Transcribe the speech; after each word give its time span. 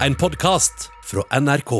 En 0.00 0.14
podkast 0.14 0.90
fra 1.02 1.40
NRK. 1.40 1.72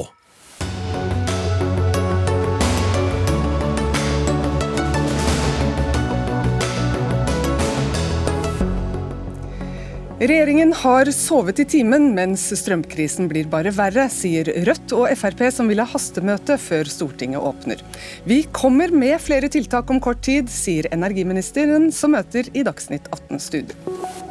Regjeringen 10.18 10.72
har 10.72 11.06
sovet 11.14 11.62
i 11.62 11.64
timen, 11.64 12.08
mens 12.16 12.48
strømkrisen 12.58 13.30
blir 13.30 13.46
bare 13.46 13.70
verre, 13.70 14.08
sier 14.10 14.50
Rødt 14.66 14.96
og 14.98 15.06
Frp, 15.14 15.44
som 15.54 15.70
vil 15.70 15.78
ha 15.78 15.86
hastemøte 15.86 16.58
før 16.58 16.90
Stortinget 16.90 17.38
åpner. 17.38 17.84
Vi 18.26 18.40
kommer 18.50 18.90
med 18.90 19.20
flere 19.22 19.46
tiltak 19.46 19.94
om 19.94 20.02
kort 20.02 20.26
tid, 20.26 20.50
sier 20.50 20.90
energiministeren, 20.90 21.92
som 21.94 22.18
møter 22.18 22.50
i 22.50 22.66
Dagsnytt 22.66 23.06
18-studio. 23.14 24.26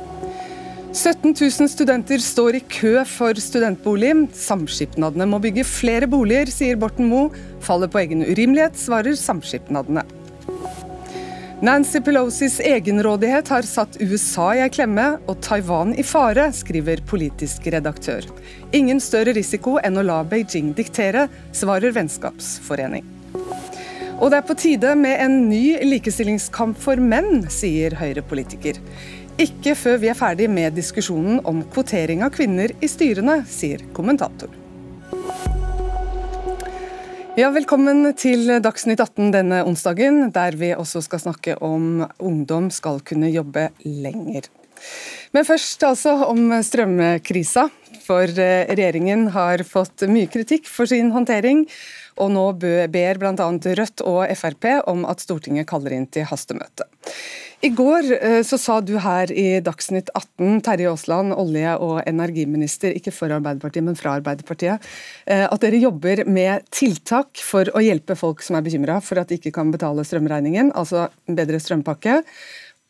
17 0.98 1.36
000 1.41 1.70
studenter 1.70 2.18
står 2.18 2.55
i 2.57 2.59
kø 2.73 3.04
for 3.05 3.38
studentbolig. 3.38 4.16
Samskipnadene 4.34 5.28
må 5.29 5.38
bygge 5.43 5.61
flere 5.68 6.07
boliger, 6.10 6.50
sier 6.50 6.79
Borten 6.82 7.05
Moe. 7.11 7.28
Faller 7.61 7.92
på 7.92 8.00
egen 8.01 8.24
urimelighet, 8.25 8.79
svarer 8.82 9.14
samskipnadene. 9.19 10.02
Nancy 11.61 12.02
Pelosis 12.05 12.57
egenrådighet 12.65 13.52
har 13.54 13.68
satt 13.69 14.00
USA 14.02 14.47
i 14.57 14.64
ei 14.65 14.71
klemme 14.74 15.05
og 15.29 15.38
Taiwan 15.46 15.93
i 15.93 16.05
fare, 16.05 16.47
skriver 16.54 17.04
politisk 17.10 17.69
redaktør. 17.74 18.25
Ingen 18.74 19.02
større 19.02 19.36
risiko 19.38 19.77
enn 19.77 20.02
å 20.02 20.05
la 20.05 20.24
Beijing 20.25 20.74
diktere, 20.77 21.27
svarer 21.54 21.93
Vennskapsforening. 21.93 23.05
Og 24.18 24.32
det 24.33 24.39
er 24.39 24.46
på 24.50 24.57
tide 24.57 24.96
med 24.97 25.19
en 25.21 25.36
ny 25.46 25.77
likestillingskamp 25.86 26.79
for 26.82 26.97
menn, 26.97 27.43
sier 27.54 27.93
Høyre-politiker. 28.00 28.79
Ikke 29.37 29.75
før 29.77 30.00
vi 30.01 30.07
er 30.09 30.18
ferdig 30.18 30.47
med 30.50 30.73
diskusjonen 30.73 31.43
om 31.46 31.59
kvotering 31.69 32.23
av 32.25 32.31
kvinner 32.33 32.72
i 32.81 32.88
styrene, 32.89 33.44
sier 33.45 33.83
kommentator. 33.94 34.50
Ja, 37.38 37.52
Velkommen 37.53 38.16
til 38.17 38.49
Dagsnytt 38.66 39.03
18 39.03 39.29
denne 39.35 39.59
onsdagen, 39.69 40.31
der 40.33 40.57
vi 40.57 40.71
også 40.73 41.03
skal 41.05 41.21
snakke 41.21 41.53
om 41.61 42.07
ungdom 42.17 42.71
skal 42.73 42.97
kunne 43.05 43.29
jobbe 43.29 43.67
lenger. 43.85 44.49
Men 45.38 45.45
først 45.45 45.85
altså 45.85 46.16
om 46.25 46.49
strømkrisa. 46.66 47.69
For 48.07 48.25
eh, 48.41 48.66
regjeringen 48.72 49.27
har 49.35 49.61
fått 49.67 50.07
mye 50.09 50.29
kritikk 50.33 50.66
for 50.72 50.89
sin 50.89 51.11
håndtering, 51.13 51.66
og 52.17 52.31
nå 52.33 52.45
ber 52.57 53.19
bl.a. 53.22 53.33
Rødt 53.38 54.01
og 54.07 54.23
Frp 54.39 54.72
om 54.89 55.05
at 55.05 55.22
Stortinget 55.22 55.67
kaller 55.69 55.94
inn 55.94 56.07
til 56.09 56.25
hastemøte. 56.25 56.88
I 57.61 57.69
går 57.69 58.11
eh, 58.23 58.41
så 58.45 58.58
sa 58.61 58.75
du 58.86 58.94
her 59.02 59.31
i 59.33 59.58
Dagsnytt 59.66 60.11
18, 60.13 60.59
Terje 60.61 60.91
Aasland, 60.91 61.33
olje- 61.33 61.73
og 61.81 62.03
energiminister, 62.05 62.94
ikke 62.94 63.13
for 63.16 63.33
Arbeiderpartiet, 63.33 63.86
men 63.88 63.97
fra 63.97 64.13
Arbeiderpartiet, 64.19 64.86
eh, 65.25 65.41
at 65.47 65.66
dere 65.66 65.80
jobber 65.81 66.22
med 66.30 66.67
tiltak 66.69 67.41
for 67.41 67.66
å 67.73 67.81
hjelpe 67.81 68.13
folk 68.19 68.45
som 68.45 68.59
er 68.59 68.67
bekymra 68.67 69.00
for 69.02 69.17
at 69.17 69.33
de 69.33 69.39
ikke 69.41 69.55
kan 69.58 69.73
betale 69.73 70.05
strømregningen, 70.05 70.69
altså 70.78 71.08
en 71.25 71.39
bedre 71.39 71.58
strømpakke, 71.63 72.19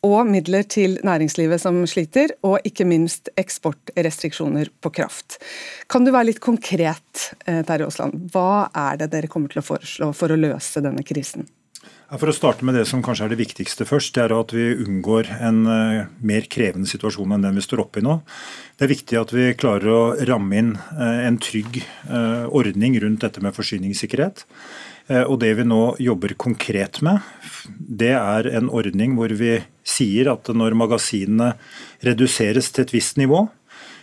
og 0.04 0.28
midler 0.28 0.68
til 0.68 1.00
næringslivet 1.00 1.64
som 1.64 1.80
sliter, 1.88 2.36
og 2.44 2.60
ikke 2.68 2.84
minst 2.86 3.32
eksportrestriksjoner 3.40 4.68
på 4.84 4.92
kraft. 5.00 5.40
Kan 5.88 6.04
du 6.04 6.12
være 6.12 6.34
litt 6.34 6.44
konkret, 6.44 7.30
eh, 7.46 7.64
Terje 7.64 7.88
Aasland. 7.88 8.28
Hva 8.36 8.68
er 8.76 9.00
det 9.00 9.14
dere 9.16 9.32
kommer 9.32 9.48
til 9.48 9.64
å 9.64 9.68
foreslå 9.72 10.12
for 10.14 10.28
å 10.28 10.38
løse 10.38 10.84
denne 10.84 11.02
krisen? 11.08 11.48
For 12.08 12.30
å 12.30 12.32
starte 12.32 12.64
med 12.64 12.72
det 12.72 12.86
som 12.88 13.02
kanskje 13.04 13.26
er 13.26 13.32
det 13.34 13.42
viktigste 13.42 13.84
først, 13.84 14.14
det 14.16 14.22
er 14.22 14.32
at 14.32 14.52
vi 14.56 14.70
unngår 14.80 15.28
en 15.44 15.58
uh, 15.68 16.06
mer 16.24 16.46
krevende 16.48 16.88
situasjon 16.88 17.34
enn 17.36 17.42
den 17.44 17.58
vi 17.60 17.64
står 17.66 17.82
oppe 17.82 18.00
i 18.00 18.06
nå. 18.06 18.14
Det 18.80 18.86
er 18.86 18.92
viktig 18.94 19.18
at 19.20 19.34
vi 19.36 19.50
klarer 19.60 19.92
å 19.92 19.98
ramme 20.30 20.56
inn 20.56 20.70
uh, 20.78 21.18
en 21.26 21.36
trygg 21.36 21.82
uh, 22.08 22.48
ordning 22.48 22.96
rundt 23.04 23.26
dette 23.26 23.44
med 23.44 23.56
forsyningssikkerhet. 23.56 24.46
Og 25.08 25.38
Det 25.40 25.54
vi 25.56 25.64
nå 25.64 25.94
jobber 26.04 26.34
konkret 26.36 26.98
med, 27.00 27.24
det 27.80 28.10
er 28.12 28.44
en 28.58 28.66
ordning 28.68 29.14
hvor 29.16 29.32
vi 29.32 29.54
sier 29.80 30.28
at 30.28 30.50
når 30.52 30.76
magasinene 30.76 31.54
reduseres 32.04 32.68
til 32.68 32.84
et 32.84 32.92
visst 32.92 33.16
nivå, 33.16 33.46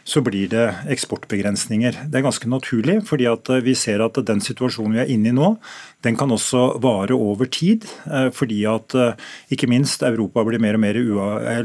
så 0.05 0.21
blir 0.21 0.49
det 0.51 0.65
eksportbegrensninger. 0.93 1.97
Det 2.09 2.19
er 2.19 2.25
ganske 2.25 2.49
naturlig, 2.49 2.99
fordi 3.09 3.25
vi 3.65 3.73
ser 3.77 4.03
at 4.05 4.19
den 4.27 4.41
situasjonen 4.41 4.93
vi 4.93 5.01
er 5.01 5.13
inne 5.13 5.31
i 5.31 5.33
nå, 5.33 5.55
den 6.05 6.17
kan 6.19 6.31
også 6.33 6.77
vare 6.83 7.15
over 7.17 7.49
tid. 7.49 7.85
Eh, 8.05 8.29
fordi 8.35 8.61
at 8.69 8.95
eh, 8.97 9.17
ikke 9.53 9.69
minst 9.71 10.03
Europa 10.05 10.43
blir 10.45 10.61
mer 10.61 10.77
og 10.77 10.83
mer, 10.83 10.99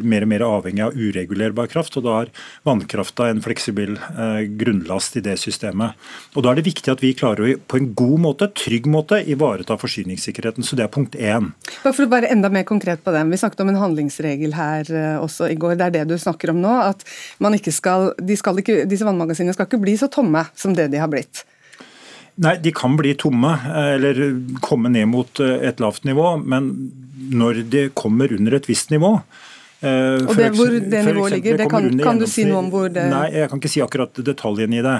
mer, 0.01 0.25
og 0.25 0.31
mer 0.33 0.45
avhengig 0.47 0.85
av 0.87 0.97
uregulerbar 0.97 1.71
kraft. 1.73 1.99
og 2.01 2.07
Da 2.07 2.17
er 2.23 2.33
vannkrafta 2.67 3.29
en 3.31 3.43
fleksibel 3.45 3.99
eh, 3.99 4.43
grunnlast 4.61 5.19
i 5.21 5.25
det 5.25 5.37
systemet. 5.43 5.99
Og 6.35 6.45
Da 6.45 6.53
er 6.53 6.61
det 6.61 6.69
viktig 6.71 6.93
at 6.93 7.05
vi 7.05 7.13
klarer 7.17 7.45
å 7.45 7.59
på 7.71 7.81
en 7.81 7.91
god 7.97 8.25
måte, 8.25 8.51
trygg 8.57 8.89
måte, 8.91 9.21
ivareta 9.29 9.77
forsyningssikkerheten. 9.81 10.67
Så 10.67 10.79
det 10.79 10.87
er 10.87 10.95
punkt 10.95 11.19
én. 11.19 11.53
Bare 11.85 11.95
for 11.97 12.07
å 12.07 12.13
være 12.13 12.33
enda 12.33 12.51
mer 12.53 12.67
konkret 12.69 13.05
på 13.05 13.15
den. 13.15 13.33
Vi 13.33 13.41
snakket 13.41 13.65
om 13.65 13.73
en 13.73 13.83
handlingsregel 13.83 14.57
her 14.57 14.89
også 15.21 15.51
i 15.51 15.59
går. 15.61 15.77
Det 15.79 15.89
er 15.89 15.97
det 16.01 16.09
du 16.11 16.17
snakker 16.21 16.55
om 16.55 16.61
nå. 16.63 16.73
At 16.91 17.05
skal, 17.71 18.13
skal 18.37 18.61
ikke, 18.63 18.83
disse 18.89 19.07
vannmagasinene 19.07 19.55
skal 19.57 19.69
ikke 19.69 19.83
bli 19.83 19.97
så 20.01 20.09
tomme 20.13 20.47
som 20.59 20.75
det 20.77 20.91
de 20.93 21.01
har 21.01 21.11
blitt. 21.13 21.45
Nei, 22.35 22.57
De 22.63 22.73
kan 22.73 22.97
bli 22.97 23.15
tomme 23.19 23.53
eh, 23.53 23.95
eller 23.97 24.21
komme 24.65 24.93
ned 24.93 25.09
mot 25.11 25.41
eh, 25.41 25.69
et 25.69 25.81
lavt 25.83 26.07
nivå, 26.09 26.37
men 26.41 26.71
når 27.31 27.65
de 27.71 27.89
kommer 27.95 28.33
under 28.33 28.57
et 28.57 28.69
visst 28.69 28.91
nivå 28.91 29.11
eh, 29.17 30.17
og 30.25 30.33
det, 30.39 30.49
Hvor 30.57 30.73
det 30.73 31.03
nivået 31.07 31.37
ligger, 31.37 31.59
det 31.61 31.69
kan, 31.71 31.91
kan, 32.01 32.23
du 32.23 32.27
si 32.31 32.47
noe 32.49 32.63
om 32.65 32.71
hvor 32.73 32.89
det 32.93 33.05
Nei, 33.13 33.27
jeg 33.37 33.51
kan 33.51 33.61
ikke 33.61 33.73
si 33.73 33.85
akkurat 33.85 34.23
detaljene 34.25 34.81
i 34.81 34.87
det. 34.87 34.97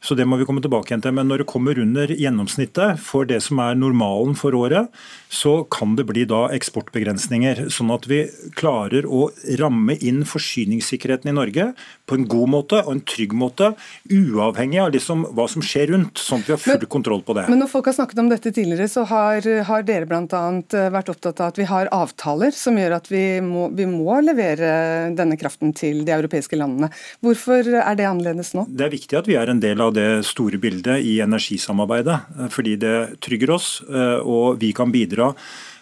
Så 0.00 0.14
det 0.14 0.28
må 0.30 0.36
vi 0.38 0.46
komme 0.46 0.62
tilbake 0.62 0.92
igjen 0.92 1.02
til. 1.02 1.14
Men 1.16 1.26
når 1.30 1.42
det 1.42 1.48
kommer 1.50 1.78
under 1.82 2.10
gjennomsnittet 2.14 3.00
for 3.02 3.26
det 3.26 3.40
som 3.42 3.58
er 3.62 3.78
normalen 3.78 4.36
for 4.38 4.54
året, 4.54 4.92
så 5.28 5.64
kan 5.74 5.96
det 5.98 6.06
bli 6.08 6.22
da 6.28 6.46
eksportbegrensninger. 6.54 7.64
Sånn 7.74 7.90
at 7.92 8.06
vi 8.08 8.22
klarer 8.58 9.08
å 9.08 9.26
ramme 9.60 9.98
inn 9.98 10.22
forsyningssikkerheten 10.28 11.32
i 11.32 11.34
Norge 11.36 11.72
på 12.08 12.16
en 12.16 12.28
god 12.30 12.52
måte 12.54 12.80
og 12.84 12.92
en 12.94 13.02
trygg 13.04 13.34
måte, 13.36 13.72
uavhengig 14.06 14.80
av 14.80 14.94
liksom 14.94 15.26
hva 15.36 15.48
som 15.50 15.64
skjer 15.66 15.90
rundt. 15.92 16.22
Sånn 16.22 16.44
at 16.44 16.48
vi 16.48 16.54
har 16.54 16.62
full 16.62 16.78
men, 16.78 16.90
kontroll 16.94 17.24
på 17.26 17.36
det. 17.36 17.48
Men 17.50 17.62
når 17.64 17.72
folk 17.74 17.90
har 17.90 17.98
snakket 17.98 18.22
om 18.22 18.30
dette 18.30 18.54
tidligere, 18.54 18.88
så 18.88 19.04
har, 19.10 19.44
har 19.68 19.84
dere 19.88 20.08
bl.a. 20.08 20.42
vært 20.94 21.12
opptatt 21.12 21.42
av 21.42 21.52
at 21.52 21.60
vi 21.60 21.68
har 21.68 21.90
avtaler 21.94 22.54
som 22.56 22.78
gjør 22.78 22.96
at 23.00 23.10
vi 23.12 23.24
må, 23.44 23.66
vi 23.74 23.88
må 23.90 24.20
levere 24.24 25.10
denne 25.18 25.36
kraften 25.40 25.74
til 25.76 26.04
de 26.06 26.14
europeiske 26.16 26.56
landene. 26.56 26.92
Hvorfor 27.24 27.66
er 27.82 27.98
det 27.98 28.08
annerledes 28.08 28.54
nå? 28.56 28.64
Det 28.70 28.88
er 28.88 28.94
viktig 28.94 29.20
at 29.20 29.28
vi 29.28 29.36
er 29.40 29.50
en 29.50 29.60
del 29.60 29.82
av 29.84 29.87
av 29.88 29.96
det 29.96 30.22
store 30.28 30.60
bildet 30.60 31.02
i 31.04 31.18
energisamarbeidet. 31.24 32.20
Eh, 32.38 32.50
fordi 32.52 32.76
det 32.80 33.20
trygger 33.24 33.56
oss, 33.56 33.70
eh, 33.88 34.20
og 34.22 34.60
vi 34.62 34.72
kan 34.76 34.92
bidra 34.94 35.32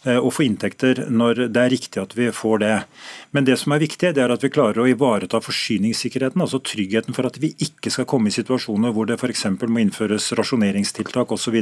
og 0.06 0.32
få 0.36 0.46
inntekter 0.46 1.06
når 1.10 1.46
det 1.50 1.62
er 1.62 1.72
riktig 1.72 2.00
at 2.02 2.14
vi 2.16 2.30
får 2.34 2.62
det. 2.62 2.74
Men 3.36 3.44
det 3.44 3.58
som 3.60 3.74
er 3.74 3.82
viktig, 3.82 4.12
det 4.16 4.22
er 4.22 4.32
at 4.32 4.44
vi 4.44 4.48
klarer 4.52 4.80
å 4.80 4.86
ivareta 4.88 5.40
forsyningssikkerheten, 5.44 6.40
altså 6.40 6.60
tryggheten 6.64 7.16
for 7.16 7.28
at 7.28 7.38
vi 7.42 7.50
ikke 7.62 7.90
skal 7.92 8.06
komme 8.08 8.30
i 8.30 8.34
situasjoner 8.34 8.94
hvor 8.96 9.08
det 9.08 9.18
f.eks. 9.18 9.44
må 9.66 9.82
innføres 9.82 10.30
rasjoneringstiltak 10.38 11.34
osv. 11.34 11.58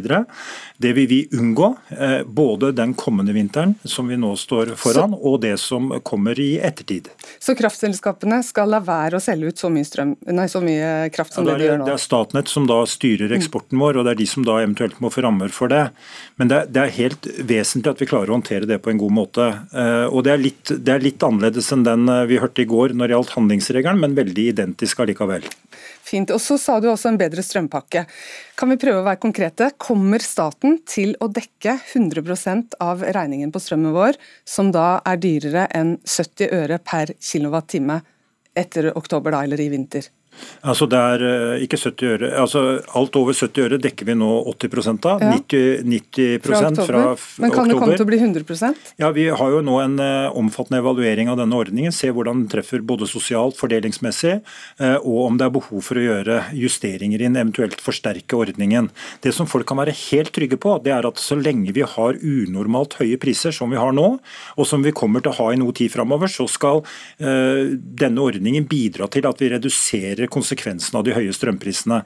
Det 0.78 0.92
vil 0.94 1.08
vi 1.10 1.20
unngå, 1.34 1.70
eh, 1.96 2.20
både 2.24 2.72
den 2.76 2.94
kommende 2.98 3.34
vinteren 3.34 3.74
som 3.84 4.08
vi 4.10 4.18
nå 4.20 4.34
står 4.38 4.74
foran, 4.78 5.16
og 5.18 5.40
det 5.42 5.56
som 5.62 5.90
kommer 6.06 6.38
i 6.40 6.54
ettertid. 6.62 7.10
Så 7.42 7.56
kraftselskapene 7.58 8.42
skal 8.46 8.70
la 8.70 8.82
være 8.84 9.18
å 9.18 9.24
selge 9.24 9.50
ut 9.50 9.64
så 9.64 9.70
mye, 9.72 9.88
strøm, 9.88 10.14
nei, 10.30 10.46
så 10.50 10.62
mye 10.64 11.10
kraft 11.14 11.34
som 11.34 11.48
ja, 11.48 11.54
det, 11.54 11.54
er, 11.54 11.58
det 11.58 11.64
de 11.64 11.70
gjør 11.72 11.82
nå? 11.82 11.88
Det 11.88 11.96
er 11.96 12.04
Statnett 12.04 12.52
som 12.52 12.68
da 12.70 12.78
styrer 12.88 13.34
eksporten 13.34 13.80
vår, 13.80 13.98
og 13.98 14.06
det 14.06 14.14
er 14.14 14.22
de 14.22 14.28
som 14.30 14.46
da 14.46 14.60
eventuelt 14.62 15.00
må 15.02 15.10
få 15.12 15.24
rammer 15.26 15.52
for 15.54 15.72
det. 15.72 15.88
Men 16.40 16.50
det 16.50 16.60
er, 16.60 16.70
det 16.70 16.84
er 16.84 16.96
helt 17.00 17.30
vesentlig 17.50 17.94
at 17.94 18.02
vi 18.02 18.10
klarer 18.10 18.30
å 18.30 18.33
håndtere 18.34 18.68
det 18.68 18.80
på 18.84 18.92
en 18.92 19.00
god 19.00 19.14
måte. 19.14 19.46
Eh, 19.74 20.06
og 20.08 20.24
det 20.26 20.32
er 20.34 20.42
litt, 20.42 20.72
det 20.86 20.92
er 20.94 21.04
litt 21.04 21.22
annerledes 21.24 21.70
enn 21.74 21.84
den 21.86 22.08
eh, 22.10 22.24
vi 22.30 22.40
hørte 22.42 22.64
i 22.64 22.68
går 22.68 22.94
når 22.94 23.10
det 23.10 23.16
gjaldt 23.16 23.34
handlingsregelen, 23.38 24.00
men 24.02 24.16
veldig 24.18 24.46
identisk 24.52 25.02
allikevel. 25.04 25.46
Fint. 26.04 26.30
Og 26.34 26.40
Så 26.42 26.58
sa 26.60 26.78
du 26.80 26.90
også 26.90 27.10
en 27.12 27.20
bedre 27.20 27.42
strømpakke. 27.44 28.04
Kan 28.60 28.72
vi 28.72 28.78
prøve 28.80 29.00
å 29.00 29.06
være 29.06 29.22
konkrete? 29.22 29.70
Kommer 29.80 30.22
staten 30.24 30.78
til 30.88 31.14
å 31.24 31.30
dekke 31.32 31.78
100% 31.80 32.76
av 32.84 33.04
regningen 33.16 33.54
på 33.54 33.62
strømmen 33.62 33.94
vår, 33.96 34.18
som 34.44 34.72
da 34.74 34.98
er 35.08 35.22
dyrere 35.22 35.68
enn 35.74 35.96
70 36.04 36.52
øre 36.54 36.80
per 36.84 37.14
kilowattime 37.18 38.02
etter 38.54 38.92
oktober 38.94 39.34
da, 39.34 39.42
eller 39.46 39.62
i 39.64 39.70
vinter? 39.72 40.10
Altså 40.64 40.86
det 40.88 40.98
er 40.98 41.22
eh, 41.28 41.64
ikke 41.66 41.78
70 41.80 42.10
øre. 42.14 42.30
Altså 42.40 42.62
alt 42.96 43.16
over 43.20 43.36
70 43.36 43.66
øre 43.66 43.78
dekker 43.82 44.08
vi 44.08 44.16
nå 44.16 44.30
80 44.54 45.04
av. 45.10 45.20
Ja. 45.20 45.32
90, 45.36 45.84
90 45.84 46.38
fra, 46.44 46.60
fra 46.78 47.02
Men 47.42 47.52
kan 47.52 47.64
oktober. 47.64 47.68
det 47.68 47.80
komme 47.82 47.98
til 47.98 48.06
å 48.06 48.08
bli 48.08 48.20
100% 48.20 48.92
Ja, 49.02 49.10
Vi 49.14 49.26
har 49.28 49.52
jo 49.52 49.60
nå 49.64 49.76
en 49.82 49.98
uh, 50.00 50.32
omfattende 50.36 50.80
evaluering 50.80 51.28
av 51.32 51.38
denne 51.40 51.58
ordningen. 51.58 51.92
Se 51.92 52.08
hvordan 52.14 52.44
den 52.44 52.52
treffer 52.52 52.84
både 52.84 53.08
sosialt, 53.10 53.58
fordelingsmessig, 53.60 54.38
uh, 54.80 54.96
og 55.02 55.20
om 55.26 55.40
det 55.40 55.48
er 55.48 55.54
behov 55.58 55.84
for 55.84 56.00
å 56.00 56.06
gjøre 56.06 56.40
justeringer 56.56 57.26
inn, 57.26 57.36
eventuelt 57.36 57.84
forsterke 57.84 58.38
ordningen. 58.40 58.88
Det 59.24 59.34
som 59.36 59.48
folk 59.50 59.68
kan 59.68 59.82
være 59.82 59.96
helt 60.06 60.32
trygge 60.34 60.58
på, 60.60 60.78
det 60.84 60.94
er 60.96 61.08
at 61.08 61.20
så 61.20 61.36
lenge 61.38 61.74
vi 61.76 61.84
har 61.84 62.20
unormalt 62.20 62.96
høye 63.02 63.20
priser 63.20 63.52
som 63.54 63.72
vi 63.72 63.80
har 63.80 63.92
nå, 63.96 64.08
og 64.56 64.68
som 64.68 64.84
vi 64.84 64.94
kommer 64.96 65.24
til 65.24 65.34
å 65.34 65.38
ha 65.42 65.50
i 65.52 65.60
noe 65.60 65.76
tid 65.76 65.92
framover, 65.92 66.30
så 66.30 66.46
skal 66.50 66.82
denne 67.18 68.22
ordningen 68.22 68.66
bidra 68.68 69.06
til 69.12 69.26
at 69.28 69.40
vi 69.40 69.50
reduserer 69.52 70.23
konsekvensene 70.32 71.00
av 71.00 71.06
de 71.06 71.14
høye 71.16 71.34
strømprisene. 71.34 72.02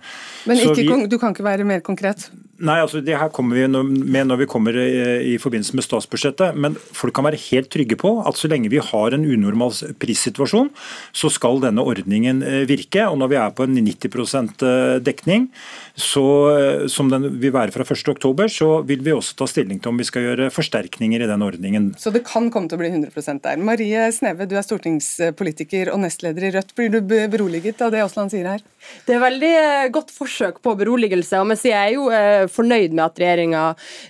Men 0.48 0.62
ikke, 0.64 0.82
vi, 0.82 1.08
du 1.10 1.18
kan 1.20 1.34
ikke 1.36 1.46
være 1.46 1.66
mer 1.68 1.82
konkret? 1.86 2.28
Nei, 2.58 2.80
altså 2.82 2.98
det 3.04 3.14
her 3.14 3.30
kommer 3.30 3.54
vi 3.54 3.66
med 3.70 4.26
når 4.26 4.40
vi 4.40 4.46
kommer 4.50 4.74
i, 4.74 5.36
forbindelse 5.38 5.76
med 5.78 5.84
statsbudsjettet. 5.86 6.56
Men 6.58 6.74
folk 6.74 7.14
kan 7.14 7.28
være 7.28 7.38
helt 7.38 7.68
trygge 7.70 7.94
på 8.00 8.16
at 8.26 8.38
så 8.38 8.50
lenge 8.50 8.70
vi 8.72 8.80
har 8.82 9.14
en 9.14 9.26
unormal 9.26 9.70
prissituasjon, 10.02 10.72
så 11.14 11.30
skal 11.30 11.62
denne 11.62 11.84
ordningen 11.86 12.42
eh, 12.42 12.64
virke. 12.66 13.04
Og 13.06 13.20
når 13.20 13.30
vi 13.30 13.38
er 13.38 13.54
på 13.54 13.66
en 13.68 13.78
90 13.78 14.66
eh, 14.66 14.96
dekning, 15.06 15.46
så, 15.94 16.24
eh, 16.50 16.82
som 16.90 17.12
den 17.12 17.28
vil 17.38 17.54
være 17.54 17.74
fra 17.76 17.86
1.10, 17.86 18.50
så 18.50 18.70
vil 18.88 19.06
vi 19.06 19.14
også 19.14 19.38
ta 19.38 19.48
stilling 19.50 19.78
til 19.78 19.92
om 19.92 20.02
vi 20.02 20.08
skal 20.08 20.26
gjøre 20.26 20.50
forsterkninger 20.50 21.22
i 21.22 21.30
den 21.30 21.46
ordningen. 21.46 21.92
Så 21.94 22.10
det 22.14 22.24
kan 22.26 22.50
komme 22.50 22.66
til 22.66 22.80
å 22.80 22.82
bli 22.82 22.90
100% 22.90 23.44
der. 23.46 23.62
Marie 23.62 24.08
Sneve, 24.14 24.48
du 24.50 24.56
er 24.58 24.66
stortingspolitiker 24.66 25.92
og 25.94 26.02
nestleder 26.02 26.50
i 26.50 26.52
Rødt. 26.58 26.74
Blir 26.74 26.90
du 26.90 27.00
beroliget 27.06 27.86
av 27.86 27.94
det 27.94 28.02
Aasland 28.02 28.34
sier 28.34 28.50
her? 28.50 28.66
Det 29.06 29.14
er 29.14 29.22
veldig 29.22 29.54
godt 29.94 30.10
forsøk 30.14 30.58
på 30.64 30.74
beroligelse. 30.82 31.38
og 31.38 31.46
mens 31.52 31.62
jeg 31.66 31.78
er 31.78 31.94
jo 31.94 32.08
fornøyd 32.52 32.94
med 32.94 33.04
at 33.06 33.20
regjeringa 33.22 33.64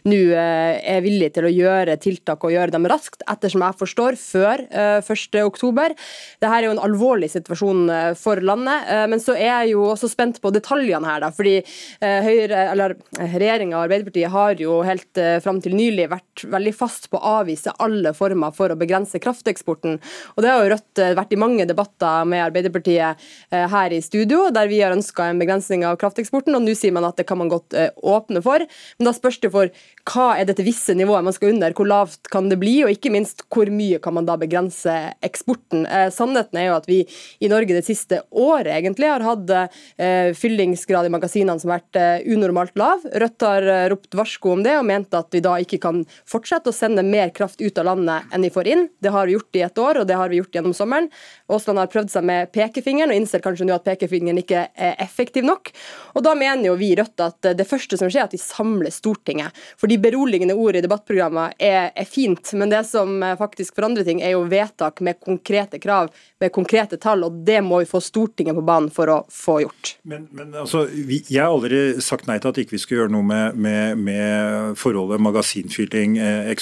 nå 0.08 0.18
eh, 0.36 0.78
er 0.96 1.02
villig 1.04 1.30
til 1.34 1.48
å 1.48 1.52
gjøre 1.52 1.96
tiltak 2.02 2.44
og 2.44 2.54
gjøre 2.54 2.74
dem 2.74 2.86
raskt, 2.90 3.24
ettersom 3.30 3.64
jeg 3.64 3.78
forstår, 3.80 4.18
før 4.20 4.64
1.10. 4.68 5.38
Eh, 5.38 6.08
Dette 6.38 6.52
er 6.54 6.66
jo 6.66 6.74
en 6.74 6.82
alvorlig 6.84 7.30
situasjon 7.32 7.84
eh, 7.92 8.10
for 8.18 8.42
landet, 8.44 8.88
men 9.10 9.20
så 9.22 9.34
er 9.36 9.48
jeg 9.64 9.74
jo 9.74 9.84
også 9.92 10.08
spent 10.10 10.40
på 10.42 10.52
detaljene 10.54 11.08
her. 11.08 11.22
da, 11.22 11.30
fordi 11.34 11.56
Høyre, 12.00 12.94
Regjeringa 13.18 13.76
og 13.76 13.84
Arbeiderpartiet 13.86 14.32
har 14.32 14.60
jo 14.60 14.78
helt 14.86 15.20
fram 15.42 15.60
til 15.62 15.74
nylig 15.76 16.08
vært 16.10 16.44
veldig 16.50 16.72
fast 16.76 17.08
på 17.12 17.18
å 17.18 17.38
avvise 17.40 17.74
alle 17.82 18.12
former 18.16 18.54
for 18.54 18.72
å 18.72 18.78
begrense 18.78 19.20
krafteksporten. 19.22 19.98
Og 20.36 20.44
Det 20.44 20.50
har 20.50 20.62
jo 20.62 20.72
Rødt 20.72 21.02
vært 21.18 21.34
i 21.34 21.40
mange 21.40 21.66
debatter 21.68 22.28
med 22.28 22.44
Arbeiderpartiet 22.46 23.28
her 23.50 23.94
i 23.94 24.00
studio, 24.04 24.48
der 24.54 24.70
vi 24.70 24.80
har 24.82 24.94
ønska 24.94 25.28
en 25.28 25.40
begrensning 25.40 25.84
av 25.88 25.98
krafteksporten, 26.00 26.56
og 26.56 26.64
nå 26.64 26.76
sier 26.78 26.94
man 26.94 27.08
at 27.08 27.18
det 27.20 27.26
kan 27.28 27.40
man 27.40 27.50
godt 27.52 27.76
åpne 27.96 28.27
åpne 28.28 28.42
for. 28.42 28.64
Men 28.98 29.08
da 29.08 29.14
spørs 29.16 29.40
det 29.40 29.50
for 29.52 29.70
hva 30.08 30.28
er 30.38 30.48
dette 30.48 30.64
visse 30.64 30.94
nivået 30.96 31.24
man 31.24 31.32
skal 31.32 31.52
under, 31.52 31.72
hvor 31.76 31.88
lavt 31.88 32.28
kan 32.32 32.48
det 32.48 32.58
bli, 32.60 32.84
og 32.84 32.92
ikke 32.92 33.12
minst 33.12 33.44
hvor 33.52 33.68
mye 33.72 33.98
kan 34.00 34.14
man 34.14 34.26
da 34.28 34.36
begrense 34.40 34.94
eksporten. 35.24 35.86
Eh, 35.86 36.08
sannheten 36.14 36.58
er 36.58 36.68
jo 36.68 36.76
at 36.78 36.88
vi 36.88 37.02
i 37.40 37.50
Norge 37.50 37.74
det 37.76 37.84
siste 37.86 38.22
året 38.30 38.72
egentlig 38.72 39.08
har 39.08 39.24
hatt 39.24 39.50
eh, 39.50 40.32
fyllingsgrad 40.36 41.08
i 41.08 41.12
magasinene 41.12 41.58
som 41.60 41.72
har 41.72 41.82
vært 41.82 42.00
eh, 42.00 42.32
unormalt 42.32 42.76
lav. 42.78 43.04
Rødt 43.12 43.46
har 43.46 43.68
eh, 43.68 43.86
ropt 43.92 44.16
varsko 44.18 44.54
om 44.56 44.64
det 44.64 44.76
og 44.78 44.86
ment 44.88 45.14
at 45.16 45.32
vi 45.34 45.42
da 45.44 45.56
ikke 45.60 45.80
kan 45.82 46.04
fortsette 46.28 46.72
å 46.72 46.76
sende 46.76 47.04
mer 47.06 47.32
kraft 47.34 47.60
ut 47.60 47.78
av 47.78 47.90
landet 47.90 48.32
enn 48.32 48.44
vi 48.44 48.52
får 48.54 48.72
inn. 48.72 48.86
Det 49.02 49.12
har 49.14 49.28
vi 49.28 49.36
gjort 49.36 49.58
i 49.60 49.64
et 49.66 49.82
år, 49.82 50.02
og 50.02 50.08
det 50.08 50.18
har 50.18 50.32
vi 50.32 50.40
gjort 50.40 50.58
gjennom 50.58 50.76
sommeren. 50.76 51.10
Aasland 51.48 51.82
har 51.82 51.92
prøvd 51.92 52.12
seg 52.12 52.26
med 52.28 52.52
pekefingeren 52.54 53.12
og 53.12 53.20
innser 53.20 53.44
kanskje 53.44 53.68
nå 53.68 53.76
at 53.76 53.86
pekefingeren 53.86 54.40
ikke 54.42 54.66
er 54.72 54.96
effektiv 55.02 55.46
nok. 55.46 55.72
Og 56.16 56.24
da 56.24 56.34
mener 56.38 56.70
jo 56.70 56.76
vi 56.78 56.92
i 56.92 56.98
Rødt 56.98 57.22
at 57.22 57.52
det 57.58 57.66
første 57.68 57.98
som 58.00 58.10
skjer, 58.10 58.17
er 58.18 58.26
at 58.26 58.34
vi 58.34 58.40
samler 58.42 58.92
Stortinget. 58.94 59.56
For 59.80 59.90
de 59.90 59.98
beroligende 60.02 60.56
ord 60.58 60.76
i 60.78 60.82
debattprogrammer 60.84 61.54
er, 61.58 61.90
er, 61.94 62.08
fint, 62.08 62.52
men 62.58 62.72
det 62.72 62.84
som 62.88 63.22
eh, 63.22 63.36
faktisk 63.38 63.78
forandrer 63.78 64.06
ting, 64.06 64.22
er 64.22 64.34
jo 64.34 64.44
vedtak 64.50 65.02
med 65.04 65.20
konkrete 65.24 65.80
krav, 65.82 66.10
med 66.40 66.52
konkrete 66.54 66.98
tall, 67.00 67.24
og 67.26 67.42
det 67.46 67.60
må 67.64 67.82
vi 67.82 67.90
få 67.90 68.02
Stortinget 68.04 68.56
på 68.58 68.64
banen 68.66 68.90
for 68.94 69.10
å 69.12 69.18
få 69.32 69.60
gjort. 69.64 69.94
Men, 70.08 70.28
men 70.32 70.54
altså, 70.56 70.86
vi, 70.92 71.22
Jeg 71.28 71.44
har 71.44 71.54
aldri 71.54 72.02
sagt 72.04 72.28
nei 72.28 72.38
til 72.42 72.52
at 72.52 72.60
ikke 72.62 72.76
vi 72.76 72.82
skal 72.82 73.00
gjøre 73.02 73.14
noe 73.14 73.26
med, 73.26 73.58
med, 73.58 74.04
med 74.08 74.78
forholdet 74.78 75.22
magasinfylling, 75.22 76.18
eh. 76.22 76.52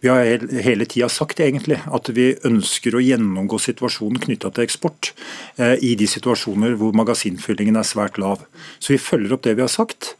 Vi 0.00 0.08
har 0.08 0.44
hele 0.62 0.86
tida 0.86 1.08
sagt 1.10 1.40
egentlig 1.42 1.80
at 1.82 2.08
vi 2.14 2.28
ønsker 2.46 2.94
å 2.94 3.00
gjennomgå 3.02 3.58
situasjonen 3.58 4.20
knytta 4.22 4.52
til 4.54 4.62
eksport 4.62 5.10
eh, 5.58 5.74
i 5.82 5.96
de 5.98 6.06
situasjoner 6.06 6.76
hvor 6.78 6.94
magasinfyllingen 6.94 7.74
er 7.80 7.86
svært 7.86 8.20
lav. 8.22 8.44
Så 8.78 8.92
vi 8.94 9.00
følger 9.02 9.34
opp 9.34 9.42
det 9.42 9.56
vi 9.58 9.64
har 9.64 9.72
sagt. 9.72 10.12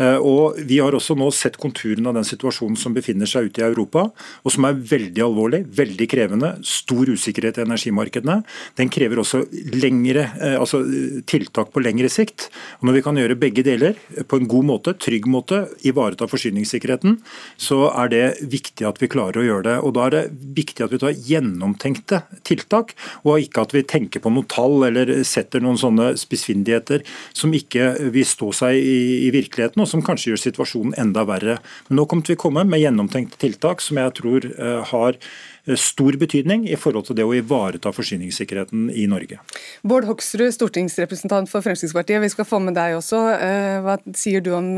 Eh, 0.00 0.16
og 0.16 0.56
Vi 0.64 0.78
har 0.80 0.96
også 0.96 1.18
nå 1.20 1.28
sett 1.36 1.58
konturen 1.60 2.08
av 2.08 2.16
den 2.16 2.24
situasjonen 2.24 2.78
som 2.80 2.96
befinner 2.96 3.28
seg 3.28 3.50
ute 3.50 3.60
i 3.60 3.66
Europa, 3.66 4.06
og 4.40 4.54
som 4.54 4.64
er 4.64 4.80
veldig 4.94 5.26
alvorlig, 5.26 5.62
veldig 5.68 6.08
krevende. 6.08 6.54
Stor 6.64 7.04
usikkerhet 7.04 7.60
i 7.60 7.66
energimarkedene. 7.66 8.38
Den 8.80 8.88
krever 8.88 9.20
også 9.20 9.42
lengre, 9.76 10.30
eh, 10.40 10.56
altså 10.56 10.80
tiltak 11.28 11.76
på 11.76 11.84
lengre 11.84 12.08
sikt. 12.08 12.48
Og 12.80 12.88
Når 12.88 12.96
vi 12.96 13.04
kan 13.04 13.20
gjøre 13.20 13.36
begge 13.36 13.66
deler 13.68 14.00
på 14.24 14.40
en 14.40 14.48
god 14.48 14.64
måte, 14.64 14.96
trygg 14.96 15.28
måte, 15.28 15.66
ivareta 15.84 16.24
forsyningssikkerheten, 16.24 17.20
så 17.60 17.92
er 17.92 18.08
det 18.08 18.24
viktig 18.40 18.88
at 18.88 18.96
vi 18.96 19.12
klarer 19.12 19.25
klarer 19.26 19.42
å 19.42 19.46
gjøre 19.46 19.66
det. 19.66 19.76
Og 19.82 19.94
Da 19.94 20.06
er 20.06 20.10
det 20.10 20.24
viktig 20.56 20.84
at 20.84 20.92
vi 20.92 20.98
tar 20.98 21.14
gjennomtenkte 21.14 22.22
tiltak, 22.44 22.94
og 23.24 23.40
ikke 23.40 23.62
at 23.62 23.72
vi 23.74 23.82
tenker 23.82 24.20
på 24.20 24.30
noen 24.30 24.46
tall 24.46 24.84
eller 24.86 25.24
setter 25.24 25.60
noen 25.60 25.78
sånne 25.78 26.16
spissfindigheter 26.16 27.02
som 27.32 27.52
ikke 27.52 28.10
vil 28.12 28.26
stå 28.26 28.52
seg 28.52 28.76
i, 28.76 29.26
i 29.26 29.30
virkeligheten, 29.34 29.82
og 29.82 29.88
som 29.88 30.02
kanskje 30.02 30.32
gjør 30.32 30.44
situasjonen 30.44 30.96
enda 30.98 31.24
verre. 31.26 31.58
Men 31.88 32.00
nå 32.00 32.06
kommer 32.06 32.26
vi 32.26 32.36
komme 32.36 32.64
med 32.64 32.80
gjennomtenkte 32.80 33.38
tiltak 33.38 33.80
som 33.80 33.98
jeg 34.00 34.14
tror 34.16 34.46
uh, 34.58 34.82
har 34.90 35.16
eh, 35.16 35.76
stor 35.76 36.16
betydning 36.18 36.66
i 36.68 36.76
forhold 36.76 37.08
til 37.08 37.18
det 37.18 37.26
å 37.26 37.34
ivareta 37.36 37.92
forsyningssikkerheten 37.94 38.90
i 38.90 39.06
Norge. 39.10 39.38
Bård 39.86 40.06
Hoksrud, 40.08 40.50
stortingsrepresentant 40.54 41.50
for 41.50 41.64
Fremskrittspartiet, 41.64 42.22
vi 42.22 42.32
skal 42.32 42.48
få 42.48 42.60
med 42.62 42.76
deg 42.78 42.98
også. 42.98 43.22
Eh, 43.36 43.78
hva 43.84 43.98
sier 44.16 44.44
du 44.44 44.52
om 44.56 44.74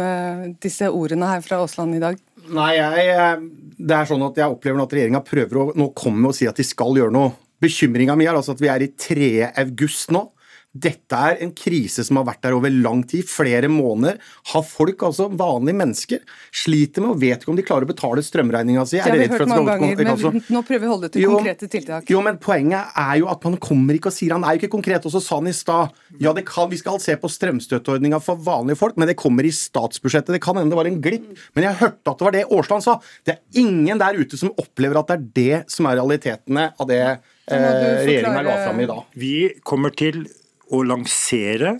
disse 0.63 0.89
ordene 0.89 1.33
her 1.33 1.45
fra 1.45 1.63
Aasland 1.63 1.97
i 1.99 2.03
dag? 2.03 2.19
Nei, 2.55 2.71
jeg, 2.79 3.09
eh, 3.13 3.43
det 3.79 3.97
er 3.97 4.09
sånn 4.09 4.25
at 4.27 4.39
jeg 4.41 4.55
opplever 4.55 4.83
at 4.83 4.95
regjeringa 4.97 5.21
prøver 5.27 5.61
å 5.61 5.67
nå 5.79 5.91
komme 5.97 6.31
og 6.31 6.37
si 6.37 6.49
at 6.49 6.59
de 6.59 6.67
skal 6.67 6.97
gjøre 6.99 7.15
noe. 7.15 7.35
Bekymringa 7.63 8.15
mi 8.19 8.29
er 8.29 8.39
altså 8.39 8.55
at 8.55 8.63
vi 8.63 8.71
er 8.71 8.85
i 8.85 8.93
3. 8.95 9.31
august 9.65 10.13
nå. 10.15 10.29
Dette 10.77 11.17
er 11.17 11.39
en 11.41 11.53
krise 11.57 12.03
som 12.05 12.19
har 12.21 12.27
vært 12.29 12.43
der 12.45 12.53
over 12.53 12.69
lang 12.69 13.01
tid, 13.09 13.25
flere 13.25 13.71
måneder. 13.73 14.19
Har 14.53 14.65
folk, 14.69 15.01
altså 15.07 15.31
vanlige 15.33 15.79
mennesker, 15.81 16.21
sliter 16.53 17.01
med 17.01 17.15
og 17.15 17.23
vet 17.23 17.41
ikke 17.41 17.53
om 17.55 17.57
de 17.57 17.65
klarer 17.65 17.87
å 17.87 17.89
betale 17.89 18.25
strømregninga 18.25 18.85
si. 18.85 18.99
Det 18.99 19.07
har 19.07 19.17
vi 19.17 19.31
hørt 19.33 19.49
mange 19.49 19.65
ganger, 19.73 19.95
men 19.97 20.11
altså, 20.13 20.33
nå 20.37 20.63
prøver 20.69 20.85
vi 20.85 20.91
å 20.91 20.93
holde 20.93 21.09
det 21.09 21.15
til 21.17 21.25
jo, 21.25 21.31
konkrete 21.39 21.71
tiltak. 21.73 22.13
Jo, 22.13 22.21
men 22.27 22.37
poenget 22.43 22.99
er 23.01 23.15
jo 23.23 23.31
at 23.33 23.47
man 23.49 23.57
kommer 23.65 23.97
ikke 23.97 24.13
og 24.13 24.17
sier 24.19 24.35
Han 24.37 24.45
er 24.45 24.57
jo 24.57 24.63
ikke 24.63 24.75
konkret. 24.77 25.09
Og 25.09 25.15
så 25.15 25.23
sa 25.25 25.39
han 25.41 25.49
i 25.49 25.57
stad 25.57 25.97
ja, 26.21 26.35
det 26.37 26.45
kan, 26.49 26.69
vi 26.69 26.81
skal 26.81 27.01
se 27.01 27.17
på 27.17 27.33
strømstøtteordninga 27.33 28.21
for 28.25 28.41
vanlige 28.45 28.83
folk, 28.83 29.01
men 29.01 29.09
det 29.09 29.17
kommer 29.21 29.49
i 29.49 29.55
statsbudsjettet. 29.55 30.35
Det 30.37 30.43
kan 30.45 30.61
hende 30.61 30.77
det 30.77 30.83
var 30.83 30.91
en 30.91 31.01
glipp, 31.01 31.33
men 31.57 31.65
jeg 31.71 31.81
hørte 31.81 32.13
at 32.13 32.21
det 32.21 32.29
var 32.29 32.37
det 32.37 32.45
Aasland 32.45 32.85
sa. 32.85 32.99
Det 33.25 33.39
er 33.39 33.65
ingen 33.65 34.05
der 34.05 34.21
ute 34.21 34.37
som 34.37 34.53
opplever 34.61 35.01
at 35.01 35.09
det 35.09 35.17
er 35.17 35.27
det 35.41 35.73
som 35.73 35.89
er 35.89 35.97
realitetene 36.03 36.69
av 36.77 36.93
det 36.93 37.01
eh, 37.07 38.05
regjeringa 38.05 38.45
la 38.45 38.59
fram 38.67 38.85
i 38.85 38.91
dag. 38.91 39.17
Vi 39.17 39.35
kommer 39.65 39.97
til 39.97 40.27
å 40.69 40.83
lansere 40.87 41.79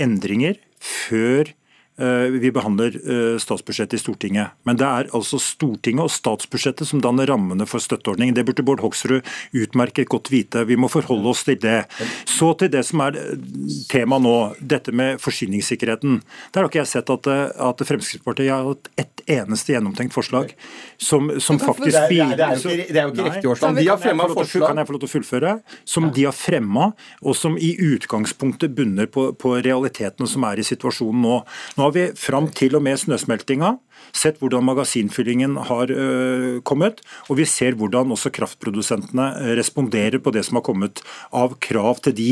endringer 0.00 0.58
før 0.80 1.52
vi 1.96 2.50
behandler 2.50 2.96
eh, 2.98 3.38
statsbudsjettet 3.38 3.94
i 3.94 4.02
Stortinget. 4.02 4.56
Men 4.66 4.78
det 4.80 4.86
er 4.86 5.10
altså 5.14 5.38
Stortinget 5.38 6.08
og 6.08 6.10
statsbudsjettet 6.10 6.88
som 6.90 7.02
danner 7.04 7.28
rammene 7.30 7.68
for 7.70 7.82
støtteordningen. 7.82 8.34
Det 8.34 8.42
burde 8.48 8.64
Bård 8.66 8.82
Hoksrud 8.82 9.22
utmerket 9.54 10.10
godt 10.10 10.32
vite. 10.32 10.64
Vi 10.66 10.74
må 10.80 10.90
forholde 10.90 11.30
oss 11.30 11.44
til 11.46 11.60
det. 11.62 11.84
Så 12.26 12.50
til 12.58 12.72
det 12.74 12.82
som 12.88 13.04
er 13.06 13.20
eh, 13.20 13.44
tema 13.92 14.18
nå, 14.18 14.34
dette 14.58 14.90
med 14.90 15.22
forsyningssikkerheten. 15.22 16.18
Der 16.50 16.64
har 16.64 16.72
ikke 16.72 16.82
jeg 16.82 16.90
sett 16.96 17.14
at, 17.14 17.30
at 17.30 17.86
Fremskrittspartiet 17.86 18.50
har 18.50 18.66
hatt 18.72 18.90
ett 18.98 19.22
eneste 19.30 19.76
gjennomtenkt 19.76 20.14
forslag 20.14 20.50
som, 20.98 21.30
som 21.40 21.58
faktisk 21.62 21.94
det 21.94 22.18
er, 22.20 22.34
det, 22.34 22.44
er 22.44 22.58
jo 22.58 22.74
ikke, 22.74 22.88
det 22.90 23.00
er 23.00 23.06
jo 23.06 23.14
ikke 23.14 23.28
riktig 23.28 23.50
årsak. 23.52 23.78
De 23.78 23.86
har 23.88 24.00
fremma 24.02 24.26
forslag 24.32 24.66
Kan 24.66 24.82
jeg 24.82 24.88
få 24.88 24.96
lov 24.96 25.04
til 25.04 25.10
å 25.10 25.14
fullføre? 25.14 25.54
Som 25.94 26.10
de 26.14 26.26
har 26.26 26.34
fremma, 26.36 26.90
og 27.22 27.38
som 27.38 27.56
i 27.60 27.70
utgangspunktet 27.78 28.74
bunner 28.74 29.08
på, 29.10 29.30
på 29.38 29.54
realitetene 29.64 30.28
som 30.30 30.44
er 30.50 30.60
i 30.60 30.66
situasjonen 30.66 31.24
nå. 31.24 31.38
Nå 31.78 31.83
har 31.84 31.94
vi 31.94 32.08
fram 32.18 32.48
til 32.54 32.76
og 32.78 32.84
med 32.84 33.00
snøsmeltinga 33.00 33.76
sett 34.14 34.40
hvordan 34.40 34.66
magasinfyllingen 34.66 35.56
har 35.68 35.90
uh, 35.90 36.60
kommet, 36.66 37.00
og 37.28 37.40
vi 37.40 37.46
ser 37.48 37.76
hvordan 37.78 38.12
også 38.14 38.32
kraftprodusentene 38.34 39.56
responderer 39.58 40.20
på 40.22 40.32
det 40.34 40.44
som 40.46 40.60
har 40.60 40.66
kommet 40.66 41.02
av 41.34 41.56
krav 41.64 42.02
til 42.04 42.16
de. 42.18 42.30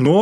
Nå 0.00 0.18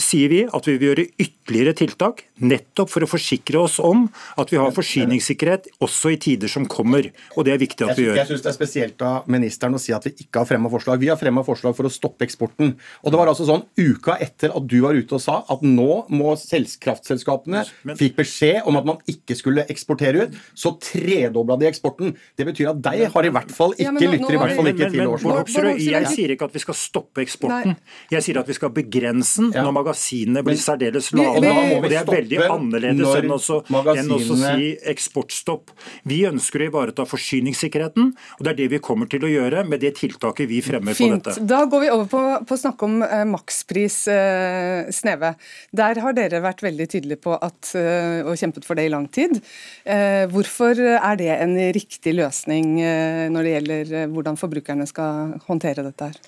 sier 0.00 0.30
vi 0.32 0.42
at 0.48 0.68
vi 0.68 0.76
vil 0.78 0.90
gjøre 0.90 1.06
ytterligere 1.20 1.76
tiltak, 1.76 2.24
nettopp 2.42 2.90
for 2.90 3.06
å 3.06 3.08
forsikre 3.08 3.60
oss 3.62 3.76
om 3.82 4.06
at 4.40 4.50
vi 4.50 4.58
har 4.58 4.72
forsyningssikkerhet 4.74 5.68
også 5.84 6.14
i 6.14 6.18
tider 6.20 6.50
som 6.50 6.66
kommer. 6.70 7.06
Og 7.38 7.46
det 7.46 7.54
er 7.54 7.60
viktig 7.62 7.86
at 7.86 7.98
vi 7.98 8.08
gjør. 8.08 8.18
Jeg 8.18 8.30
syns 8.32 8.44
det 8.44 8.50
er 8.50 8.56
spesielt 8.56 9.04
av 9.06 9.28
ministeren 9.30 9.76
å 9.78 9.82
si 9.82 9.94
at 9.94 10.06
vi 10.08 10.14
ikke 10.24 10.42
har 10.42 10.48
fremma 10.48 10.70
forslag. 10.72 10.98
Vi 11.02 11.10
har 11.12 11.20
fremma 11.20 11.44
forslag 11.46 11.76
for 11.78 11.86
å 11.86 11.92
stoppe 11.92 12.26
eksporten. 12.26 12.74
Og 13.04 13.14
det 13.14 13.20
var 13.20 13.30
altså 13.30 13.46
sånn 13.46 13.62
uka 13.78 14.16
etter 14.22 14.54
at 14.54 14.66
du 14.66 14.80
var 14.82 14.98
ute 14.98 15.18
og 15.18 15.22
sa 15.22 15.40
at 15.50 15.62
nå 15.62 16.04
må 16.10 16.34
kraftselskapene 16.34 17.62
fikk 17.98 18.18
beskjed 18.18 18.66
om 18.68 18.78
at 18.80 18.88
man 18.88 18.98
ikke 19.10 19.36
skulle 19.38 19.64
eksportere 19.70 20.26
ut, 20.26 20.34
så 20.58 20.74
tredobla 20.82 21.56
de 21.60 21.68
eksporten. 21.70 22.14
Det 22.38 22.46
betyr 22.48 22.72
at 22.72 22.82
deg 22.84 23.06
har 23.14 23.28
i 23.28 23.32
hvert 23.34 23.54
fall 23.54 23.76
ikke 23.76 24.02
ja, 24.02 24.10
lytter 24.14 24.36
i 24.36 24.40
hvert 24.42 24.56
fall 24.58 24.70
ikke 24.72 24.90
til 24.90 25.06
Årsland. 25.06 25.80
Jeg 25.84 26.10
sier 26.10 26.34
ikke 26.34 26.48
at 26.50 26.56
vi 26.56 26.64
skal 26.64 26.78
stoppe 26.78 27.22
eksporten. 27.24 27.76
Jeg 28.12 28.26
sier 28.26 28.42
at 28.42 28.50
vi 28.50 28.58
skal 28.58 28.74
begrense 28.74 29.48
den 29.54 29.64
når 29.64 29.76
magasinene 29.78 30.44
blir 30.46 30.58
særdeles 30.60 31.12
lave. 31.14 31.54
Og 31.78 31.88
det 31.88 31.98
er 32.00 32.04
stoppe 32.04 32.23
veldig 32.24 32.50
annerledes 32.50 33.14
enn, 33.20 33.32
også, 33.34 33.60
enn 33.94 34.12
å 34.14 34.18
si 34.20 34.70
eksportstopp. 34.94 35.72
Vi 36.08 36.22
ønsker 36.28 36.64
å 36.64 36.68
ivareta 36.70 37.06
forsyningssikkerheten, 37.08 38.12
og 38.38 38.44
det 38.44 38.54
er 38.54 38.60
det 38.62 38.68
vi 38.74 38.82
kommer 38.84 39.10
til 39.10 39.26
å 39.26 39.30
gjøre 39.30 39.64
med 39.68 39.82
det 39.84 39.94
tiltaket 40.00 40.48
vi 40.50 40.60
fremmer 40.64 40.96
Fint. 40.96 41.22
på 41.22 41.32
dette. 41.32 41.46
Da 41.48 41.64
går 41.70 41.84
vi 41.84 41.90
over 41.94 42.10
på, 42.10 42.22
på 42.48 42.56
å 42.56 42.60
snakke 42.60 42.88
om 42.88 43.00
eh, 43.06 43.24
makspris, 43.28 43.98
eh, 44.12 44.90
Sneve. 44.94 45.34
Der 45.74 46.00
har 46.04 46.16
dere 46.16 46.42
vært 46.44 46.64
veldig 46.64 46.88
tydelige 46.90 47.22
på 47.24 47.36
at, 47.36 47.74
eh, 47.78 48.22
og 48.24 48.38
kjempet 48.40 48.66
for 48.66 48.78
det 48.78 48.88
i 48.88 48.94
lang 48.94 49.08
tid. 49.12 49.38
Eh, 49.84 50.24
hvorfor 50.32 50.80
er 50.94 51.20
det 51.20 51.32
en 51.34 51.56
riktig 51.76 52.16
løsning 52.16 52.78
eh, 52.80 53.26
når 53.32 53.46
det 53.46 53.54
gjelder 53.56 53.94
eh, 54.00 54.08
hvordan 54.12 54.40
forbrukerne 54.40 54.88
skal 54.88 55.36
håndtere 55.48 55.86
dette 55.86 56.12
her? 56.12 56.24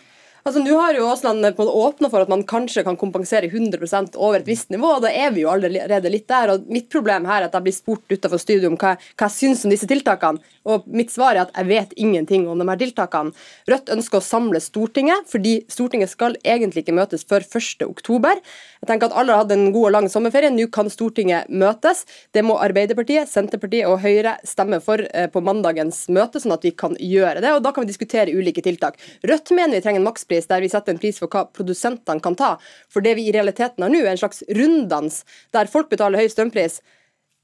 Altså, 0.46 0.60
Nå 0.62 0.76
har 0.78 0.94
jo 0.94 1.08
Aasland 1.10 1.42
åpna 1.58 2.06
for 2.06 2.22
at 2.22 2.28
man 2.30 2.44
kanskje 2.46 2.84
kan 2.86 2.94
kompensere 2.96 3.48
100% 3.48 4.14
over 4.14 4.38
et 4.38 4.46
visst 4.46 4.68
nivå, 4.70 4.92
og 4.94 5.02
da 5.02 5.10
er 5.10 5.32
vi 5.34 5.42
jo 5.42 5.48
allerede 5.50 6.12
litt 6.12 6.28
der. 6.30 6.52
og 6.52 6.68
Mitt 6.70 6.86
problem 6.92 7.24
her 7.26 7.40
er 7.40 7.48
at 7.48 7.56
jeg 7.56 7.64
blir 7.64 7.74
spurt 7.74 8.12
utenfor 8.14 8.38
studio 8.38 8.70
om 8.70 8.76
hva, 8.78 8.92
hva 8.94 9.26
jeg 9.26 9.34
syns 9.34 9.64
om 9.66 9.74
disse 9.74 9.88
tiltakene. 9.90 10.38
Og 10.70 10.86
Mitt 10.86 11.10
svar 11.10 11.34
er 11.34 11.48
at 11.48 11.50
jeg 11.50 11.66
vet 11.66 11.96
ingenting 11.98 12.46
om 12.46 12.62
de 12.62 12.66
her 12.68 12.78
tiltakene. 12.78 13.34
Rødt 13.66 13.90
ønsker 13.96 14.20
å 14.20 14.22
samle 14.22 14.60
Stortinget, 14.62 15.26
fordi 15.32 15.56
Stortinget 15.72 16.12
skal 16.12 16.38
egentlig 16.46 16.84
ikke 16.84 16.94
møtes 16.94 17.26
før 17.26 17.42
1.10. 17.42 18.38
Jeg 18.86 18.86
tenker 18.86 19.10
at 19.10 19.18
Alle 19.18 19.34
har 19.34 19.42
hatt 19.42 19.56
en 19.56 19.72
god 19.74 19.88
og 19.88 19.94
lang 19.96 20.08
sommerferie, 20.12 20.52
nå 20.54 20.68
kan 20.70 20.86
Stortinget 20.94 21.50
møtes. 21.50 22.04
Det 22.30 22.46
må 22.46 22.60
Arbeiderpartiet, 22.62 23.26
Senterpartiet 23.32 23.90
og 23.90 23.98
Høyre 24.06 24.36
stemme 24.46 24.78
for 24.78 25.02
eh, 25.10 25.26
på 25.26 25.42
mandagens 25.42 26.04
møte, 26.06 26.38
sånn 26.38 26.54
at 26.54 26.70
vi 26.70 26.70
kan 26.70 26.94
gjøre 27.02 27.42
det. 27.42 27.50
og 27.56 27.66
Da 27.66 27.74
kan 27.74 27.82
vi 27.82 27.90
diskutere 27.90 28.30
ulike 28.30 28.62
tiltak. 28.62 29.02
Rødt 29.26 29.50
mener 29.50 29.74
vi 29.74 29.82
trenger 29.82 30.04
en 30.04 30.06
makspris 30.06 30.35
der 30.44 30.60
vi 30.60 30.68
setter 30.68 30.92
en 30.92 31.00
pris 31.00 31.16
for 31.22 31.32
hva 31.32 31.46
produsentene 31.48 32.20
kan 32.20 32.36
ta. 32.36 32.52
For 32.92 33.00
det 33.00 33.16
vi 33.16 33.24
i 33.30 33.32
realiteten 33.32 33.80
har 33.80 33.92
nå, 33.92 34.04
er 34.04 34.12
en 34.12 34.20
slags 34.20 34.44
runddans 34.52 35.22
der 35.56 35.72
folk 35.72 35.88
betaler 35.88 36.20
høy 36.20 36.28
strømpris 36.28 36.82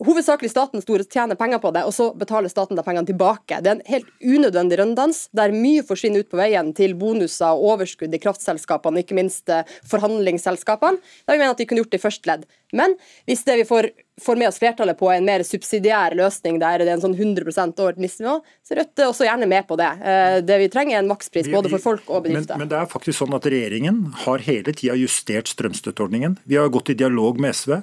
hovedsakelig 0.03 0.51
staten 0.51 0.83
store 0.83 1.05
tjener 1.07 1.39
penger 1.39 1.61
på 1.63 1.71
det, 1.75 1.85
og 1.87 1.95
så 1.95 2.09
betaler 2.19 2.51
staten 2.51 2.79
de 2.79 2.85
pengene 2.85 3.09
tilbake. 3.09 3.61
Det 3.63 3.71
er 3.71 3.77
en 3.77 3.85
helt 3.89 4.09
unødvendig 4.21 4.79
runddans, 4.81 5.27
der 5.37 5.55
mye 5.55 5.85
forsvinner 5.87 6.25
ut 6.25 6.31
på 6.33 6.41
veien 6.41 6.73
til 6.77 6.97
bonuser 6.99 7.55
og 7.55 7.77
overskudd 7.77 8.15
i 8.15 8.23
kraftselskapene, 8.23 9.03
ikke 9.05 9.19
minst 9.19 9.53
eh, 9.53 9.69
forhandlingsselskapene. 9.91 11.03
Da 11.27 11.37
vi 11.37 11.43
mener 11.43 11.55
at 11.55 11.63
de 11.63 11.69
kunne 11.69 11.85
gjort 11.85 11.95
det 11.95 12.03
i 12.03 12.07
første 12.07 12.31
ledd. 12.31 12.49
Men 12.75 12.97
hvis 13.31 13.45
det 13.47 13.61
vi 13.61 13.69
får, 13.69 13.93
får 14.21 14.37
med 14.37 14.49
oss 14.49 14.59
flertallet 14.59 14.99
på 14.99 15.09
en 15.11 15.25
mer 15.25 15.42
subsidiær 15.47 16.14
løsning, 16.16 16.59
der 16.61 16.83
det 16.83 16.88
er 16.90 16.97
en 16.99 17.04
sånn 17.04 17.14
100 17.16 17.49
over 17.81 17.97
nivå, 17.97 18.35
så 18.61 18.76
Rødt 18.76 19.00
er 19.00 19.09
også 19.09 19.25
gjerne 19.25 19.49
med 19.49 19.64
på 19.69 19.76
det. 19.81 19.88
Eh, 20.04 20.37
det 20.45 20.59
vi 20.61 20.69
trenger 20.73 20.99
er 20.99 21.02
en 21.02 21.09
makspris 21.09 21.49
både 21.52 21.71
for 21.73 21.83
folk 21.83 22.11
og 22.12 22.26
bedrifter. 22.26 22.59
Men, 22.59 22.66
men, 22.66 22.71
det 22.73 22.78
er 22.78 22.90
faktisk 22.92 23.23
sånn 23.23 23.37
at 23.37 23.49
regjeringen 23.49 24.02
har 24.25 24.45
hele 24.45 24.75
tida 24.76 24.97
justert 25.00 25.49
strømstøtteordningen. 25.52 26.37
Vi 26.45 26.59
har 26.61 26.69
gått 26.73 26.92
i 26.92 26.97
dialog 26.99 27.40
med 27.40 27.57
SV. 27.57 27.78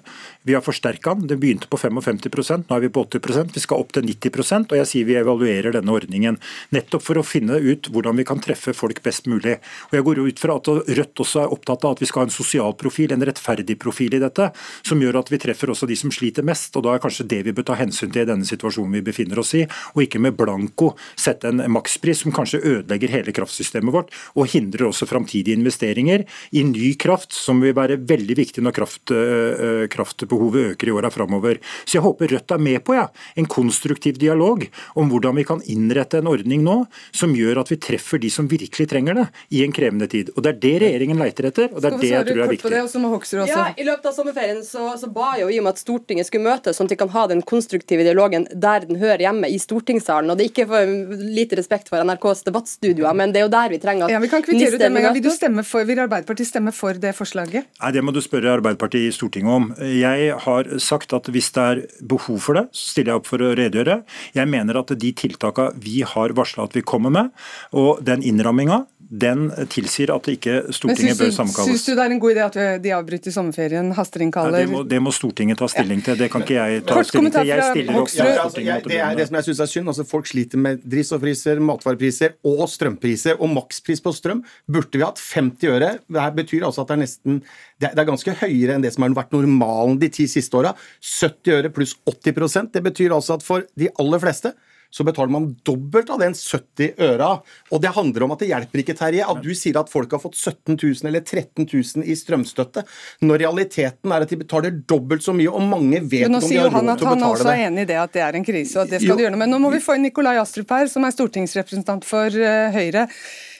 Vi 0.46 0.56
har 0.58 0.66
forsterka 0.66 1.16
den. 1.18 1.30
Det 1.32 1.40
begynte 1.42 1.70
på 1.70 1.80
55% 1.82 2.70
nå 2.70 2.78
er 2.78 2.86
vi 2.86 2.92
på 2.94 3.04
80% 3.06 3.56
Vi 3.56 3.64
skal 3.64 3.82
opp 3.82 3.94
til 3.96 4.06
90% 4.06 4.74
og 4.74 4.78
jeg 4.80 4.90
sier 4.90 5.10
vi 5.10 5.18
evaluerer 5.20 5.74
denne 5.76 5.94
ordningen. 5.94 6.38
Nettopp 6.76 7.06
for 7.06 7.22
å 7.22 7.26
finne 7.26 7.58
ut 7.58 7.90
hvordan 7.90 8.20
vi 8.20 8.28
kan 8.28 8.42
treffe 8.44 8.76
folk 8.78 9.02
best 9.06 9.30
mulig. 9.30 9.58
Og 9.90 9.98
Jeg 9.98 10.06
går 10.06 10.24
ut 10.28 10.42
fra 10.42 10.60
at 10.60 10.70
Rødt 10.70 11.24
også 11.26 11.44
er 11.44 11.54
opptatt 11.54 11.86
av 11.86 11.98
at 11.98 12.04
vi 12.04 12.10
skal 12.10 12.24
ha 12.24 12.30
en 12.30 12.34
sosial 12.34 12.76
profil, 12.78 13.14
en 13.14 13.26
rettferdig 13.26 13.80
profil 13.82 14.18
i 14.18 14.22
dette 14.22 14.52
som 14.86 15.02
gjør 15.02 15.22
at 15.22 15.32
vi 15.34 15.42
treffer 15.42 15.74
også 15.74 15.90
de 15.90 15.98
som 16.00 16.14
sliter 16.20 16.46
mest. 16.46 16.76
og 16.76 16.86
Da 16.86 16.96
er 16.96 17.04
kanskje 17.04 17.28
det 17.32 17.42
vi 17.48 17.56
bør 17.56 17.70
ta 17.72 17.80
hensyn 17.80 18.12
til 18.14 18.24
i 18.26 18.30
denne 18.30 18.48
situasjonen 18.48 19.00
vi 19.00 19.06
befinner 19.10 19.42
oss 19.42 19.56
i, 19.58 19.66
og 19.96 20.04
ikke 20.06 20.22
med 20.22 20.38
blanko 20.40 20.94
sette 21.16 21.50
en 21.50 21.64
makspris 21.72 22.24
som 22.26 22.36
kanskje 22.36 22.62
ødelegger 22.62 23.14
hele 23.14 23.36
kraftsystemet 23.36 23.96
vårt, 23.96 24.14
og 24.36 24.50
hindrer 24.52 24.90
også 24.90 25.08
framtidige 25.10 25.58
investeringer 25.58 26.26
i 26.52 26.64
ny 26.68 26.94
kraft, 27.00 27.34
som 27.36 27.62
vil 27.64 27.76
være 27.78 28.00
veldig 28.10 28.38
viktig 28.38 28.64
når 28.66 28.76
kraft, 28.76 29.14
øh, 29.16 29.88
kraftbehovet 29.92 30.74
øker 30.74 30.92
i 30.92 30.96
åra 30.96 31.12
framover. 31.14 31.60
Så 31.86 32.00
jeg 32.00 32.06
håper 32.06 32.30
Rødt 32.30 32.52
er 32.52 32.62
med 32.62 32.84
på 32.86 32.94
ja, 32.94 33.08
en 33.40 33.48
konstruktiv 33.50 34.20
dialog 34.22 34.66
om 35.00 35.10
hvordan 35.10 35.40
vi 35.40 35.46
kan 35.48 35.64
innrette 35.72 36.20
en 36.20 36.30
ordning 36.30 36.62
nå 36.66 36.84
som 37.16 37.34
gjør 37.36 37.64
at 37.64 37.72
vi 37.72 37.80
treffer 37.82 38.22
de 38.22 38.30
som 38.34 38.48
virkelig 38.50 38.90
trenger 38.92 39.18
det 39.18 39.26
i 39.56 39.64
en 39.66 39.74
krevende 39.74 40.08
tid. 40.12 40.32
Og 40.36 40.44
Det 40.44 40.54
er 40.54 40.60
det 40.66 40.74
regjeringen 40.84 41.22
leiter 41.22 41.50
etter, 41.50 41.72
og 41.74 41.82
det 41.82 41.90
er 41.90 41.98
det 41.98 42.12
jeg 42.12 42.28
tror 42.30 42.44
er 42.44 42.54
viktig. 42.54 42.70
Det, 42.70 43.48
ja, 43.50 43.66
I 43.74 43.88
løpet 43.88 44.10
av 44.12 44.16
sommerferien 44.16 44.62
så, 44.66 44.92
så, 45.00 45.10
ba 45.14 45.32
jo 45.40 45.50
i 45.50 45.60
om 45.62 45.70
at 45.72 45.82
Stortinget 46.10 46.26
skulle 46.26 46.50
møtes, 46.50 46.74
sånn 46.74 46.88
at 46.90 46.94
de 46.96 46.98
kan 46.98 47.12
ha 47.14 47.24
den 47.30 47.42
konstruktive 47.46 48.02
dialogen 48.02 48.48
der 48.50 48.86
den 48.90 48.98
hører 48.98 49.22
hjemme, 49.22 49.46
i 49.46 49.60
stortingssalen. 49.62 50.32
Og 50.32 50.40
det 50.40 50.48
er 50.48 50.50
ikke 50.50 50.66
for 50.72 50.94
lite 51.22 51.60
respekt 51.60 51.92
for 51.92 52.02
NRKs 52.02 52.42
debattstudioer, 52.48 53.14
men 53.14 53.34
det 53.36 53.44
er 53.44 53.46
jo 53.46 53.52
der 53.54 53.70
vi 53.70 53.78
trenger 53.84 54.08
at 54.08 54.14
ja, 54.16 54.22
vi 54.24 54.30
kan 54.32 54.42
kvittere 54.42 54.74
ut 54.74 54.82
det 54.82 54.90
med 54.96 55.06
Vil, 55.14 55.22
du 55.28 55.30
stemme 55.34 55.62
for, 55.68 55.86
vil 55.86 56.02
Arbeiderpartiet 56.02 56.50
stemme 56.50 56.74
for 56.74 56.98
det 56.98 57.14
forslaget? 57.14 57.70
Nei, 57.78 57.92
Det 57.94 58.02
må 58.02 58.14
du 58.16 58.22
spørre 58.26 58.56
Arbeiderpartiet 58.58 59.12
i 59.12 59.14
Stortinget 59.14 59.54
om. 59.54 59.70
Jeg 59.86 60.34
har 60.48 60.72
sagt 60.82 61.14
at 61.14 61.30
hvis 61.30 61.52
det 61.54 61.68
er 61.68 61.84
behov 62.02 62.42
for 62.42 62.58
det, 62.58 62.66
så 62.74 62.96
stiller 62.96 63.14
jeg 63.14 63.22
opp 63.22 63.30
for 63.30 63.46
å 63.46 63.54
redegjøre. 63.60 64.02
Jeg 64.40 64.50
mener 64.50 64.82
at 64.82 64.96
de 64.98 65.14
tiltakene 65.14 65.78
vi 65.84 66.02
har 66.02 66.34
varsla 66.34 66.66
at 66.66 66.78
vi 66.78 66.82
kommer 66.82 67.14
med, 67.14 67.30
og 67.78 68.02
den 68.06 68.26
innramminga, 68.26 68.82
den 69.10 69.48
tilsier 69.74 70.12
at 70.14 70.28
ikke 70.30 70.60
Stortinget 70.76 71.18
bør 71.18 71.32
sammenkalles. 71.34 71.72
Syns 71.72 71.86
du 71.88 71.92
det 71.98 72.04
er 72.04 72.14
en 72.14 72.20
god 72.22 72.36
idé 72.36 72.44
at 72.46 72.84
de 72.84 72.92
avbryter 72.94 73.34
sommerferien, 73.34 73.90
hasterinkaller? 73.98 74.60
Ja, 74.60 74.68
det, 74.68 74.72
må, 74.72 74.84
det, 74.86 75.00
må, 75.02 75.14
Stortinget 75.16 75.58
ta 75.58 75.70
stilling 75.72 76.04
til, 76.06 76.18
det 76.20 76.30
kan 76.30 76.46
ikke 76.46 76.58
jeg 76.60 76.84
ta 76.86 77.02
stilling 77.08 77.34
til. 77.34 77.50
Jeg 77.50 77.66
stiller 77.72 77.98
opp 78.04 78.14
ja, 78.14 78.28
altså, 78.44 78.62
jeg, 78.62 78.86
det, 78.86 79.00
er 79.02 79.18
det 79.18 79.26
som 79.32 79.40
jeg 79.40 79.48
syns 79.50 79.64
er 79.66 79.72
synd. 79.74 79.94
altså 79.94 80.06
Folk 80.10 80.30
sliter 80.30 80.62
med 80.62 80.86
drivstoffpriser, 80.86 81.64
matvarepriser 81.72 82.38
og 82.46 82.64
strømpriser. 82.70 83.42
Og 83.42 83.50
makspris 83.56 84.06
på 84.06 84.14
strøm 84.14 84.46
burde 84.70 85.02
vi 85.02 85.08
hatt 85.08 85.22
50 85.26 85.74
øre. 85.74 85.92
Det 86.20 86.30
betyr 86.44 86.70
altså 86.70 86.86
at 86.86 86.94
det 86.94 87.00
er 87.00 87.04
nesten 87.08 87.44
det 87.80 87.94
er 87.96 88.08
ganske 88.08 88.34
høyere 88.42 88.76
enn 88.76 88.84
det 88.84 88.92
som 88.94 89.06
har 89.06 89.18
vært 89.18 89.34
normalen 89.34 89.98
de 90.02 90.12
ti 90.14 90.30
siste 90.30 90.58
åra. 90.60 90.76
70 91.02 91.56
øre 91.58 91.74
pluss 91.74 91.96
80% 92.06 92.74
Det 92.76 92.84
betyr 92.86 93.16
altså 93.16 93.40
at 93.40 93.46
for 93.46 93.66
de 93.80 93.90
aller 93.98 94.22
fleste 94.22 94.54
så 94.90 95.06
betaler 95.06 95.32
man 95.32 95.48
dobbelt 95.64 96.10
av 96.10 96.20
den 96.22 96.34
70 96.34 96.98
øra. 97.06 97.30
Og 97.70 97.82
det 97.82 97.92
handler 97.94 98.26
om 98.26 98.34
at 98.34 98.42
det 98.42 98.50
hjelper 98.50 98.82
ikke, 98.82 98.96
Terje, 98.98 99.26
at 99.30 99.42
du 99.44 99.52
sier 99.58 99.78
at 99.82 99.92
folk 99.92 100.16
har 100.16 100.22
fått 100.24 100.38
17 100.40 100.76
000 100.76 101.10
eller 101.10 101.22
13 101.22 101.68
000 101.68 102.08
i 102.10 102.16
strømstøtte, 102.18 102.84
når 103.22 103.44
realiteten 103.44 104.16
er 104.16 104.26
at 104.26 104.34
de 104.34 104.40
betaler 104.42 104.80
dobbelt 104.90 105.26
så 105.26 105.36
mye, 105.38 105.52
og 105.52 105.62
mange 105.70 106.02
vet 106.02 106.26
om 106.26 106.40
de 106.40 106.42
har 106.42 106.42
råd 106.42 106.42
til 106.42 106.42
å 106.42 106.42
betale 106.42 106.42
det. 106.42 106.42
Nå 106.42 106.44
sier 106.48 106.74
han 106.80 106.94
at 106.96 107.06
han 107.06 107.28
også 107.30 107.54
er 107.54 107.66
enig 107.68 107.86
i 107.86 107.92
det, 107.94 108.00
at 108.02 108.18
det 108.18 108.26
er 108.26 108.40
en 108.40 108.48
krise, 108.50 108.74
og 108.78 108.88
at 108.88 108.96
det 108.96 109.04
skal 109.04 109.14
jo. 109.14 109.20
du 109.20 109.26
gjøre 109.28 109.36
noe 109.36 109.44
med. 109.44 109.54
Nå 109.54 109.62
må 109.62 109.74
vi 109.76 109.84
få 109.84 109.98
inn 110.00 110.08
Nikolai 110.10 110.40
Astrup 110.42 110.74
her, 110.74 110.90
som 110.92 111.06
er 111.06 111.14
stortingsrepresentant 111.16 112.08
for 112.08 112.34
uh, 112.34 112.74
Høyre. 112.74 113.06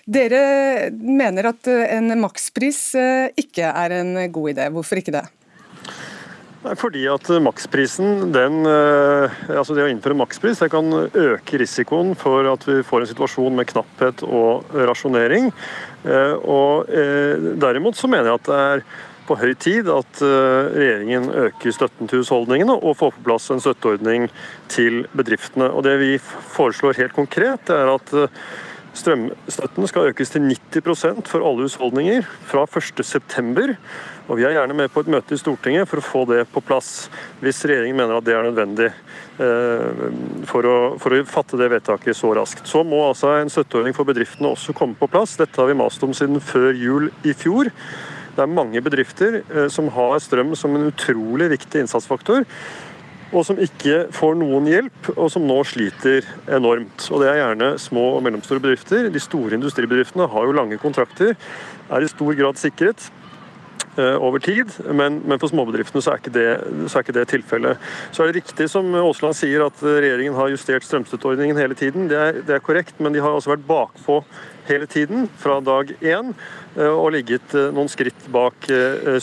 Dere 0.10 0.44
mener 0.98 1.52
at 1.52 1.70
uh, 1.70 1.84
en 1.94 2.16
makspris 2.24 2.82
uh, 2.98 3.28
ikke 3.38 3.70
er 3.70 4.00
en 4.02 4.16
god 4.34 4.56
idé. 4.56 4.72
Hvorfor 4.74 5.02
ikke 5.02 5.14
det? 5.20 5.28
Fordi 6.60 7.06
at 7.08 7.30
maksprisen, 7.40 8.34
den, 8.36 8.66
eh, 8.68 9.32
altså 9.56 9.76
Det 9.76 9.86
å 9.86 9.92
innføre 9.92 10.18
makspris 10.20 10.60
det 10.60 10.72
kan 10.74 10.92
øke 10.92 11.60
risikoen 11.62 12.16
for 12.20 12.44
at 12.52 12.66
vi 12.68 12.82
får 12.84 13.06
en 13.06 13.12
situasjon 13.14 13.56
med 13.56 13.70
knapphet 13.70 14.24
og 14.28 14.68
rasjonering. 14.76 15.54
Eh, 16.04 16.36
og 16.44 16.92
eh, 16.92 17.40
Derimot 17.56 17.96
så 17.96 18.12
mener 18.12 18.28
jeg 18.28 18.42
at 18.42 18.50
det 18.50 18.60
er 18.66 18.84
på 19.30 19.38
høy 19.38 19.54
tid 19.62 19.86
at 19.94 20.22
regjeringen 20.26 21.28
øker 21.30 21.70
støtten 21.70 22.10
til 22.10 22.24
husholdningene 22.24 22.74
og 22.74 22.96
får 22.98 23.12
på 23.14 23.28
plass 23.28 23.52
en 23.54 23.62
støtteordning 23.62 24.26
til 24.74 25.04
bedriftene. 25.14 25.68
Og 25.70 25.84
Det 25.86 25.94
vi 26.02 26.16
foreslår 26.18 26.98
helt 26.98 27.14
konkret, 27.14 27.70
er 27.70 27.94
at 27.94 28.10
strømstøtten 29.00 29.88
skal 29.90 30.10
økes 30.12 30.34
til 30.34 30.46
90% 30.46 31.28
for 31.30 31.46
alle 31.46 31.66
husholdninger 31.66 32.28
fra 32.50 32.66
1.9. 32.68 33.76
Og 34.30 34.38
Vi 34.38 34.46
er 34.46 34.54
gjerne 34.54 34.76
med 34.78 34.92
på 34.94 35.02
et 35.02 35.10
møte 35.10 35.34
i 35.34 35.40
Stortinget 35.42 35.90
for 35.90 36.02
å 36.02 36.06
få 36.06 36.22
det 36.30 36.44
på 36.54 36.62
plass, 36.62 37.10
hvis 37.42 37.64
regjeringen 37.66 37.98
mener 37.98 38.20
at 38.20 38.28
det 38.28 38.36
er 38.38 38.46
nødvendig 38.46 38.90
eh, 38.92 40.04
for 40.50 40.70
å, 40.70 40.76
for 41.02 41.16
å 41.18 41.24
fatte 41.26 41.58
det 41.58 41.72
vedtaket 41.74 42.18
så 42.18 42.36
raskt. 42.38 42.68
Så 42.70 42.84
må 42.86 43.02
altså 43.08 43.34
en 43.40 43.50
støtteordning 43.50 43.98
for 43.98 44.10
bedriftene 44.10 44.52
også 44.54 44.76
komme 44.78 45.00
på 45.00 45.10
plass. 45.10 45.38
Dette 45.40 45.58
har 45.58 45.72
vi 45.72 45.80
mast 45.80 46.06
om 46.06 46.14
siden 46.14 46.38
før 46.44 46.70
jul 46.78 47.10
i 47.26 47.34
fjor. 47.34 47.72
Det 48.36 48.46
er 48.46 48.54
mange 48.54 48.84
bedrifter 48.86 49.42
eh, 49.42 49.66
som 49.74 49.90
har 49.96 50.22
strøm 50.22 50.54
som 50.60 50.78
en 50.78 50.92
utrolig 50.92 51.50
viktig 51.56 51.88
innsatsfaktor 51.88 52.46
og 53.30 53.46
som 53.46 53.60
ikke 53.62 54.08
får 54.16 54.38
noen 54.40 54.68
hjelp, 54.70 55.12
og 55.16 55.30
som 55.34 55.46
nå 55.46 55.60
sliter 55.68 56.26
enormt. 56.50 57.06
Og 57.12 57.22
Det 57.22 57.30
er 57.30 57.42
gjerne 57.44 57.72
små 57.82 58.06
og 58.18 58.24
mellomstore 58.26 58.64
bedrifter. 58.64 59.10
De 59.14 59.22
store 59.22 59.58
industribedriftene 59.60 60.30
har 60.32 60.48
jo 60.48 60.56
lange 60.56 60.82
kontrakter, 60.82 61.36
er 61.90 62.06
i 62.06 62.10
stor 62.10 62.34
grad 62.38 62.58
sikret. 62.58 63.10
Eh, 64.00 64.16
over 64.22 64.40
tid, 64.40 64.70
men, 64.94 65.18
men 65.28 65.40
for 65.42 65.50
småbedriftene 65.52 66.02
så 66.04 66.14
er, 66.14 66.20
ikke 66.22 66.32
det, 66.32 66.50
så 66.92 67.02
ikke 67.02 67.16
det 67.18 67.26
tilfellet. 67.32 67.88
Så 68.14 68.24
er 68.24 68.30
det 68.30 68.44
riktig 68.44 68.70
som 68.72 68.86
Aasland 68.96 69.36
sier 69.36 69.66
at 69.66 69.82
regjeringen 69.84 70.38
har 70.38 70.52
justert 70.54 70.86
strømstøtteordningen 70.86 71.58
hele 71.60 71.76
tiden. 71.76 72.06
Det 72.12 72.20
er, 72.20 72.40
det 72.46 72.56
er 72.56 72.64
korrekt, 72.64 73.02
men 73.02 73.16
de 73.16 73.24
har 73.24 73.34
altså 73.34 73.52
vært 73.56 73.66
bakpå 73.68 74.22
hele 74.70 74.86
tiden, 74.88 75.26
fra 75.42 75.58
dag 75.66 75.92
én, 76.06 76.32
og 76.80 77.10
ligget 77.14 77.54
noen 77.74 77.90
skritt 77.92 78.28
bak 78.32 78.68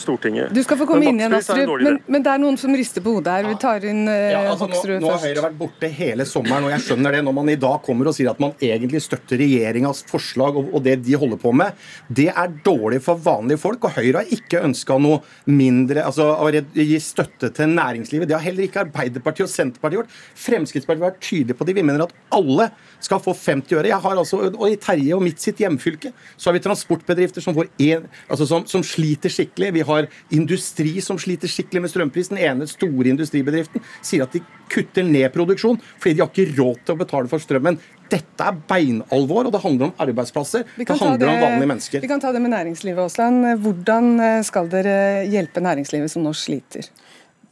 Stortinget. 0.01 0.51
Du 0.53 0.61
skal 0.65 0.79
få 0.79 0.87
komme 0.89 1.07
inn 1.09 1.19
igjen, 1.19 1.33
Astrup, 1.37 1.71
men, 1.81 1.99
men 2.07 2.23
det 2.25 2.31
er 2.33 2.41
noen 2.41 2.57
som 2.59 2.73
rister 2.75 3.03
på 3.03 3.13
hodet 3.17 3.33
her. 3.33 3.47
Vi 3.47 3.55
tar 3.61 3.85
inn 3.87 4.03
eh, 4.11 4.31
Ja, 4.33 4.41
altså, 4.51 4.67
nå, 4.67 4.75
Hoksrud 4.75 5.03
nå 5.03 5.11
har. 5.11 5.23
Høyre 5.23 5.43
vært 5.47 5.57
borte 5.59 5.89
hele 5.93 6.27
sommeren, 6.27 6.67
og 6.67 6.73
jeg 6.73 6.83
skjønner 6.85 7.17
det. 7.17 7.21
Når 7.27 7.35
man 7.37 7.51
i 7.51 7.57
dag 7.59 7.77
kommer 7.85 8.09
og 8.09 8.17
sier 8.17 8.31
at 8.31 8.41
man 8.43 8.53
egentlig 8.63 9.01
støtter 9.05 9.41
regjeringas 9.41 10.03
forslag 10.09 10.59
og, 10.59 10.71
og 10.75 10.83
det 10.85 10.97
de 11.05 11.17
holder 11.19 11.41
på 11.41 11.53
med, 11.55 11.87
det 12.07 12.29
er 12.31 12.55
dårlig 12.65 13.01
for 13.05 13.21
vanlige 13.23 13.61
folk. 13.61 13.87
Og 13.87 13.97
Høyre 13.97 14.23
har 14.23 14.33
ikke 14.37 14.63
ønska 14.67 14.99
noe 15.01 15.21
mindre 15.49 16.05
altså 16.07 16.29
å 16.35 16.49
gi 16.51 16.99
støtte 17.03 17.51
til 17.55 17.73
næringslivet. 17.73 18.29
Det 18.29 18.37
har 18.37 18.45
heller 18.45 18.67
ikke 18.67 18.83
Arbeiderpartiet 18.85 19.47
og 19.47 19.53
Senterpartiet 19.53 20.01
gjort. 20.01 20.19
Fremskrittspartiet 20.47 21.03
har 21.03 21.13
vært 21.13 21.23
tydelige 21.23 21.59
på 21.59 21.67
det. 21.67 21.77
Vi 21.77 21.85
mener 21.85 22.07
at 22.07 22.15
alle 22.35 22.69
skal 23.03 23.21
få 23.23 23.35
50 23.37 23.77
øre. 23.77 23.91
Jeg 23.91 24.03
har 24.03 24.17
altså, 24.23 24.41
og 24.49 24.65
I 24.69 24.79
Terje 24.81 25.15
og 25.17 25.23
mitt 25.25 25.41
sitt 25.43 25.61
hjemfylke 25.61 26.13
så 26.35 26.49
har 26.49 26.57
vi 26.57 26.63
transportbedrifter 26.65 27.36
som, 27.43 27.55
får 27.57 27.69
en, 27.83 28.07
altså 28.27 28.47
som, 28.49 28.65
som 28.69 28.83
sliter 28.85 29.33
skikkelig. 29.33 29.73
Vi 29.77 29.85
har 29.87 30.07
industri 30.35 30.97
som 31.03 31.19
sliter 31.21 31.51
skikkelig 31.51 31.85
med 31.85 31.93
strømpris. 31.93 32.31
Den 32.33 32.41
ene 32.43 32.67
store 32.69 33.11
industribedriften 33.13 33.83
sier 34.05 34.27
at 34.27 34.35
de 34.35 34.43
kutter 34.71 35.05
ned 35.07 35.29
produksjon 35.35 35.79
fordi 35.97 36.17
de 36.17 36.23
har 36.25 36.31
ikke 36.31 36.57
råd 36.57 36.81
til 36.83 36.95
å 36.95 37.01
betale 37.01 37.31
for 37.31 37.43
strømmen. 37.43 37.79
Dette 38.07 38.45
er 38.45 38.59
beinalvor, 38.69 39.49
og 39.49 39.51
det 39.51 39.59
handler 39.63 39.89
om 39.89 39.97
arbeidsplasser. 39.99 40.63
Det 40.77 40.87
handler 40.93 41.19
det, 41.25 41.27
om 41.27 41.41
vanlige 41.43 41.71
mennesker. 41.73 42.03
Vi 42.03 42.11
kan 42.11 42.23
ta 42.23 42.31
det 42.31 42.39
med 42.43 42.53
næringslivet, 42.53 43.01
Aasland. 43.03 43.49
Hvordan 43.65 44.13
skal 44.47 44.69
dere 44.71 45.25
hjelpe 45.27 45.63
næringslivet 45.63 46.13
som 46.13 46.23
nå 46.23 46.31
sliter? 46.37 46.87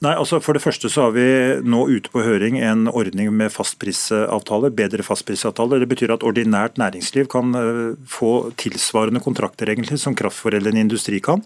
Nei, 0.05 0.13
altså 0.19 0.37
For 0.43 0.53
det 0.53 0.61
første 0.61 0.89
så 0.91 1.07
har 1.07 1.13
vi 1.15 1.25
nå 1.65 1.79
ute 1.89 2.11
på 2.13 2.21
høring 2.21 2.59
en 2.61 2.85
ordning 2.91 3.31
med 3.33 3.49
fastprisavtaler, 3.49 4.73
bedre 4.75 5.01
fastprisavtaler. 5.05 5.81
Det 5.81 5.89
betyr 5.89 6.13
at 6.13 6.25
ordinært 6.27 6.77
næringsliv 6.77 7.25
kan 7.31 7.55
eh, 7.57 7.79
få 8.09 8.51
tilsvarende 8.61 9.23
kontrakter 9.23 9.71
egentlig 9.71 9.97
som 10.03 10.13
kraftforedlende 10.17 10.83
industri 10.83 11.21
kan. 11.25 11.41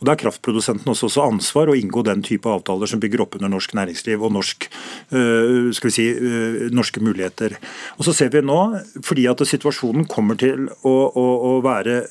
Og 0.00 0.04
Da 0.04 0.12
er 0.12 0.20
kraftprodusenten 0.20 0.92
også, 0.92 1.08
ansvar 1.24 1.72
å 1.72 1.76
inngå 1.78 2.02
den 2.04 2.24
type 2.26 2.50
avtaler 2.52 2.90
som 2.90 3.00
bygger 3.00 3.24
opp 3.24 3.38
under 3.38 3.54
norsk 3.54 3.72
næringsliv 3.78 4.20
og 4.20 4.34
norsk, 4.36 4.68
eh, 4.68 5.72
skal 5.72 5.88
vi 5.88 5.94
si, 5.96 6.08
eh, 6.12 6.68
norske 6.68 7.00
muligheter. 7.00 7.56
Og 7.96 8.04
så 8.04 8.12
ser 8.12 8.28
vi 8.34 8.44
nå, 8.44 8.60
fordi 9.00 9.24
at 9.30 9.40
situasjonen 9.40 10.04
kommer 10.08 10.36
til 10.36 10.68
å, 10.84 10.94
å, 11.16 11.26
å 11.48 11.52
være 11.64 12.02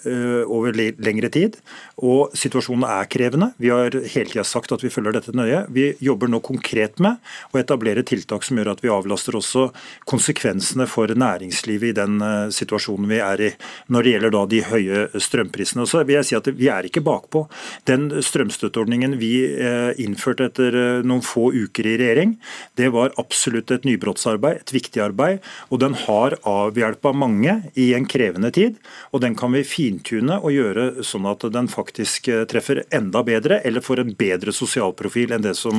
over 0.47 0.73
lengre 0.73 1.29
tid, 1.29 1.57
og 2.01 2.33
situasjonen 2.33 2.87
er 2.87 3.09
krevende. 3.11 3.53
Vi 3.61 3.69
har 3.69 3.91
hele 3.91 4.29
tida 4.31 4.45
sagt 4.47 4.71
at 4.71 4.81
vi 4.81 4.89
følger 4.89 5.13
dette 5.13 5.35
nøye. 5.35 5.65
Vi 5.69 5.90
jobber 5.99 6.31
nå 6.31 6.39
konkret 6.45 6.99
med 7.03 7.19
å 7.51 7.59
etablere 7.61 8.03
tiltak 8.07 8.45
som 8.45 8.59
gjør 8.59 8.73
at 8.73 8.83
vi 8.83 8.91
avlaster 8.91 9.35
også 9.37 9.67
konsekvensene 10.09 10.87
for 10.89 11.11
næringslivet 11.11 11.91
i 11.91 11.97
den 11.97 12.21
eh, 12.25 12.49
situasjonen 12.53 13.09
vi 13.09 13.19
er 13.23 13.45
i, 13.47 13.51
når 13.91 14.03
det 14.03 14.13
gjelder 14.15 14.35
da 14.35 14.43
de 14.51 14.61
høye 14.67 15.03
strømprisene. 15.27 15.85
Og 15.85 15.91
så 15.91 16.03
vil 16.05 16.19
jeg 16.19 16.29
si 16.29 16.37
at 16.37 16.49
Vi 16.51 16.67
er 16.67 16.85
ikke 16.85 17.03
bakpå. 17.05 17.45
Den 17.87 18.09
strømstøtteordningen 18.21 19.15
vi 19.21 19.33
eh, 19.47 19.91
innførte 20.03 20.49
etter 20.49 20.77
eh, 20.77 21.05
noen 21.07 21.23
få 21.25 21.49
uker 21.53 21.87
i 21.87 21.97
regjering, 22.01 22.35
det 22.79 22.91
var 22.93 23.15
absolutt 23.21 23.71
et 23.71 23.85
nybrottsarbeid, 23.87 24.61
et 24.61 24.75
viktig 24.75 25.01
arbeid. 25.03 25.39
og 25.69 25.81
Den 25.83 25.95
har 26.05 26.37
avhjelpa 26.47 27.13
mange 27.15 27.57
i 27.79 27.91
en 27.97 28.07
krevende 28.09 28.51
tid. 28.51 28.77
og 29.11 29.21
Den 29.21 29.35
kan 29.35 29.53
vi 29.55 29.63
fintune 29.67 30.39
og 30.41 30.51
gjøre 30.51 31.05
sånn 31.05 31.27
at 31.29 31.45
den 31.53 31.69
faktisk 31.71 32.29
treffer 32.51 32.83
enda 32.91 33.23
bedre, 33.23 33.61
eller 33.65 33.83
får 33.83 34.03
en 34.03 34.13
bedre 34.17 34.53
sosial 34.55 34.93
profil 34.97 35.31
enn 35.31 35.45
det 35.45 35.55
som 35.59 35.70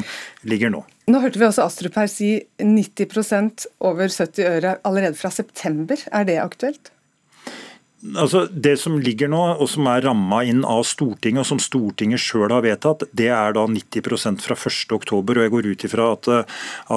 ligger 0.49 0.73
nå. 0.73 0.83
Nå 1.11 1.21
hørte 1.23 1.41
vi 1.41 1.49
også 1.49 1.67
Astrup 1.67 1.99
her 1.99 2.11
si 2.11 2.35
90% 2.63 3.67
over 3.85 4.09
70 4.09 4.49
øre 4.49 4.77
allerede 4.87 5.19
fra 5.19 5.33
september. 5.35 6.01
Er 6.15 6.29
det 6.29 6.41
aktuelt? 6.43 6.93
Altså, 8.03 8.49
Det 8.51 8.75
som 8.81 8.97
ligger 8.99 9.31
nå, 9.31 9.41
og 9.63 9.69
som 9.71 9.87
er 9.87 10.03
ramma 10.03 10.41
inn 10.43 10.65
av 10.67 10.83
Stortinget, 10.89 11.45
og 11.45 11.47
som 11.47 11.61
Stortinget 11.63 12.23
sjøl 12.23 12.51
har 12.51 12.65
vedtatt, 12.65 13.05
det 13.15 13.29
er 13.31 13.55
da 13.55 13.63
90 13.71 14.43
fra 14.43 14.57
1.10. 14.59 15.13
Og 15.15 15.43
jeg 15.45 15.53
går 15.55 15.69
ut 15.71 15.85
ifra 15.87 16.09
at, 16.17 16.31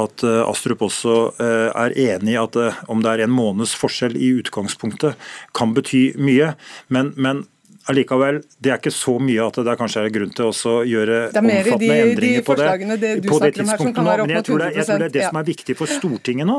at 0.02 0.26
Astrup 0.50 0.82
også 0.88 1.18
eh, 1.38 1.70
er 1.70 1.98
enig 2.08 2.34
i 2.34 2.40
at 2.42 2.58
eh, 2.58 2.80
om 2.90 3.06
det 3.06 3.12
er 3.14 3.26
en 3.26 3.36
måneds 3.36 3.76
forskjell 3.78 4.18
i 4.18 4.34
utgangspunktet, 4.42 5.14
kan 5.54 5.78
bety 5.78 6.08
mye. 6.18 6.56
Men, 6.90 7.14
men 7.18 7.46
allikevel, 7.92 8.40
det 8.62 8.72
er 8.74 8.80
ikke 8.80 8.94
så 8.94 9.16
mye 9.22 9.44
at 9.46 9.58
det 9.68 9.76
kanskje 9.80 10.02
er 10.06 10.14
grunn 10.16 10.32
til 10.36 10.48
å 10.50 10.74
gjøre 10.88 11.18
Det 11.34 11.38
er 11.42 11.46
mer 11.46 11.68
i 11.70 11.78
de- 11.78 11.90
endringer 11.94 12.42
de 12.42 12.46
på 12.48 12.56
det. 12.58 12.66
forslagene 12.66 12.98
det 13.00 13.12
du 13.22 13.30
på 13.30 13.40
det 13.40 13.52
snakker 13.54 13.62
om 13.62 13.68
her, 13.68 13.76
som 13.76 13.78
tidspunktet 13.78 13.96
kan 13.96 14.06
nå. 14.06 14.26
Men 14.26 14.36
jeg 14.36 14.46
tror, 14.48 14.60
det, 14.64 14.70
jeg 14.76 14.86
tror 14.86 15.00
det 15.00 15.06
er 15.10 15.14
det 15.16 15.26
som 15.28 15.38
er 15.42 15.46
viktig 15.50 15.76
for 15.78 15.86
Stortinget 15.96 16.48
nå, 16.50 16.58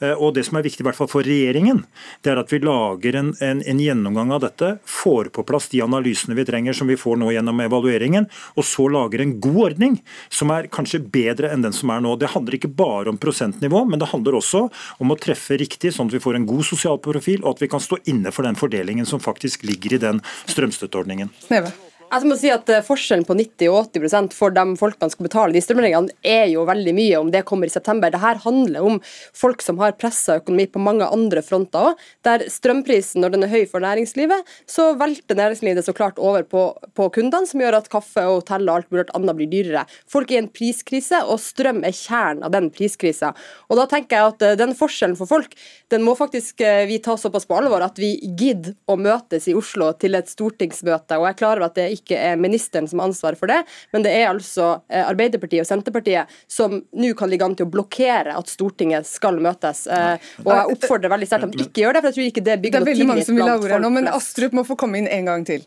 eh, 0.00 0.14
og 0.18 0.34
det 0.34 0.44
som 0.48 0.58
er 0.58 0.62
viktig 0.66 0.80
i 0.84 0.86
hvert 0.88 0.98
fall 0.98 1.10
for 1.12 1.22
regjeringen, 1.22 1.84
det 2.22 2.32
er 2.34 2.40
at 2.42 2.50
vi 2.52 2.58
lager 2.64 3.18
en, 3.20 3.30
en, 3.40 3.62
en 3.62 3.78
gjennomgang 3.84 4.32
av 4.34 4.40
dette, 4.46 4.72
får 4.84 5.30
på 5.36 5.44
plass 5.46 5.68
de 5.70 5.82
analysene 5.84 6.34
vi 6.34 6.44
trenger 6.44 6.72
som 6.74 6.90
vi 6.90 6.96
får 6.98 7.16
nå 7.22 7.30
gjennom 7.36 7.60
evalueringen, 7.64 8.26
og 8.56 8.64
så 8.66 8.88
lager 8.90 9.20
en 9.22 9.36
god 9.40 9.60
ordning 9.68 10.00
som 10.28 10.50
er 10.50 10.66
kanskje 10.72 11.00
bedre 11.06 11.52
enn 11.54 11.62
den 11.62 11.72
som 11.72 11.90
er 11.94 12.00
nå. 12.04 12.16
Det 12.18 12.32
handler 12.34 12.58
ikke 12.58 12.72
bare 12.74 13.08
om 13.12 13.18
prosentnivå, 13.18 13.84
men 13.88 13.98
det 14.02 14.10
handler 14.10 14.40
også 14.40 14.66
om 14.98 15.14
å 15.14 15.18
treffe 15.20 15.56
riktig, 15.60 15.92
sånn 15.94 16.10
at 16.10 16.16
vi 16.18 16.22
får 16.24 16.36
en 16.40 16.46
god 16.50 16.64
sosial 16.66 16.98
profil, 16.98 17.40
og 17.44 17.54
at 17.56 17.62
vi 17.62 17.68
kan 17.70 17.80
stå 17.82 18.00
inne 18.10 18.32
for 18.34 18.42
den 18.46 18.58
fordelingen 18.58 19.06
som 19.06 19.20
faktisk 19.22 19.62
ligger 19.68 19.94
i 19.94 20.02
den 20.02 20.20
strømstøtteordningen. 20.64 21.30
Sneve. 21.46 21.72
Jeg 22.14 22.28
må 22.30 22.36
si 22.38 22.50
at 22.52 22.68
eh, 22.70 22.82
Forskjellen 22.84 23.24
på 23.26 23.34
90 23.34 23.70
og 23.72 23.88
80% 23.88 24.34
for 24.36 24.54
de 24.54 24.62
folkene 24.78 25.08
som 25.08 25.12
skal 25.16 25.26
betale 25.26 25.54
de 25.56 25.62
strømregningene, 25.64 26.14
er 26.22 26.44
jo 26.52 26.62
veldig 26.68 26.92
mye 26.94 27.18
om 27.18 27.30
det 27.34 27.40
kommer 27.48 27.66
i 27.66 27.72
september. 27.72 28.12
Det 28.12 28.20
her 28.22 28.38
handler 28.44 28.84
om 28.86 29.00
folk 29.34 29.64
som 29.64 29.80
har 29.82 29.96
pressa 29.98 30.36
økonomi 30.38 30.68
på 30.70 30.82
mange 30.82 31.08
andre 31.10 31.42
fronter 31.42 31.88
òg. 31.90 32.04
Der 32.22 32.44
strømprisen, 32.54 33.18
når 33.24 33.34
den 33.34 33.46
er 33.46 33.50
høy 33.50 33.64
for 33.70 33.82
næringslivet, 33.82 34.46
så 34.70 34.92
velter 35.00 35.40
næringslivet 35.40 35.80
det 35.80 35.84
så 35.88 35.96
klart 35.96 36.20
over 36.22 36.46
på, 36.46 36.62
på 36.94 37.08
kundene, 37.16 37.50
som 37.50 37.64
gjør 37.64 37.80
at 37.80 37.90
kaffe 37.90 38.22
og 38.28 38.44
hotell 38.44 38.68
og 38.68 38.76
alt 38.76 38.94
mulig 38.94 39.08
annet 39.18 39.40
blir 39.40 39.50
dyrere. 39.50 39.82
Folk 40.06 40.30
er 40.30 40.38
i 40.38 40.42
en 40.44 40.52
priskrise, 40.54 41.24
og 41.26 41.42
strøm 41.42 41.82
er 41.82 41.98
kjernen 41.98 42.46
av 42.46 42.54
den 42.54 42.70
priskrisa. 42.74 43.32
Og 43.66 43.80
da 43.80 43.88
tenker 43.90 44.20
jeg 44.20 44.36
at 44.36 44.46
eh, 44.52 44.56
den 44.62 44.76
forskjellen 44.78 45.18
for 45.18 45.32
folk, 45.34 45.58
den 45.90 46.06
må 46.06 46.14
faktisk 46.20 46.62
eh, 46.62 46.84
vi 46.86 47.02
ta 47.02 47.18
såpass 47.18 47.50
på 47.50 47.58
alvor 47.58 47.82
at 47.82 47.98
vi 47.98 48.14
gidder 48.22 48.78
å 48.86 49.00
møtes 49.02 49.50
i 49.50 49.58
Oslo 49.58 49.90
til 49.98 50.14
et 50.14 50.30
stortingsmøte. 50.30 51.18
Og 51.18 51.26
jeg 51.26 51.34
er 51.34 51.42
klar 51.42 51.58
over 51.58 51.72
at 51.72 51.78
det 51.82 51.90
ikke 51.90 52.03
er 52.12 52.36
ministeren 52.36 52.88
som 52.90 53.00
har 53.00 53.08
ansvar 53.08 53.34
for 53.40 53.46
det, 53.48 53.62
men 53.92 54.02
det 54.04 54.12
er 54.12 54.28
altså 54.28 54.82
eh, 54.88 55.04
Arbeiderpartiet 55.08 55.64
og 55.64 55.66
Senterpartiet 55.68 56.26
som 56.50 56.82
nå 56.92 57.14
kan 57.16 57.30
ligge 57.32 57.44
an 57.44 57.54
til 57.56 57.64
å 57.66 57.72
blokkere 57.72 58.36
at 58.36 58.50
Stortinget 58.52 59.06
skal 59.08 59.40
møtes. 59.40 59.86
Eh, 59.86 60.18
Og 60.44 60.52
jeg 60.52 60.76
oppfordrer 60.76 61.12
veldig 61.14 61.26
sterkt 61.30 61.48
at 61.48 61.56
de 61.56 61.64
ikke 61.64 61.84
gjør 61.86 61.96
det, 61.96 62.02
for 62.04 62.10
jeg 62.10 62.16
tror 62.18 62.28
ikke 62.28 62.44
det 62.44 62.52
Det 62.54 62.62
bygger 62.66 62.76
er 62.76 62.84
noe 62.84 62.90
veldig 62.92 63.06
mange 63.08 63.24
tillit 63.24 63.30
som 63.30 63.38
vil 63.38 63.42
ha 63.44 63.54
blant 63.56 63.64
ordet 63.64 63.80
nå, 63.82 63.90
men. 63.96 64.08
Astrup 64.14 64.52
må 64.52 64.64
få 64.68 64.76
komme 64.76 65.00
inn 65.00 65.08
en 65.08 65.24
gang 65.30 65.46
til. 65.48 65.64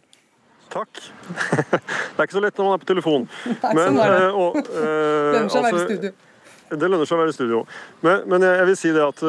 Takk. 0.70 1.00
Det 1.72 2.20
er 2.20 2.24
ikke 2.28 2.36
så 2.38 2.44
lett 2.44 2.58
når 2.60 2.66
man 2.68 2.78
er 2.78 2.82
på 2.84 2.88
telefon. 2.90 3.28
Men, 3.78 3.84
sånn 3.84 4.00
er 4.04 4.14
det. 4.14 4.24
eh, 4.24 4.36
og, 4.36 4.58
i 4.68 5.42
altså, 5.42 5.84
studio. 5.86 6.12
Det 6.68 6.90
lønner 6.92 7.08
seg 7.08 7.16
å 7.16 7.20
være 7.22 7.32
i 7.32 7.36
studio. 7.38 7.62
Men, 8.04 8.26
men 8.28 8.44
jeg 8.44 8.58
jeg 8.60 8.68
vil 8.68 8.76
si 8.76 8.90
det 8.92 9.04
at 9.06 9.22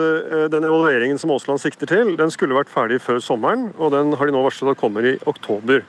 den 0.51 0.65
evalueringen 0.67 1.21
som 1.23 1.31
Aasland 1.31 1.63
sikter 1.63 1.87
til, 1.87 2.17
den 2.19 2.33
skulle 2.35 2.57
vært 2.57 2.73
ferdig 2.73 2.99
før 3.05 3.21
sommeren, 3.23 3.69
og 3.79 3.93
den 3.95 4.11
har 4.19 4.27
de 4.27 4.35
nå 4.35 4.43
varslet 4.43 4.73
at 4.75 4.81
kommer 4.81 5.07
i 5.07 5.15
oktober. 5.31 5.85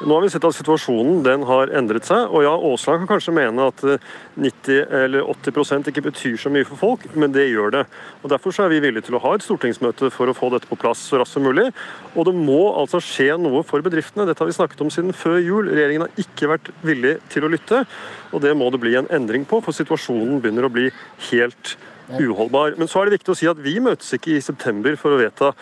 Nå 0.00 0.14
har 0.16 0.22
vi 0.24 0.30
sett 0.32 0.44
at 0.48 0.56
situasjonen 0.56 1.18
den 1.26 1.42
har 1.44 1.68
endret 1.76 2.06
seg, 2.08 2.30
og 2.32 2.40
ja, 2.40 2.54
Aasland 2.56 3.02
kan 3.02 3.10
kanskje 3.10 3.34
mene 3.36 3.66
at 3.68 3.82
eh, 3.84 4.06
90 4.40 4.94
eller 4.96 5.26
80% 5.28 5.90
ikke 5.90 6.04
betyr 6.06 6.38
så 6.40 6.52
mye 6.52 6.64
for 6.64 6.80
folk, 6.80 7.04
men 7.20 7.34
det 7.34 7.50
gjør 7.50 7.74
det. 7.74 7.82
Og 8.22 8.32
Derfor 8.32 8.56
så 8.56 8.64
er 8.64 8.72
vi 8.72 8.80
villige 8.80 9.10
til 9.10 9.18
å 9.18 9.20
ha 9.26 9.34
et 9.36 9.44
stortingsmøte 9.44 10.08
for 10.14 10.32
å 10.32 10.36
få 10.36 10.48
dette 10.54 10.70
på 10.70 10.78
plass 10.80 11.02
så 11.10 11.20
raskt 11.20 11.36
som 11.36 11.44
mulig. 11.44 11.66
Og 12.14 12.30
det 12.30 12.34
må 12.38 12.62
altså 12.80 13.02
skje 13.04 13.36
noe 13.42 13.60
for 13.68 13.84
bedriftene. 13.84 14.24
Dette 14.24 14.40
har 14.40 14.48
vi 14.48 14.56
snakket 14.56 14.80
om 14.86 14.94
siden 14.94 15.12
før 15.12 15.36
jul. 15.36 15.68
Regjeringen 15.68 16.06
har 16.06 16.24
ikke 16.24 16.48
vært 16.54 16.72
villig 16.86 17.18
til 17.34 17.44
å 17.44 17.52
lytte, 17.52 17.84
og 18.32 18.40
det 18.46 18.56
må 18.56 18.72
det 18.72 18.80
bli 18.80 18.96
en 18.96 19.10
endring 19.12 19.44
på, 19.44 19.60
for 19.60 19.76
situasjonen 19.76 20.40
begynner 20.40 20.64
å 20.64 20.72
bli 20.72 20.88
helt 21.28 21.76
uholdbar. 22.16 22.78
Men 22.80 22.88
så 22.88 23.02
er 23.02 23.08
det 23.08 23.18
viktig 23.20 23.34
å 23.34 23.38
si 23.38 23.48
at 23.50 23.60
vi 23.62 23.76
møtes 23.84 24.16
ikke 24.16 24.32
i 24.38 24.42
september 24.44 24.96
for 25.00 25.14
å 25.14 25.20
vedta 25.20 25.52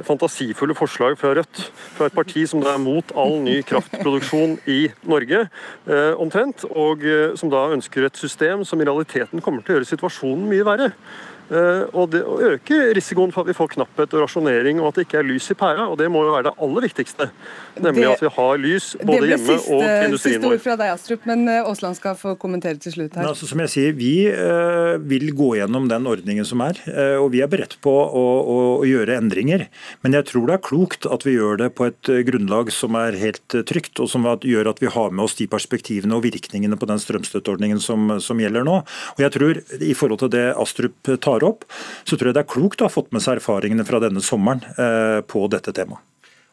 fantasifulle 0.00 0.74
forslag 0.74 1.18
fra 1.20 1.34
Rødt, 1.36 1.60
fra 1.96 2.08
et 2.08 2.16
parti 2.16 2.44
som 2.48 2.62
da 2.62 2.72
er 2.74 2.82
mot 2.82 3.12
all 3.18 3.38
ny 3.44 3.58
kraftproduksjon 3.68 4.56
i 4.70 4.86
Norge, 5.08 5.44
eh, 5.86 6.12
omtrent, 6.20 6.64
og 6.70 7.04
eh, 7.04 7.34
som 7.36 7.52
da 7.52 7.68
ønsker 7.74 8.08
et 8.08 8.16
system 8.16 8.64
som 8.64 8.80
i 8.80 8.88
realiteten 8.88 9.44
kommer 9.44 9.62
til 9.62 9.74
å 9.74 9.80
gjøre 9.80 9.90
situasjonen 9.92 10.48
mye 10.48 10.66
verre. 10.66 10.92
Eh, 11.52 11.82
og 11.92 12.08
det 12.14 12.22
øker 12.24 12.94
risikoen 12.96 13.32
for 13.34 13.44
at 13.44 13.50
vi 13.50 13.56
får 13.56 13.74
knapphet 13.74 14.14
og 14.16 14.22
rasjonering, 14.24 14.78
og 14.80 14.88
at 14.88 15.00
det 15.00 15.04
ikke 15.06 15.18
er 15.20 15.26
lys 15.28 15.50
i 15.52 15.56
pæra. 15.58 15.84
Og 15.92 15.98
det 16.00 16.08
må 16.12 16.22
jo 16.24 16.32
være 16.32 16.46
det 16.48 16.54
aller 16.64 16.86
viktigste. 16.86 17.28
Nemlig 17.76 18.02
Det- 18.06 18.12
at 18.12 18.20
vi 18.24 18.30
har 18.36 18.58
lys 18.58 18.86
både 19.04 19.28
hjemme 19.28 19.52
siste, 19.58 19.72
og 19.72 19.80
til 19.82 20.06
industrien 20.08 20.08
vår. 20.08 20.08
Det 20.08 20.10
ble 20.10 20.18
siste 20.32 20.52
ord 20.52 20.60
fra 20.64 20.76
deg, 20.76 20.88
Astrup, 20.92 21.26
men 21.26 21.48
eh, 21.48 21.60
Aasland 21.62 21.96
skal 21.96 22.14
få 22.16 22.34
kommentere 22.38 22.78
til 22.80 22.92
slutt 22.92 23.14
Men 23.16 23.24
her. 23.24 23.30
altså, 23.32 23.46
som 23.46 23.58
jeg 23.60 23.68
sier, 23.68 23.92
Vi 23.92 24.26
eh, 24.28 24.96
vil 24.98 25.32
gå 25.36 25.50
gjennom 25.60 25.88
den 25.88 26.04
ordningen 26.08 26.44
som 26.48 26.60
er, 26.64 26.72
eh, 26.88 27.16
og 27.20 27.30
vi 27.32 27.42
er 27.42 27.48
beredt 27.48 27.76
på 27.84 27.92
å, 27.92 28.24
å, 28.42 28.56
å 28.80 28.84
gjøre 28.88 29.18
endringer. 29.20 29.68
Men 30.02 30.12
jeg 30.12 30.24
tror 30.32 30.46
det 30.46 30.54
er 30.56 30.64
klokt 30.68 31.04
at 31.10 31.22
vi 31.24 31.36
gjør 31.36 31.58
det 31.58 31.74
på 31.74 31.86
et 31.86 32.02
grunnlag 32.26 32.72
som 32.72 32.96
er 32.96 33.12
helt 33.20 33.46
trygt, 33.68 34.00
og 34.00 34.08
som 34.08 34.24
gjør 34.24 34.70
at 34.70 34.80
vi 34.80 34.86
har 34.88 35.10
med 35.10 35.24
oss 35.24 35.34
de 35.36 35.46
perspektivene 35.46 36.16
og 36.16 36.22
virkningene 36.24 36.78
på 36.78 36.86
den 36.88 36.98
strømstøtteordningen 37.02 37.80
som, 37.82 38.18
som 38.20 38.38
gjelder 38.40 38.64
nå. 38.64 38.80
Og 39.16 39.20
jeg 39.20 39.32
tror, 39.36 39.60
I 39.82 39.92
forhold 39.98 40.22
til 40.24 40.32
det 40.32 40.46
Astrup 40.56 41.12
tar 41.20 41.41
opp, 41.48 41.66
så 42.04 42.16
tror 42.16 42.30
jeg 42.30 42.38
det 42.38 42.44
er 42.44 42.54
klokt 42.54 42.82
å 42.82 42.88
ha 42.88 42.92
fått 42.92 43.12
med 43.14 43.24
seg 43.24 43.40
erfaringene 43.40 43.86
fra 43.88 44.02
denne 44.02 44.22
sommeren 44.24 44.64
eh, 44.76 45.20
på 45.26 45.46
dette 45.52 45.74
temaet. 45.76 46.11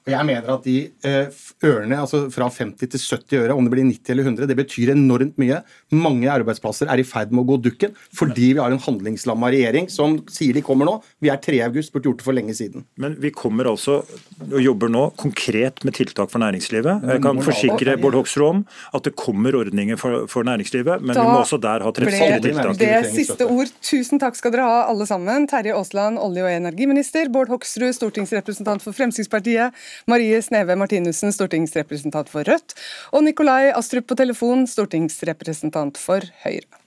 Og 0.10 0.16
jeg 0.16 0.26
mener 0.26 0.50
at 0.56 0.64
de 0.66 0.76
eh, 1.06 1.42
ørene, 1.70 2.00
altså 2.02 2.24
fra 2.34 2.48
50 2.50 2.90
til 2.90 3.04
70 3.04 3.44
øre, 3.44 3.54
om 3.56 3.68
det 3.68 3.74
blir 3.76 3.86
90 3.86 4.14
eller 4.16 4.26
100, 4.26 4.50
det 4.50 4.58
betyr 4.58 4.94
enormt 4.96 5.38
mye. 5.42 5.62
Mange 5.94 6.32
arbeidsplasser 6.34 6.90
er 6.90 7.02
i 7.02 7.06
ferd 7.06 7.30
med 7.30 7.44
å 7.44 7.50
gå 7.52 7.60
dukken 7.70 7.94
fordi 8.18 8.54
vi 8.56 8.62
har 8.64 8.74
en 8.74 8.82
handlingslamma 8.82 9.52
regjering 9.54 9.90
som 9.94 10.18
sier 10.34 10.58
de 10.58 10.64
kommer 10.66 10.90
nå. 10.90 10.96
Vi 11.22 11.30
er 11.30 11.38
3. 11.44 11.62
august, 11.68 11.94
burde 11.94 12.10
gjort 12.10 12.24
det 12.24 12.26
for 12.26 12.38
lenge 12.38 12.56
siden. 12.58 12.88
Men 12.98 13.20
vi 13.22 13.30
kommer 13.36 13.70
altså 13.70 14.00
og 14.40 14.58
jobber 14.64 14.90
nå 14.92 15.04
konkret 15.20 15.84
med 15.86 15.94
tiltak 15.98 16.32
for 16.32 16.42
næringslivet. 16.42 17.06
Jeg 17.14 17.22
kan 17.24 17.42
forsikre 17.44 17.98
Bård 18.02 18.18
Hoksrud 18.18 18.48
om 18.50 18.62
at 18.96 19.06
det 19.06 19.14
kommer 19.20 19.58
ordninger 19.60 20.00
for, 20.00 20.26
for 20.32 20.48
næringslivet, 20.48 21.04
men 21.04 21.18
Da 21.18 21.26
vi 21.26 21.34
må 21.36 21.44
også 21.44 21.60
der 21.62 21.84
ha 21.86 21.92
treffsikre 21.96 22.40
tiltak. 22.44 22.80
det 22.80 23.12
siste 23.14 23.46
ord. 23.46 23.70
Tusen 23.86 24.22
takk 24.22 24.40
skal 24.40 24.56
dere 24.56 24.66
ha, 24.66 24.80
alle 24.90 25.06
sammen. 25.10 25.46
Terje 25.52 25.76
Aasland, 25.76 26.18
olje- 26.24 26.46
og 26.48 26.52
energiminister. 26.56 27.30
Bård 27.34 27.52
Hoksrud, 27.52 27.92
stortingsrepresentant 27.98 28.84
for 28.86 28.96
Fremskrittspartiet. 28.96 29.76
Marie 30.08 30.42
Sneve 30.46 30.78
Martinussen, 30.80 31.34
stortingsrepresentant 31.36 32.30
for 32.32 32.48
Rødt. 32.48 32.78
Og 33.12 33.26
Nikolai 33.28 33.72
Astrup 33.76 34.08
på 34.08 34.20
telefon, 34.20 34.68
stortingsrepresentant 34.70 36.00
for 36.00 36.24
Høyre. 36.46 36.80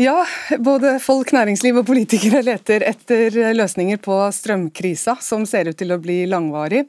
Ja, 0.00 0.22
både 0.58 0.94
folk, 1.04 1.28
næringsliv 1.36 1.76
og 1.76 1.84
politikere 1.90 2.40
leter 2.40 2.80
etter 2.88 3.34
løsninger 3.52 3.98
på 4.00 4.14
strømkrisa, 4.32 5.18
som 5.20 5.44
ser 5.44 5.68
ut 5.68 5.76
til 5.76 5.92
å 5.92 5.98
bli 6.00 6.22
langvarig. 6.30 6.86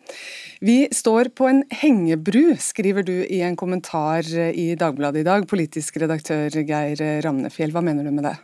Vi 0.64 0.86
står 0.96 1.34
på 1.36 1.50
en 1.50 1.60
hengebru, 1.82 2.54
skriver 2.56 3.04
du 3.04 3.18
i 3.26 3.42
en 3.44 3.60
kommentar 3.60 4.24
i 4.32 4.70
Dagbladet 4.80 5.26
i 5.26 5.28
dag. 5.28 5.44
Politisk 5.52 6.00
redaktør 6.00 6.56
Geir 6.62 7.04
Ramnefjell, 7.26 7.76
hva 7.76 7.84
mener 7.84 8.08
du 8.08 8.16
med 8.16 8.30
det? 8.30 8.38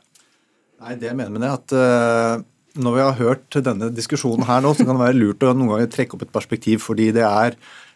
Nei, 0.78 0.94
det 0.94 1.08
jeg 1.10 1.18
mener 1.18 1.42
det, 1.42 1.50
at 1.50 1.74
uh, 1.74 2.44
når 2.78 2.94
vi 2.94 3.02
har 3.02 3.16
hørt 3.18 3.56
denne 3.66 3.90
diskusjonen 3.90 4.46
her 4.46 4.62
nå, 4.62 4.76
så 4.78 4.86
kan 4.86 4.94
det 4.94 5.08
være 5.08 5.18
lurt 5.18 5.42
å 5.42 5.54
noen 5.56 5.72
ganger 5.72 5.88
trekke 5.90 6.14
opp 6.14 6.28
et 6.28 6.34
perspektiv, 6.36 6.84
fordi 6.86 7.08
det 7.16 7.24
er, 7.26 7.56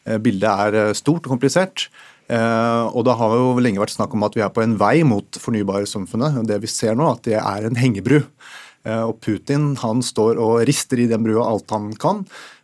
uh, 0.09 0.17
bildet 0.17 0.49
er 0.49 0.97
stort 0.97 1.27
og 1.27 1.35
komplisert. 1.35 1.91
Uh, 2.25 2.89
og 2.89 3.05
det 3.05 3.13
har 3.19 3.35
jo 3.37 3.51
lenge 3.61 3.83
vært 3.83 3.93
snakk 3.93 4.15
om 4.17 4.25
at 4.25 4.37
vi 4.37 4.41
er 4.41 4.49
på 4.55 4.63
en 4.63 4.73
vei 4.81 4.95
mot 5.05 5.37
fornybarsamfunnet. 5.43 6.39
og 6.41 6.49
Det 6.49 6.57
vi 6.63 6.71
ser 6.73 6.97
nå, 6.97 7.05
at 7.11 7.21
det 7.27 7.37
er 7.37 7.69
en 7.69 7.77
hengebru. 7.77 8.23
Og 8.81 9.19
Putin 9.21 9.75
han 9.77 9.99
står 10.01 10.39
og 10.41 10.63
rister 10.65 10.97
i 11.03 11.05
den 11.05 11.21
brua 11.21 11.43
alt 11.51 11.69
han 11.69 11.91
kan. 12.01 12.23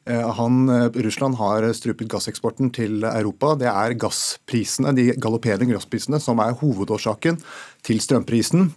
Han, 0.09 0.63
Russland 1.05 1.37
har 1.37 1.67
strupet 1.77 2.09
gasseksporten 2.09 2.71
til 2.73 3.05
Europa. 3.05 3.51
Det 3.61 3.69
er 3.69 3.93
gassprisene, 4.01 4.95
de 4.97 5.11
galopperende 5.13 5.69
gassprisene 5.69 6.17
som 6.23 6.41
er 6.41 6.57
hovedårsaken 6.57 7.37
til 7.85 8.01
strømprisen. 8.01 8.71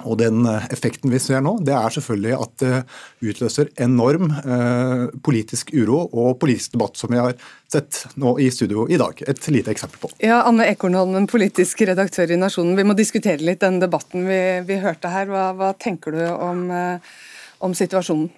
Og 0.00 0.16
den 0.16 0.46
effekten 0.72 1.12
vi 1.12 1.20
ser 1.20 1.42
nå, 1.44 1.58
det 1.60 1.74
er 1.76 1.92
selvfølgelig 1.92 2.32
at 2.40 2.54
det 2.62 2.78
utløser 3.28 3.68
enorm 3.84 4.30
eh, 4.40 5.02
politisk 5.24 5.74
uro 5.76 6.06
og 6.08 6.38
politisk 6.40 6.78
debatt, 6.78 6.96
som 6.96 7.12
vi 7.12 7.20
har 7.20 7.36
sett 7.70 8.00
nå 8.20 8.34
i 8.40 8.48
studio 8.52 8.86
i 8.88 8.96
dag. 9.00 9.20
Et 9.28 9.48
lite 9.52 9.74
eksempel 9.74 10.00
på. 10.00 10.10
Ja, 10.24 10.42
Anne 10.48 10.66
Ekornholmen, 10.72 11.28
politisk 11.30 11.84
redaktør 11.84 12.32
i 12.32 12.40
Nasjonen. 12.40 12.76
Vi 12.80 12.88
må 12.88 12.96
diskutere 12.96 13.44
litt 13.44 13.60
den 13.62 13.82
debatten 13.84 14.24
vi, 14.28 14.42
vi 14.68 14.80
hørte 14.80 15.12
her. 15.12 15.28
Hva, 15.28 15.50
hva 15.60 15.74
tenker 15.76 16.16
du 16.16 16.24
om, 16.32 16.64
eh, 16.72 17.12
om 17.60 17.76
situasjonen? 17.76 18.30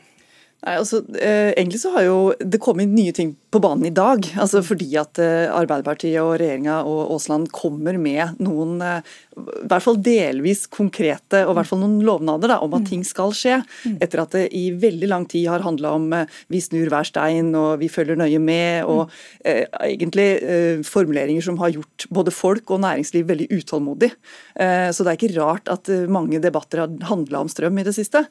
Nei, 0.64 0.78
altså, 0.80 1.02
eh, 1.20 1.52
Egentlig 1.52 1.80
så 1.82 1.92
har 1.92 2.06
jo 2.06 2.18
det 2.40 2.60
kommet 2.62 2.88
nye 2.88 3.12
ting 3.12 3.34
på 3.52 3.60
banen 3.60 3.84
i 3.84 3.92
dag. 3.92 4.24
altså 4.40 4.62
Fordi 4.64 4.88
at 4.96 5.18
eh, 5.20 5.52
Arbeiderpartiet 5.52 6.22
og 6.22 6.38
regjeringa 6.40 6.80
og 6.88 7.12
Aasland 7.12 7.50
kommer 7.52 7.98
med 8.00 8.40
noen 8.40 8.80
eh, 8.80 9.02
i 9.34 9.66
hvert 9.66 9.82
fall 9.82 9.96
delvis 9.98 10.64
konkrete 10.70 11.40
og 11.44 11.54
i 11.54 11.56
hvert 11.58 11.66
fall 11.70 11.80
noen 11.82 11.96
lovnader 12.06 12.52
da, 12.52 12.58
om 12.62 12.74
at 12.78 12.84
ting 12.86 13.02
skal 13.06 13.32
skje. 13.34 13.56
Etter 13.98 14.20
at 14.22 14.34
det 14.36 14.44
i 14.54 14.68
veldig 14.78 15.08
lang 15.10 15.24
tid 15.30 15.48
har 15.50 15.64
handla 15.64 15.94
om 15.96 16.04
eh, 16.14 16.28
vi 16.52 16.60
snur 16.62 16.86
hver 16.92 17.08
stein 17.08 17.48
og 17.58 17.80
vi 17.80 17.88
følger 17.90 18.18
nøye 18.20 18.38
med. 18.38 18.84
og 18.86 19.10
eh, 19.44 19.64
Egentlig 19.88 20.26
eh, 20.42 20.84
formuleringer 20.86 21.42
som 21.42 21.58
har 21.58 21.74
gjort 21.74 22.06
både 22.14 22.34
folk 22.34 22.70
og 22.70 22.82
næringsliv 22.84 23.26
veldig 23.32 23.48
utålmodig. 23.58 24.12
Eh, 24.54 24.90
så 24.94 25.02
det 25.02 25.14
er 25.14 25.18
ikke 25.18 25.40
rart 25.40 25.72
at 25.72 25.90
eh, 25.90 26.06
mange 26.06 26.38
debatter 26.44 26.84
har 26.84 26.94
handla 27.10 27.42
om 27.42 27.50
strøm 27.50 27.82
i 27.82 27.86
det 27.86 27.96
siste. 27.96 28.24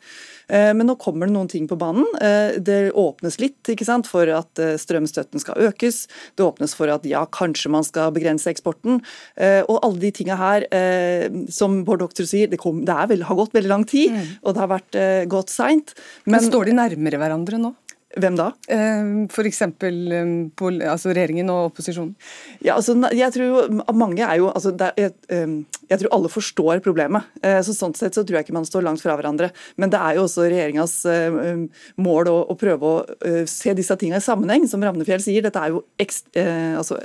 Eh, 0.48 0.72
Men 0.74 0.88
nå 0.88 0.96
kommer 1.02 1.28
det 1.28 1.36
noen 1.36 1.52
ting 1.52 1.68
på 1.68 1.80
banen. 1.80 2.08
Eh, 2.22 2.56
Det 2.64 2.80
åpnes 2.96 3.40
litt 3.44 3.74
ikke 3.74 3.86
sant, 3.88 4.08
for 4.08 4.28
at 4.32 4.60
strømstøtten 4.80 5.42
skal 5.42 5.68
økes. 5.68 6.06
Det 6.38 6.46
åpnes 6.46 6.74
for 6.78 6.88
at 6.94 7.04
ja, 7.10 7.26
kanskje 7.28 7.72
man 7.74 7.84
skal 7.84 8.12
begrense 8.16 8.48
eksporten. 8.52 9.02
Og 9.68 9.78
alle 9.84 10.00
de 10.00 10.12
tinga 10.16 10.36
her, 10.40 10.66
som 11.54 11.82
Bård 11.88 12.04
Doktor 12.04 12.28
sier, 12.30 12.50
det, 12.52 12.60
kom, 12.62 12.84
det 12.88 12.96
er 12.96 13.10
vel, 13.12 13.26
har 13.28 13.40
gått 13.40 13.56
veldig 13.56 13.72
lang 13.72 13.86
tid, 13.90 14.16
og 14.42 14.54
det 14.56 14.64
har 14.64 14.72
vært 14.72 15.00
eh, 15.00 15.24
gått 15.30 15.54
seint. 15.54 15.96
Men 16.26 16.40
Men 16.40 16.52
Står 16.52 16.70
de 16.70 16.78
nærmere 16.78 17.22
hverandre 17.22 17.62
nå? 17.62 17.76
hvem 18.20 18.36
da? 18.38 18.50
Eh, 18.70 19.26
F.eks. 19.26 19.62
Altså 19.64 21.14
regjeringen 21.14 21.50
og 21.50 21.72
opposisjonen? 21.72 22.14
Ja, 22.62 22.76
altså, 22.76 22.96
jeg 23.16 23.34
tror 23.34 23.72
mange 23.98 24.26
er 24.26 24.38
jo, 24.42 24.52
altså, 24.54 24.74
er, 24.78 24.94
jeg, 25.00 25.16
eh, 25.34 25.56
jeg 25.90 26.02
tror 26.02 26.14
alle 26.18 26.32
forstår 26.32 26.84
problemet. 26.86 27.30
Eh, 27.42 27.60
så 27.66 27.74
Sånn 27.74 27.96
sett 27.98 28.16
så 28.16 28.24
tror 28.24 28.40
jeg 28.40 28.48
ikke 28.48 28.58
man 28.60 28.70
står 28.70 28.86
langt 28.86 29.02
fra 29.04 29.18
hverandre. 29.18 29.50
Men 29.82 29.92
det 29.94 30.00
er 30.00 30.20
jo 30.20 30.28
også 30.28 30.46
regjeringas 30.46 30.96
eh, 31.10 31.66
mål 32.06 32.30
å, 32.32 32.38
å 32.54 32.58
prøve 32.60 32.92
å 32.92 33.02
eh, 33.26 33.44
se 33.50 33.74
disse 33.78 33.98
tingene 34.00 34.22
i 34.22 34.26
sammenheng. 34.26 34.70
Som 34.70 34.86
Ravnefjell 34.86 35.24
sier, 35.24 35.46
dette 35.46 35.60
er 35.60 35.74
jo 35.74 35.84
ekst, 36.02 36.30
eh, 36.38 36.78
altså, 36.78 37.02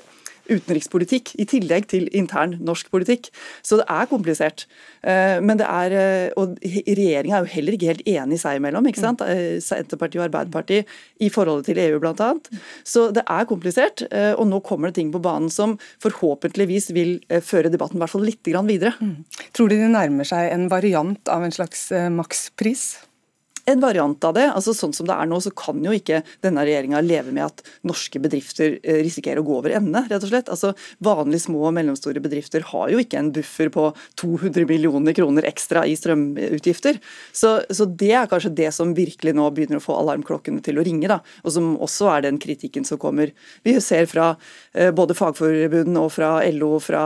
utenrikspolitikk 0.48 1.34
i 1.38 1.46
tillegg 1.48 1.88
til 1.92 2.08
intern 2.16 2.56
norsk 2.64 2.90
politikk. 2.92 3.30
Så 3.62 3.80
det 3.80 3.86
er 3.88 4.08
komplisert. 4.10 4.66
Eh, 5.02 5.40
Men 5.40 5.58
det 5.58 5.66
er, 5.66 5.92
eh, 5.92 6.30
og 6.36 6.58
regjeringa 6.62 7.38
er 7.38 7.44
jo 7.44 7.54
heller 7.54 7.72
ikke 7.72 7.92
helt 7.92 8.06
enig 8.06 8.40
seg 8.40 8.58
imellom. 8.58 8.86
ikke 8.86 9.00
sant? 9.00 9.20
Eh, 9.20 9.60
Senterpartiet 9.60 10.20
og 10.20 10.28
Arbeiderpartiet 10.28 10.86
i 11.20 11.28
forholdet 11.28 11.66
til 11.66 11.78
EU 11.78 11.98
bl.a. 11.98 12.34
Så 12.84 13.12
det 13.12 13.24
er 13.28 13.44
komplisert. 13.44 14.02
Og 14.38 14.46
nå 14.46 14.62
kommer 14.62 14.88
det 14.88 14.96
ting 14.96 15.12
på 15.12 15.22
banen 15.22 15.50
som 15.50 15.78
forhåpentligvis 16.02 16.92
vil 16.92 17.20
føre 17.28 17.70
debatten 17.70 17.96
i 17.96 18.00
hvert 18.00 18.10
fall 18.10 18.24
litt 18.24 18.42
videre. 18.42 18.94
Tror 19.52 19.68
du 19.68 19.76
de 19.76 19.88
nærmer 19.88 20.24
seg 20.24 20.52
en 20.52 20.68
variant 20.68 21.28
av 21.28 21.42
en 21.42 21.50
slags 21.50 21.90
makspris? 22.10 23.07
En 23.68 23.82
variant 23.82 24.24
av 24.24 24.34
det. 24.36 24.46
altså 24.50 24.74
Sånn 24.76 24.94
som 24.96 25.08
det 25.08 25.16
er 25.16 25.28
nå, 25.28 25.38
så 25.42 25.52
kan 25.56 25.80
jo 25.84 25.94
ikke 25.94 26.22
denne 26.44 26.64
regjeringa 26.66 27.02
leve 27.04 27.34
med 27.34 27.46
at 27.46 27.62
norske 27.86 28.20
bedrifter 28.22 28.78
eh, 28.82 29.00
risikerer 29.04 29.42
å 29.42 29.46
gå 29.46 29.58
over 29.60 29.74
ende, 29.78 30.04
rett 30.08 30.24
og 30.24 30.32
slett. 30.32 30.50
Altså 30.52 30.74
Vanlige 31.04 31.46
små 31.46 31.66
og 31.68 31.74
mellomstore 31.76 32.22
bedrifter 32.22 32.64
har 32.70 32.92
jo 32.92 33.02
ikke 33.02 33.20
en 33.20 33.32
buffer 33.34 33.70
på 33.74 33.88
200 34.20 34.66
millioner 34.68 35.16
kroner 35.16 35.46
ekstra 35.48 35.84
i 35.88 35.96
strømutgifter. 35.98 37.00
Så, 37.32 37.58
så 37.70 37.88
det 37.88 38.12
er 38.16 38.30
kanskje 38.30 38.54
det 38.62 38.70
som 38.76 38.94
virkelig 38.96 39.34
nå 39.36 39.48
begynner 39.54 39.80
å 39.80 39.84
få 39.84 39.98
alarmklokkene 40.00 40.62
til 40.64 40.80
å 40.80 40.86
ringe, 40.86 41.10
da. 41.10 41.20
Og 41.44 41.54
som 41.54 41.74
også 41.76 42.10
er 42.14 42.26
den 42.28 42.40
kritikken 42.42 42.86
som 42.88 43.00
kommer. 43.00 43.32
Vi 43.66 43.76
ser 43.84 44.08
fra 44.10 44.30
eh, 44.74 44.92
både 44.94 45.16
Fagforbund 45.18 46.00
og 46.00 46.10
fra 46.14 46.38
LO, 46.54 46.76
fra, 46.82 47.04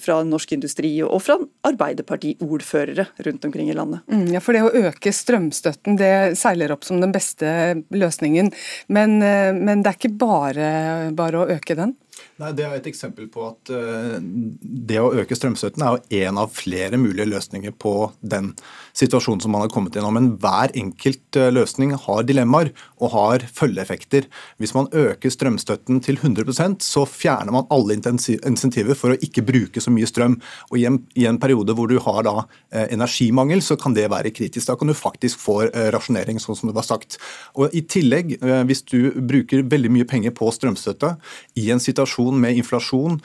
fra 0.00 0.20
Norsk 0.26 0.56
Industri 0.58 0.94
og 1.06 1.20
fra 1.24 1.38
Arbeiderparti-ordførere 1.68 3.08
rundt 3.26 3.44
omkring 3.48 3.70
i 3.70 3.76
landet. 3.76 4.02
Mm, 4.10 4.28
ja, 4.34 4.42
for 4.42 4.56
det 4.56 4.64
å 4.66 4.88
øke 4.88 5.12
strømstøtten 5.14 5.98
det 6.02 6.14
seiler 6.40 6.74
opp 6.74 6.84
som 6.86 7.00
den 7.02 7.14
beste 7.14 7.48
løsningen. 7.94 8.52
Men, 8.92 9.20
eh, 9.22 9.50
men 9.54 9.82
det 9.82 9.92
er 9.92 10.00
ikke 10.00 10.16
bare, 10.20 10.70
bare 11.16 11.42
å 11.42 11.50
øke 11.56 11.78
den? 11.78 11.96
Nei, 12.40 12.50
Det 12.56 12.64
er 12.64 12.74
et 12.76 12.88
eksempel 12.88 13.28
på 13.32 13.44
at 13.46 13.70
uh, 13.72 14.16
det 14.20 14.98
å 15.00 15.12
øke 15.20 15.36
strømstøtten 15.36 15.84
er 15.84 15.94
jo 15.94 16.22
én 16.24 16.38
av 16.40 16.52
flere 16.56 16.98
mulige 17.00 17.28
løsninger 17.28 17.74
på 17.80 17.94
den 18.20 18.52
situasjonen 18.96 19.42
som 19.44 19.54
man 19.54 19.64
har 19.64 19.72
kommet 19.72 19.96
nå. 19.96 20.10
Men 20.14 20.32
hver 20.42 20.74
enkelt 20.78 21.38
uh, 21.38 21.50
løsning 21.54 21.94
har 21.94 22.26
dilemmaer 22.28 22.72
og 23.02 23.14
har 23.14 23.46
følgeeffekter. 23.52 24.28
Hvis 24.60 24.74
man 24.76 24.90
øker 24.96 25.32
strømstøtten 25.32 26.02
til 26.04 26.18
100% 26.18 26.84
så 26.84 27.04
fjerner 27.08 27.54
man 27.54 27.68
alle 27.72 27.96
insentiver 27.98 28.98
for 28.98 29.14
å 29.14 29.20
ikke 29.24 29.44
bruke 29.46 29.82
så 29.82 29.92
mye 29.94 30.08
strøm. 30.08 30.38
Og 30.70 30.80
I 30.80 30.86
en, 30.90 31.00
i 31.16 31.28
en 31.30 31.40
periode 31.42 31.76
hvor 31.78 31.88
du 31.92 31.98
har 32.02 32.26
da 32.28 32.36
uh, 32.42 32.86
energimangel, 32.88 33.64
så 33.64 33.78
kan 33.80 33.96
det 33.96 34.08
være 34.12 34.34
kritisk. 34.34 34.66
Da 34.68 34.78
kan 34.80 34.90
du 34.90 34.96
faktisk 34.98 35.40
få 35.42 35.62
rasjonering, 35.94 36.40
sånn 36.42 36.58
som 36.58 36.68
det 36.68 36.76
var 36.76 36.86
sagt. 36.86 37.18
Og 37.56 37.72
I 37.76 37.84
tillegg, 37.86 38.34
hvis 38.66 38.82
du 38.88 39.12
bruker 39.20 39.62
veldig 39.68 39.90
mye 39.94 40.06
penger 40.08 40.34
på 40.36 40.48
strømstøtte 40.52 41.14
i 41.60 41.68
en 41.72 41.80
situasjon 41.82 42.01
med 42.42 42.56
inflasjon, 42.56 43.20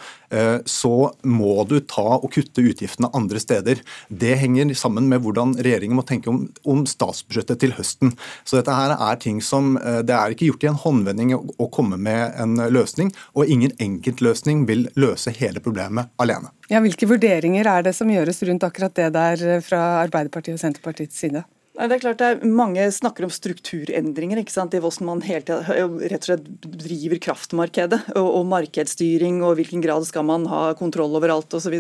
så 0.67 0.93
må 1.23 1.63
du 1.69 1.77
ta 1.87 2.17
og 2.17 2.27
kutte 2.33 2.63
utgiftene 2.67 3.07
andre 3.15 3.39
steder. 3.39 3.79
Det 4.09 4.33
henger 4.41 4.73
sammen 4.75 5.07
med 5.07 5.23
hvordan 5.23 5.53
regjeringen 5.55 5.95
må 5.95 6.03
tenke 6.03 6.27
om, 6.27 6.41
om 6.67 6.83
statsbudsjettet 6.89 7.61
til 7.63 7.71
høsten. 7.77 8.11
Så 8.43 8.59
dette 8.59 8.75
her 8.75 8.91
er 8.97 9.21
ting 9.23 9.39
som 9.39 9.77
Det 9.77 10.11
er 10.13 10.35
ikke 10.35 10.49
gjort 10.49 10.65
i 10.65 10.71
en 10.73 10.81
håndvending 10.83 11.33
å 11.37 11.69
komme 11.71 11.95
med 11.95 12.35
en 12.35 12.59
løsning, 12.73 13.13
og 13.39 13.47
ingen 13.47 13.71
enkeltløsning 13.79 14.65
vil 14.67 14.89
løse 14.99 15.31
hele 15.39 15.63
problemet 15.63 16.11
alene. 16.19 16.51
Ja, 16.67 16.81
Hvilke 16.83 17.07
vurderinger 17.07 17.67
er 17.71 17.85
det 17.87 17.95
som 17.95 18.11
gjøres 18.11 18.43
rundt 18.47 18.65
akkurat 18.67 18.95
det 18.99 19.11
der 19.15 19.61
fra 19.63 20.01
Arbeiderpartiet 20.03 20.57
og 20.57 20.63
Senterpartiets 20.65 21.23
side? 21.23 21.47
Det 21.77 21.93
er 21.93 22.01
klart 22.01 22.17
det 22.17 22.27
er 22.27 22.45
Mange 22.49 22.81
snakker 22.93 23.27
om 23.27 23.31
strukturendringer. 23.33 24.39
ikke 24.41 24.53
sant? 24.53 24.71
Det 24.73 24.79
er 24.79 24.85
hvordan 24.85 25.05
man 25.05 25.21
hele 25.21 25.45
tiden, 25.45 25.99
rett 26.09 26.23
og 26.25 26.29
slett 26.31 26.47
driver 26.63 27.21
kraftmarkedet. 27.21 27.99
Og, 28.17 28.29
og 28.39 28.47
markedsstyring 28.49 29.43
og 29.45 29.59
hvilken 29.59 29.83
grad 29.85 30.07
skal 30.09 30.25
man 30.25 30.47
ha 30.49 30.73
kontroll 30.79 31.13
over 31.19 31.35
alt 31.35 31.53
osv. 31.53 31.75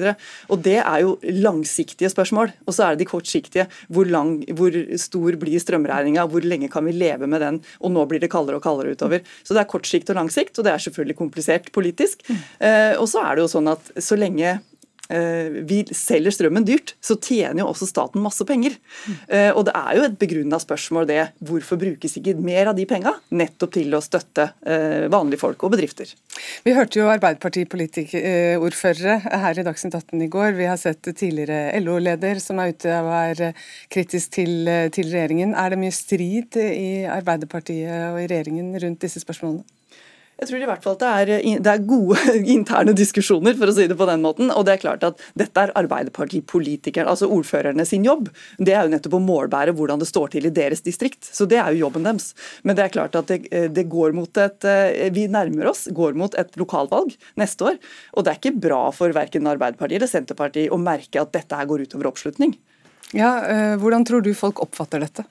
Det 0.61 0.77
er 0.77 1.01
jo 1.01 1.17
langsiktige 1.41 2.11
spørsmål. 2.13 2.53
Og 2.67 2.77
så 2.77 2.85
er 2.85 2.93
det 2.93 3.05
de 3.05 3.09
kortsiktige. 3.09 3.67
Hvor, 3.89 4.05
lang, 4.05 4.37
hvor 4.53 4.77
stor 5.01 5.39
blir 5.41 5.65
strømregninga? 5.65 6.27
Hvor 6.29 6.45
lenge 6.45 6.69
kan 6.69 6.85
vi 6.85 6.93
leve 6.93 7.25
med 7.25 7.41
den? 7.41 7.61
Og 7.81 7.95
nå 7.95 8.05
blir 8.05 8.21
det 8.21 8.31
kaldere 8.33 8.61
og 8.61 8.65
kaldere 8.67 8.93
utover. 8.93 9.25
Så 9.41 9.57
det 9.57 9.65
er 9.65 9.71
kort 9.73 9.89
sikt 9.89 10.13
og 10.13 10.21
lang 10.21 10.29
sikt, 10.33 10.59
og 10.59 10.67
det 10.67 10.75
er 10.75 10.87
selvfølgelig 10.87 11.17
komplisert 11.17 11.73
politisk. 11.73 12.21
Eh, 12.61 12.93
og 13.01 13.09
så 13.09 13.25
er 13.25 13.33
det 13.33 13.47
jo 13.47 13.53
sånn 13.57 13.73
at 13.73 13.95
så 13.97 14.17
lenge 14.19 14.59
vi 15.07 15.79
selger 15.95 16.33
strømmen 16.35 16.65
dyrt, 16.67 16.95
så 17.03 17.17
tjener 17.21 17.61
jo 17.61 17.69
også 17.71 17.87
staten 17.89 18.23
masse 18.23 18.45
penger. 18.47 18.75
Eh, 19.27 19.51
og 19.53 19.65
det 19.67 19.75
er 19.77 19.97
jo 19.97 20.05
et 20.07 20.17
begrunna 20.19 20.59
spørsmål 20.61 21.07
det. 21.09 21.19
Hvorfor 21.47 21.79
brukes 21.79 22.17
ikke 22.19 22.35
mer 22.39 22.71
av 22.71 22.77
de 22.77 22.87
penga 22.89 23.13
nettopp 23.29 23.75
til 23.77 23.95
å 23.95 24.03
støtte 24.03 24.49
eh, 24.67 25.07
vanlige 25.13 25.41
folk 25.43 25.67
og 25.67 25.75
bedrifter? 25.75 26.11
Vi 26.65 26.75
hørte 26.77 27.01
jo 27.01 27.11
Arbeiderpartiordførere 27.11 29.17
her 29.43 29.61
i 29.61 29.65
Dagsnytt 29.67 29.97
18 29.97 30.25
i 30.25 30.29
går. 30.33 30.53
Vi 30.57 30.69
har 30.69 30.81
sett 30.81 31.07
tidligere 31.07 31.79
LO-leder 31.81 32.41
som 32.43 32.61
er 32.61 32.75
ute 32.75 32.99
og 33.01 33.13
er 33.15 33.63
kritisk 33.93 34.37
til, 34.39 34.69
til 34.93 35.11
regjeringen. 35.13 35.55
Er 35.57 35.73
det 35.73 35.81
mye 35.81 35.95
strid 35.95 36.59
i 36.61 37.07
Arbeiderpartiet 37.09 38.13
og 38.13 38.21
i 38.21 38.29
regjeringen 38.29 38.75
rundt 38.83 39.03
disse 39.05 39.23
spørsmålene? 39.23 39.76
Jeg 40.37 40.51
tror 40.51 40.61
i 40.61 40.67
hvert 40.69 40.83
fall 40.85 40.95
at 40.97 41.01
det 41.01 41.09
er, 41.09 41.59
det 41.65 41.71
er, 41.71 41.85
gode 41.87 42.35
interne 42.55 42.93
diskusjoner, 42.97 43.55
for 43.57 43.71
å 43.71 43.73
si 43.73 43.87
det 43.89 43.97
på 43.97 44.07
den 44.09 44.21
måten. 44.21 44.51
Og 44.53 44.67
det 44.67 44.75
er 44.75 44.83
klart 44.83 45.05
at 45.07 45.23
dette 45.39 45.63
er 45.63 45.73
Arbeiderpartipolitikerne, 45.79 47.09
altså 47.09 47.29
ordførerne 47.33 47.85
sin 47.89 48.05
jobb. 48.05 48.29
Det 48.61 48.75
er 48.75 48.85
jo 48.85 48.93
nettopp 48.93 49.17
å 49.17 49.23
målbære 49.23 49.73
hvordan 49.77 50.03
det 50.03 50.09
står 50.09 50.35
til 50.35 50.49
i 50.49 50.53
deres 50.53 50.85
distrikt. 50.85 51.25
Så 51.25 51.49
det 51.49 51.57
er 51.61 51.73
jo 51.73 51.87
jobben 51.87 52.05
deres. 52.05 52.31
Men 52.61 52.77
det 52.77 52.85
er 52.85 52.93
klart 52.93 53.17
at 53.17 53.33
det, 53.33 53.41
det 53.73 53.87
går 53.89 54.13
mot 54.17 54.41
et 54.43 54.69
Vi 55.15 55.25
nærmer 55.31 55.71
oss, 55.71 55.87
går 55.89 56.17
mot 56.19 56.37
et 56.37 56.53
lokalvalg 56.59 57.15
neste 57.41 57.71
år. 57.71 57.81
Og 58.13 58.25
det 58.25 58.33
er 58.33 58.41
ikke 58.41 58.61
bra 58.67 58.83
for 58.93 59.13
verken 59.17 59.49
Arbeiderpartiet 59.49 60.01
eller 60.01 60.11
Senterpartiet 60.11 60.73
å 60.73 60.81
merke 60.81 61.21
at 61.21 61.33
dette 61.33 61.57
her 61.57 61.69
går 61.69 61.87
utover 61.87 62.11
oppslutning. 62.11 62.53
Ja, 63.15 63.39
eh, 63.47 63.75
Hvordan 63.79 64.05
tror 64.05 64.21
du 64.21 64.33
folk 64.35 64.61
oppfatter 64.63 64.99
dette? 64.99 65.23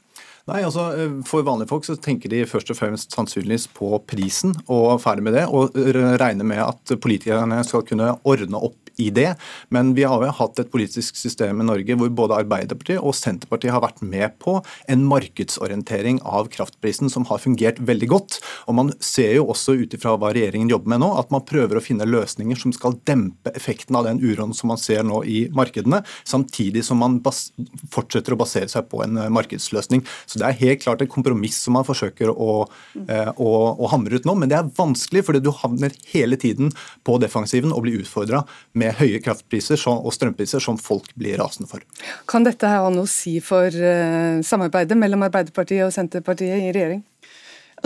Nei, 0.46 0.60
altså 0.62 0.86
eh, 0.94 1.14
For 1.26 1.46
vanlige 1.46 1.70
folk 1.72 1.86
så 1.88 1.96
tenker 1.98 2.30
de 2.30 2.44
først 2.46 2.70
og 2.70 2.78
fremst 2.78 3.14
sannsynligvis 3.16 3.66
på 3.74 3.90
prisen 4.06 4.54
og 4.70 5.00
ferdig 5.02 5.26
med 5.26 5.34
det, 5.38 5.46
og 5.50 5.74
regner 6.20 6.46
med 6.46 6.62
at 6.62 6.96
politikerne 7.02 7.62
skal 7.66 7.86
kunne 7.86 8.12
ordne 8.22 8.60
opp 8.68 8.85
i 8.96 9.10
det. 9.10 9.34
Men 9.68 9.94
vi 9.96 10.04
har 10.08 10.22
jo 10.22 10.32
hatt 10.38 10.60
et 10.60 10.70
politisk 10.72 11.18
system 11.18 11.60
i 11.60 11.66
Norge 11.68 11.96
hvor 11.98 12.12
både 12.16 12.38
Arbeiderpartiet 12.40 13.02
og 13.02 13.16
Senterpartiet 13.16 13.74
har 13.74 13.84
vært 13.84 14.02
med 14.04 14.36
på 14.42 14.58
en 14.90 15.04
markedsorientering 15.08 16.20
av 16.26 16.50
kraftprisen 16.52 17.12
som 17.12 17.26
har 17.30 17.42
fungert 17.42 17.80
veldig 17.80 18.10
godt. 18.12 18.40
Og 18.66 18.78
Man 18.78 18.92
ser 19.00 19.36
jo 19.38 19.48
også 19.52 19.76
ut 19.82 19.94
ifra 19.96 20.16
hva 20.16 20.32
regjeringen 20.34 20.70
jobber 20.70 20.94
med 20.94 21.02
nå, 21.04 21.10
at 21.20 21.32
man 21.34 21.44
prøver 21.46 21.78
å 21.78 21.84
finne 21.84 22.08
løsninger 22.08 22.58
som 22.60 22.74
skal 22.74 22.98
dempe 23.08 23.52
effekten 23.56 23.96
av 23.98 24.06
den 24.08 24.20
uroen 24.22 24.54
som 24.56 24.70
man 24.72 24.80
ser 24.80 25.04
nå 25.06 25.22
i 25.24 25.46
markedene, 25.54 26.02
samtidig 26.24 26.84
som 26.86 27.00
man 27.02 27.18
fortsetter 27.24 28.34
å 28.34 28.40
basere 28.40 28.70
seg 28.70 28.88
på 28.90 29.02
en 29.04 29.18
eh, 29.20 29.32
markedsløsning. 29.32 30.04
Så 30.26 30.40
Det 30.40 30.48
er 30.48 30.60
helt 30.60 30.84
klart 30.84 31.02
et 31.02 31.12
kompromiss 31.12 31.58
som 31.64 31.76
man 31.76 31.86
forsøker 31.86 32.32
å, 32.32 32.66
eh, 33.06 33.30
å, 33.32 33.52
å 33.76 33.90
hamre 33.92 34.20
ut 34.20 34.28
nå, 34.28 34.36
men 34.38 34.52
det 34.52 34.58
er 34.58 34.72
vanskelig 34.76 35.24
fordi 35.26 35.42
du 35.44 35.52
havner 35.54 35.94
hele 36.12 36.38
tiden 36.40 36.72
på 37.06 37.18
defensiven 37.22 37.74
og 37.74 37.84
blir 37.86 38.02
utfordra 38.02 38.44
med 38.76 38.85
med 38.86 38.96
høye 39.00 39.20
kraftpriser 39.24 39.80
og 39.90 40.12
strømpriser 40.14 40.62
som 40.62 40.78
folk 40.80 41.10
blir 41.18 41.38
rasende 41.40 41.68
for. 41.70 41.84
Kan 42.30 42.46
dette 42.46 42.70
ha 42.70 42.86
noe 42.92 43.06
å 43.06 43.10
si 43.10 43.38
for 43.44 43.66
uh, 43.68 44.42
samarbeidet 44.46 44.98
mellom 44.98 45.26
Arbeiderpartiet 45.26 45.86
og 45.86 45.94
Senterpartiet 45.94 46.62
i 46.62 46.72
regjering? 46.72 47.04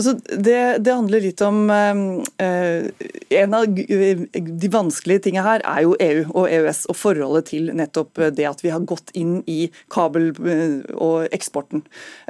Altså, 0.01 0.15
det, 0.33 0.57
det, 0.81 0.93
handler 0.97 1.21
litt 1.21 1.43
om 1.45 1.67
eh, 1.69 2.87
En 3.37 3.57
av 3.57 3.67
de 3.69 4.71
vanskelige 4.73 5.27
tingene 5.27 5.45
her 5.45 5.65
er 5.69 5.83
jo 5.85 5.97
EU 6.01 6.23
og 6.31 6.47
EØS 6.49 6.87
og 6.89 6.97
forholdet 6.97 7.51
til 7.51 7.69
nettopp 7.77 8.23
det 8.33 8.47
at 8.49 8.63
vi 8.65 8.73
har 8.73 8.87
gått 8.89 9.13
inn 9.19 9.43
i 9.51 9.67
kabel- 9.93 10.33
og 10.97 11.29
eksporten. 11.37 11.83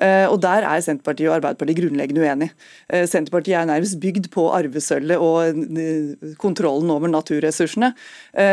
Eh, 0.02 0.26
og 0.26 0.40
Der 0.42 0.66
er 0.66 0.82
Senterpartiet 0.82 1.28
og 1.28 1.36
Arbeiderpartiet 1.36 1.78
grunnleggende 1.78 2.24
uenige. 2.24 2.56
Eh, 2.90 3.06
Senterpartiet 3.06 3.60
er 3.60 3.70
nærmest 3.70 4.00
bygd 4.02 4.26
på 4.34 4.48
arvesølvet 4.56 5.22
og 5.22 6.34
kontrollen 6.42 6.90
over 6.90 7.10
naturressursene. 7.10 7.92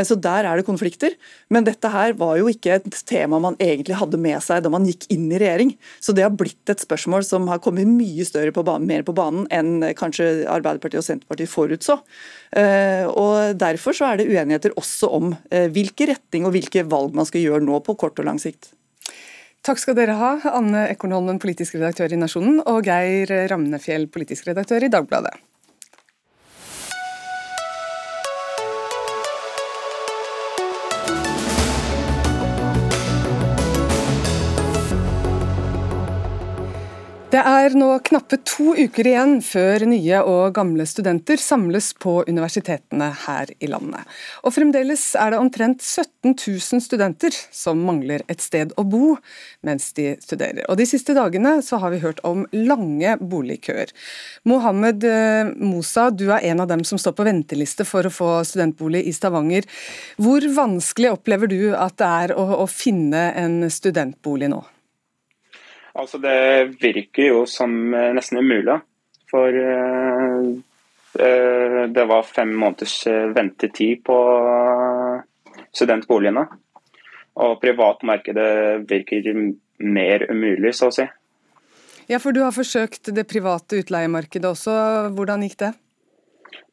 Så 0.06 0.18
der 0.20 0.46
er 0.46 0.60
det 0.60 0.66
konflikter. 0.68 1.14
Men 1.54 1.66
dette 1.66 1.90
her 1.92 2.14
var 2.20 2.38
jo 2.40 2.50
ikke 2.52 2.78
et 2.78 3.02
tema 3.08 3.40
man 3.42 3.58
egentlig 3.62 3.98
hadde 3.98 4.20
med 4.22 4.42
seg 4.44 4.64
da 4.66 4.72
man 4.74 4.86
gikk 4.88 5.08
inn 5.14 5.28
i 5.32 5.40
regjering. 5.42 5.74
Så 6.04 6.14
det 6.16 6.26
har 6.26 6.36
blitt 6.36 6.70
et 6.72 6.84
spørsmål 6.84 7.26
som 7.26 7.48
har 7.52 7.62
kommet 7.64 7.90
mye 7.90 8.26
større 8.28 8.54
på 8.56 8.66
banen 8.68 8.88
mer 8.90 9.07
på 9.08 9.16
banen 9.18 9.48
enn 9.54 9.90
kanskje 9.98 10.46
Arbeiderpartiet 10.52 11.02
og 11.02 11.08
Senterpartiet 11.08 11.52
forutså. 11.52 12.00
Eh, 12.52 13.08
og 13.08 13.58
Derfor 13.60 13.96
så 13.96 14.12
er 14.12 14.20
det 14.20 14.30
uenigheter 14.30 14.76
også 14.78 15.12
om 15.18 15.34
eh, 15.50 15.70
hvilke 15.74 16.10
retning 16.12 16.48
og 16.48 16.56
hvilke 16.56 16.86
valg 16.88 17.16
man 17.18 17.28
skal 17.30 17.46
gjøre 17.46 17.66
nå 17.66 17.80
på 17.86 17.98
kort 18.00 18.20
og 18.20 18.28
lang 18.30 18.42
sikt. 18.44 18.72
Takk 19.66 19.82
skal 19.82 19.98
dere 19.98 20.16
ha, 20.16 20.36
Anne 20.56 20.86
Ekornholmen, 20.94 21.42
politisk 21.44 21.76
redaktør 21.76 22.14
i 22.14 22.20
Nasjonen, 22.20 22.62
og 22.70 22.88
Geir 22.88 23.34
Ramnefjell, 23.52 24.08
politisk 24.14 24.48
redaktør 24.48 24.86
i 24.86 24.92
Dagbladet. 24.94 25.34
Det 37.28 37.42
er 37.44 37.74
nå 37.76 37.90
knappe 38.08 38.38
to 38.48 38.72
uker 38.78 39.08
igjen 39.10 39.34
før 39.44 39.84
nye 39.92 40.20
og 40.24 40.54
gamle 40.56 40.86
studenter 40.88 41.36
samles 41.44 41.90
på 42.00 42.22
universitetene 42.24 43.10
her 43.26 43.50
i 43.60 43.68
landet. 43.68 44.08
Og 44.48 44.54
fremdeles 44.56 45.04
er 45.20 45.34
det 45.34 45.42
omtrent 45.42 45.84
17 45.84 46.38
000 46.38 46.84
studenter 46.86 47.36
som 47.52 47.82
mangler 47.84 48.24
et 48.32 48.40
sted 48.40 48.72
å 48.80 48.86
bo 48.88 49.18
mens 49.68 49.90
de 50.00 50.14
studerer. 50.24 50.64
Og 50.72 50.80
De 50.80 50.88
siste 50.88 51.18
dagene 51.18 51.58
så 51.68 51.82
har 51.84 51.92
vi 51.92 52.00
hørt 52.06 52.24
om 52.24 52.46
lange 52.56 53.18
boligkøer. 53.20 53.92
Mohammed 54.48 55.04
eh, 55.04 55.52
Mosa, 55.60 56.08
du 56.16 56.30
er 56.30 56.48
en 56.48 56.64
av 56.64 56.72
dem 56.72 56.88
som 56.88 56.96
står 56.96 57.18
på 57.20 57.28
venteliste 57.28 57.84
for 57.92 58.08
å 58.08 58.14
få 58.22 58.32
studentbolig 58.48 59.04
i 59.04 59.12
Stavanger. 59.12 59.68
Hvor 60.16 60.48
vanskelig 60.64 61.12
opplever 61.18 61.52
du 61.52 61.76
at 61.76 62.00
det 62.00 62.16
er 62.24 62.38
å, 62.40 62.50
å 62.64 62.72
finne 62.72 63.34
en 63.36 63.66
studentbolig 63.68 64.54
nå? 64.56 64.64
Altså 65.98 66.20
Det 66.22 66.78
virker 66.82 67.32
jo 67.32 67.46
som 67.50 67.94
eh, 67.94 68.14
nesten 68.16 68.42
umulig. 68.42 68.78
For 69.28 69.52
uh, 69.52 70.52
uh, 71.20 71.82
det 71.92 72.06
var 72.08 72.28
fem 72.30 72.54
måneders 72.56 73.02
ventetid 73.36 74.06
på 74.08 74.18
studentboligene. 75.76 76.46
Og 77.44 77.58
privatmarkedet 77.60 78.86
virker 78.88 79.28
mer 79.84 80.24
umulig, 80.32 80.72
så 80.78 80.88
å 80.88 80.96
si. 80.96 81.04
Ja, 82.08 82.22
for 82.24 82.32
du 82.32 82.40
har 82.46 82.56
forsøkt 82.56 83.12
det 83.14 83.28
private 83.28 83.82
utleiemarkedet 83.84 84.48
også. 84.48 84.78
Hvordan 85.18 85.44
gikk 85.44 85.60
det? 85.66 85.74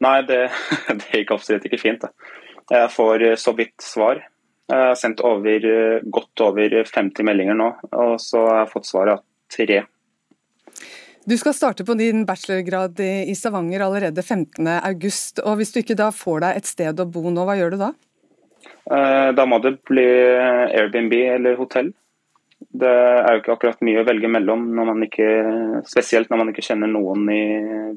Nei, 0.04 0.20
det, 0.30 0.44
det 1.00 1.10
gikk 1.10 1.34
absolutt 1.34 1.66
ikke 1.66 1.82
fint. 1.82 2.06
Da. 2.06 2.14
Jeg 2.70 2.94
får 2.94 3.26
så 3.42 3.56
vidt 3.58 3.74
svar. 3.82 4.22
Jeg 4.70 4.80
har 4.80 4.94
sendt 4.96 5.20
over, 5.20 5.66
godt 6.08 6.40
over 6.40 6.76
50 6.88 7.26
meldinger 7.26 7.58
nå, 7.58 7.66
og 7.92 8.14
så 8.22 8.46
har 8.46 8.62
jeg 8.62 8.72
fått 8.72 8.88
svar 8.88 9.10
av 9.12 9.24
tre. 9.52 9.82
Du 11.24 11.36
skal 11.40 11.54
starte 11.56 11.84
på 11.84 11.96
din 11.96 12.24
bachelorgrad 12.28 13.00
i 13.00 13.34
Stavanger 13.36 13.84
allerede 13.84 14.20
15.8. 14.20 15.40
og 15.44 15.56
Hvis 15.56 15.72
du 15.72 15.78
ikke 15.80 15.96
da 15.96 16.10
får 16.12 16.42
deg 16.44 16.58
et 16.58 16.68
sted 16.68 17.00
å 17.00 17.06
bo 17.08 17.30
nå, 17.32 17.46
hva 17.48 17.56
gjør 17.56 17.76
du 17.76 17.78
da? 17.80 17.92
Eh, 18.92 19.30
da 19.32 19.46
må 19.48 19.60
det 19.64 19.78
bli 19.88 20.04
Airbnb 20.04 21.14
eller 21.16 21.56
hotell. 21.56 21.92
Det 22.74 22.90
er 22.90 23.30
jo 23.36 23.40
ikke 23.40 23.54
akkurat 23.56 23.84
mye 23.84 24.02
å 24.02 24.06
velge 24.08 24.28
mellom, 24.28 24.66
når 24.76 24.90
man 24.90 25.06
ikke, 25.06 25.30
spesielt 25.88 26.28
når 26.28 26.42
man 26.42 26.52
ikke 26.52 26.64
kjenner 26.64 26.92
noen 26.92 27.24
i 27.32 27.42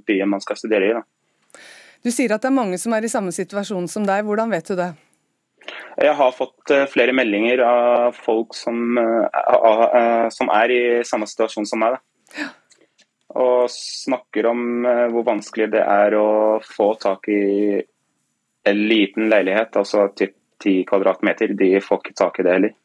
byen 0.08 0.32
man 0.32 0.44
skal 0.44 0.60
studere 0.60 0.88
i. 0.88 0.96
Da. 0.96 1.60
Du 2.04 2.14
sier 2.14 2.32
at 2.32 2.44
det 2.44 2.52
er 2.52 2.56
mange 2.56 2.80
som 2.80 2.96
er 2.96 3.04
i 3.04 3.12
samme 3.12 3.36
situasjon 3.36 3.90
som 3.92 4.08
deg. 4.08 4.24
Hvordan 4.28 4.52
vet 4.56 4.72
du 4.72 4.78
det? 4.80 4.92
Jeg 5.98 6.14
har 6.14 6.34
fått 6.36 6.72
eh, 6.74 6.86
flere 6.92 7.16
meldinger 7.16 7.64
av 7.66 8.18
folk 8.18 8.54
som, 8.54 8.98
uh, 8.98 10.28
som 10.34 10.52
er 10.54 10.74
i 10.74 10.82
samme 11.08 11.26
situasjon 11.30 11.66
som 11.66 11.82
meg. 11.82 11.98
Da. 11.98 12.48
Og 13.38 13.70
snakker 13.74 14.48
om 14.50 14.62
hvor 15.14 15.26
vanskelig 15.28 15.72
det 15.74 15.82
er 15.84 16.16
å 16.18 16.28
få 16.64 16.92
tak 17.02 17.28
i 17.30 17.82
en 18.68 18.84
liten 18.90 19.30
leilighet, 19.30 19.76
altså 19.78 20.08
typ 20.18 20.36
10 20.64 20.86
kvadratmeter. 20.90 21.54
De 21.58 21.76
får 21.84 22.02
ikke 22.02 22.18
tak 22.18 22.40
i 22.40 22.46
det 22.46 22.56
heller. 22.56 22.76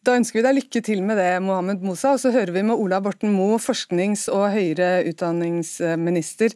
Da 0.00 0.14
ønsker 0.16 0.38
vi 0.38 0.44
deg 0.46 0.56
lykke 0.56 0.80
til 0.80 1.02
med 1.04 1.18
det, 1.20 1.28
Mohammed 1.44 1.82
Mosa. 1.84 2.14
Og 2.16 2.22
så 2.22 2.30
hører 2.32 2.54
vi 2.54 2.62
med 2.64 2.80
Ola 2.80 3.02
Borten 3.04 3.34
Moe, 3.36 3.58
forsknings- 3.60 4.30
og 4.32 4.46
høyere 4.54 5.02
utdanningsminister. 5.10 6.54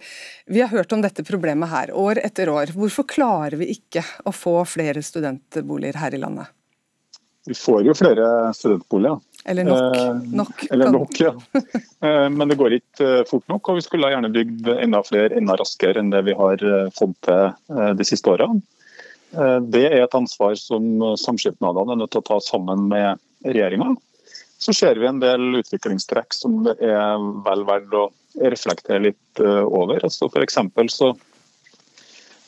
Vi 0.48 0.62
har 0.62 0.72
hørt 0.72 0.94
om 0.96 1.02
dette 1.04 1.26
problemet 1.28 1.68
her 1.68 1.92
år 1.92 2.22
etter 2.24 2.48
år. 2.48 2.72
Hvorfor 2.72 3.04
klarer 3.04 3.58
vi 3.60 3.68
ikke 3.74 4.00
å 4.24 4.32
få 4.32 4.62
flere 4.64 5.04
studentboliger 5.04 6.00
her 6.00 6.16
i 6.16 6.20
landet? 6.22 6.48
Vi 7.44 7.52
får 7.58 7.82
jo 7.84 7.92
flere 7.98 8.30
studentboliger. 8.56 9.20
Eller 9.44 9.68
nok. 9.68 9.96
Eh, 9.98 10.22
nok 10.40 10.64
Eller 10.70 10.94
nok, 10.94 11.20
ja. 11.20 11.34
Eh, 12.00 12.28
Men 12.32 12.48
det 12.48 12.56
går 12.56 12.78
ikke 12.78 13.10
eh, 13.18 13.26
fort 13.28 13.44
nok, 13.52 13.68
og 13.68 13.76
vi 13.76 13.84
skulle 13.84 14.08
gjerne 14.08 14.32
bygd 14.32 14.72
enda 14.78 15.02
flere 15.04 15.36
enda 15.36 15.58
raskere 15.60 16.00
enn 16.00 16.08
det 16.14 16.24
vi 16.30 16.32
har 16.38 16.64
fått 16.96 17.20
til 17.28 17.92
de 18.00 18.08
siste 18.08 18.32
årene. 18.32 18.62
Det 19.68 19.84
er 19.90 20.04
et 20.04 20.16
ansvar 20.16 20.54
som 20.56 20.84
samskipnadene 21.18 21.92
er 21.92 22.00
nødt 22.00 22.12
til 22.14 22.22
å 22.22 22.28
ta 22.28 22.36
sammen 22.40 22.88
med 22.88 23.20
regjeringa. 23.44 23.94
Så 24.58 24.72
ser 24.72 24.96
vi 24.96 25.08
en 25.08 25.20
del 25.20 25.60
utviklingstrekk 25.60 26.34
som 26.34 26.62
det 26.64 26.78
er 26.80 27.20
vel 27.44 27.64
verdt 27.68 27.96
å 27.98 28.08
reflektere 28.40 29.02
litt 29.10 29.40
eh, 29.42 29.62
over. 29.64 30.00
Altså 30.06 30.30
for 30.32 30.90
så 30.90 31.10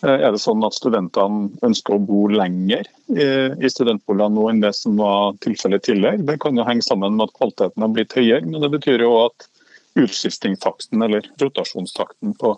eh, 0.03 0.17
er 0.17 0.31
det 0.33 0.41
sånn 0.43 0.65
at 0.67 0.79
studentene 0.79 1.51
ønsker 1.67 1.97
å 1.97 2.05
bo 2.09 2.27
lenger 2.33 2.89
i, 3.13 3.27
i 3.61 3.71
studentboliger 3.71 4.33
nå 4.33 4.49
enn 4.51 4.65
det 4.65 4.73
som 4.79 4.97
var 5.01 5.37
tilfellet 5.45 5.85
tidligere. 5.87 6.25
Det 6.25 6.39
kan 6.43 6.57
jo 6.57 6.67
henge 6.67 6.87
sammen 6.87 7.19
med 7.19 7.29
at 7.29 7.37
kvaliteten 7.37 7.85
har 7.85 7.93
blitt 7.93 8.17
høyere, 8.17 8.47
men 8.47 8.65
det 8.65 8.73
betyr 8.79 9.05
jo 9.05 9.13
at 9.27 9.51
utskiftingstakten 9.97 11.03
eller 11.03 11.29
rotasjonstakten 11.41 12.35
på 12.41 12.57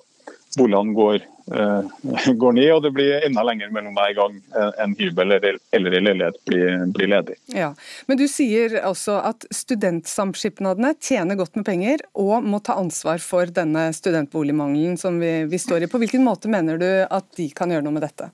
boligene 0.58 0.94
går, 0.96 1.26
eh, 1.54 2.32
går 2.42 2.56
ned, 2.58 2.70
og 2.74 2.82
det 2.84 2.92
blir 2.96 3.26
enda 3.26 3.44
lenger 3.46 3.72
mellom 3.74 3.96
hver 3.96 4.14
gang 4.18 4.38
en 4.84 4.96
hybel 4.98 5.36
eller, 5.38 5.60
eller 5.74 5.98
en 5.98 6.08
leilighet 6.08 6.40
blir, 6.50 6.72
blir 6.96 7.12
ledig. 7.14 7.38
Ja, 7.54 7.72
Men 8.10 8.20
du 8.20 8.26
sier 8.30 8.78
også 8.88 9.20
at 9.30 9.46
studentsamskipnadene 9.54 10.94
tjener 11.00 11.38
godt 11.38 11.56
med 11.58 11.68
penger 11.68 12.04
og 12.18 12.44
må 12.46 12.60
ta 12.64 12.78
ansvar 12.80 13.22
for 13.24 13.50
denne 13.50 13.88
studentboligmangelen 13.96 14.98
som 15.00 15.20
vi, 15.22 15.44
vi 15.48 15.62
står 15.62 15.86
i. 15.86 15.92
På 15.92 16.02
hvilken 16.02 16.26
måte 16.26 16.50
mener 16.52 16.80
du 16.80 16.90
at 17.04 17.30
de 17.38 17.48
kan 17.54 17.72
gjøre 17.72 17.86
noe 17.86 17.96
med 17.96 18.06
dette? 18.08 18.32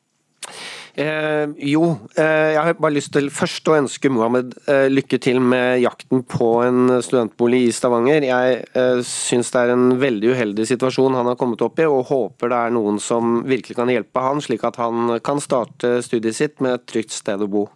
Eh, 0.96 1.50
jo, 1.68 1.90
eh, 2.16 2.54
jeg 2.54 2.62
har 2.64 2.78
bare 2.80 2.94
lyst 2.96 3.10
til 3.12 3.26
først 3.28 3.68
å 3.68 3.74
ønske 3.76 4.08
Mohammed 4.08 4.54
eh, 4.64 4.86
lykke 4.88 5.18
til 5.20 5.42
med 5.44 5.82
jakten 5.82 6.22
på 6.24 6.48
en 6.64 6.94
studentbolig 7.04 7.66
i 7.66 7.74
Stavanger. 7.76 8.24
Jeg 8.24 8.62
eh, 8.72 9.02
syns 9.04 9.52
det 9.52 9.60
er 9.60 9.74
en 9.74 9.90
veldig 10.00 10.32
uheldig 10.32 10.64
situasjon 10.72 11.18
han 11.18 11.28
har 11.28 11.36
kommet 11.36 11.60
opp 11.66 11.82
i, 11.84 11.88
og 11.90 12.08
håper 12.08 12.48
det 12.48 12.62
er 12.62 12.72
noen 12.78 12.96
som 13.02 13.42
virkelig 13.44 13.76
kan 13.76 13.92
hjelpe 13.92 14.24
han, 14.24 14.40
slik 14.40 14.64
at 14.64 14.80
han 14.80 15.18
kan 15.26 15.42
starte 15.44 15.98
studiet 16.06 16.38
sitt 16.38 16.64
med 16.64 16.78
et 16.78 16.88
trygt 16.88 17.12
sted 17.12 17.44
å 17.44 17.50
bo. 17.58 17.66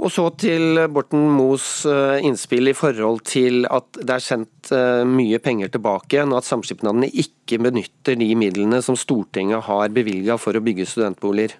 Og 0.00 0.08
så 0.08 0.24
til 0.40 0.80
Borten 0.94 1.26
Moes 1.36 1.84
eh, 1.88 2.22
innspill 2.24 2.70
i 2.70 2.76
forhold 2.76 3.20
til 3.28 3.66
at 3.68 4.00
det 4.00 4.14
er 4.14 4.24
sendt 4.24 4.70
eh, 4.72 5.02
mye 5.04 5.40
penger 5.44 5.72
tilbake 5.74 6.22
og 6.24 6.38
at 6.38 6.48
samskipnadene 6.48 7.10
ikke 7.10 7.60
benytter 7.60 8.16
de 8.20 8.30
midlene 8.38 8.80
som 8.84 8.96
Stortinget 8.96 9.66
har 9.68 9.92
bevilga 9.92 10.38
for 10.40 10.56
å 10.56 10.64
bygge 10.64 10.88
studentboliger. 10.88 11.56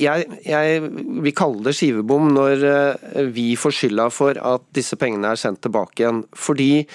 Jeg, 0.00 0.26
jeg 0.42 0.80
vil 1.22 1.34
kalle 1.36 1.62
det 1.66 1.76
skivebom 1.78 2.32
når 2.34 2.64
eh, 2.66 3.20
vi 3.34 3.52
får 3.58 3.76
skylda 3.78 4.08
for 4.10 4.38
at 4.40 4.64
disse 4.74 4.98
pengene 4.98 5.30
er 5.30 5.40
sendt 5.40 5.62
tilbake 5.62 6.02
igjen. 6.02 6.24
Fordi 6.34 6.86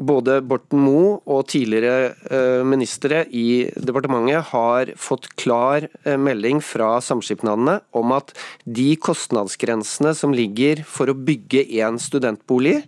både 0.00 0.38
Borten 0.46 0.80
Moe 0.80 1.18
og 1.28 1.44
tidligere 1.52 2.14
eh, 2.32 2.62
ministre 2.66 3.24
i 3.36 3.68
departementet 3.76 4.48
har 4.52 4.92
fått 5.00 5.28
klar 5.40 5.84
eh, 5.84 6.16
melding 6.16 6.62
fra 6.64 6.94
samskipnadene 7.04 7.78
om 7.96 8.14
at 8.16 8.32
de 8.64 8.94
kostnadsgrensene 9.00 10.14
som 10.16 10.34
ligger 10.36 10.84
for 10.88 11.12
å 11.12 11.18
bygge 11.18 11.66
en 11.82 12.00
studentbolig, 12.00 12.78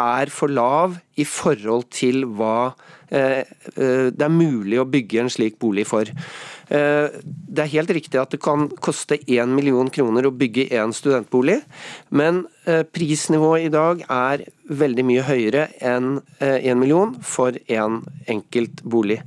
er 0.00 0.30
for 0.32 0.50
lav 0.52 0.98
i 1.20 1.24
forhold 1.28 1.86
til 1.94 2.24
hva 2.36 2.74
eh, 3.10 3.44
eh, 3.76 4.08
det 4.10 4.26
er 4.26 4.32
mulig 4.32 4.80
å 4.80 4.88
bygge 4.90 5.22
en 5.22 5.30
slik 5.32 5.58
bolig 5.62 5.86
for. 5.88 6.08
Eh, 6.08 7.20
Det 7.54 7.62
er 7.62 7.70
helt 7.76 7.92
riktig 7.94 8.18
at 8.18 8.32
det 8.34 8.40
kan 8.42 8.66
koste 8.82 9.20
1 9.20 9.52
million 9.54 9.90
kroner 9.90 10.26
å 10.26 10.34
bygge 10.34 10.66
en 10.74 10.90
studentbolig, 10.92 11.60
men 12.10 12.46
prisnivået 12.64 13.68
i 13.68 13.70
dag 13.70 14.00
er 14.10 14.42
veldig 14.66 15.04
mye 15.06 15.22
høyere 15.22 15.68
enn 15.84 16.18
1 16.40 16.80
million 16.80 17.14
for 17.22 17.54
en 17.68 18.00
enkelt 18.26 18.82
bolig. 18.82 19.20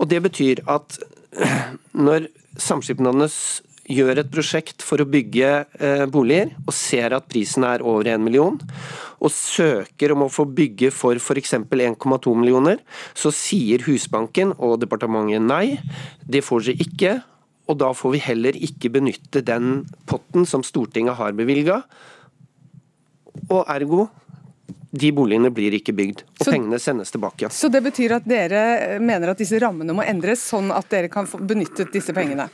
Og 0.00 0.08
Det 0.08 0.22
betyr 0.24 0.64
at 0.66 0.98
når 2.08 2.26
samskipnadenes 2.58 3.62
gjør 3.88 4.24
et 4.24 4.32
prosjekt 4.32 4.82
for 4.82 5.00
å 5.00 5.08
bygge 5.08 6.08
boliger, 6.10 6.50
og 6.66 6.74
ser 6.74 7.14
at 7.14 7.28
prisen 7.30 7.64
er 7.64 7.84
over 7.84 8.08
1 8.10 8.24
million, 8.24 8.58
og 9.18 9.32
søker 9.34 10.14
om 10.14 10.26
å 10.26 10.30
få 10.32 10.46
bygge 10.46 10.92
for 10.94 11.18
f.eks. 11.18 11.54
1,2 11.58 12.34
millioner, 12.38 12.78
så 13.18 13.32
sier 13.34 13.82
Husbanken 13.88 14.54
og 14.58 14.78
departementet 14.84 15.42
nei, 15.42 15.78
det 16.22 16.44
får 16.46 16.68
dere 16.68 16.86
ikke. 16.86 17.16
Og 17.68 17.76
da 17.82 17.90
får 17.92 18.14
vi 18.14 18.20
heller 18.24 18.56
ikke 18.56 18.88
benytte 18.94 19.42
den 19.44 19.82
potten 20.08 20.46
som 20.48 20.62
Stortinget 20.64 21.18
har 21.18 21.34
bevilga. 21.36 21.82
Og 23.52 23.66
ergo, 23.68 24.06
de 24.88 25.10
boligene 25.12 25.50
blir 25.52 25.74
ikke 25.76 25.92
bygd, 25.92 26.22
og 26.40 26.46
Så- 26.46 26.52
pengene 26.52 26.78
sendes 26.80 27.10
tilbake. 27.12 27.50
Så 27.52 27.68
det 27.70 27.82
betyr 27.82 28.16
at 28.16 28.24
dere 28.24 28.98
mener 28.98 29.28
at 29.28 29.38
disse 29.38 29.60
rammene 29.60 29.92
må 29.92 30.02
endres, 30.02 30.40
sånn 30.40 30.72
at 30.74 30.88
dere 30.88 31.08
kan 31.08 31.26
få 31.26 31.38
benyttet 31.46 31.92
disse 31.92 32.12
pengene? 32.14 32.48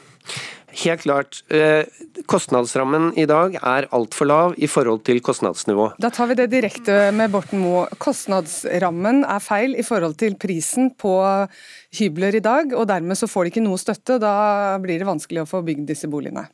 Helt 0.75 1.05
klart. 1.05 1.45
Eh, 1.55 1.87
kostnadsrammen 2.27 3.13
i 3.19 3.27
dag 3.31 3.55
er 3.61 3.87
altfor 3.95 4.27
lav 4.27 4.57
i 4.59 4.67
forhold 4.71 5.05
til 5.07 5.21
kostnadsnivå. 5.23 5.93
Da 6.03 6.11
tar 6.11 6.31
vi 6.31 6.37
det 6.41 6.49
direkte 6.51 7.13
med 7.15 7.31
Borten 7.31 7.63
Moe. 7.63 7.85
Kostnadsrammen 8.03 9.23
er 9.23 9.45
feil 9.45 9.77
i 9.79 9.85
forhold 9.87 10.19
til 10.19 10.35
prisen 10.41 10.91
på 10.99 11.15
hybler 11.95 12.41
i 12.41 12.43
dag, 12.43 12.75
og 12.75 12.89
dermed 12.91 13.19
så 13.19 13.31
får 13.31 13.47
de 13.47 13.55
ikke 13.55 13.65
noe 13.67 13.79
støtte. 13.79 14.19
Da 14.23 14.35
blir 14.83 14.99
det 14.99 15.09
vanskelig 15.09 15.45
å 15.45 15.51
få 15.51 15.63
bygd 15.67 15.87
disse 15.93 16.11
boligene. 16.11 16.49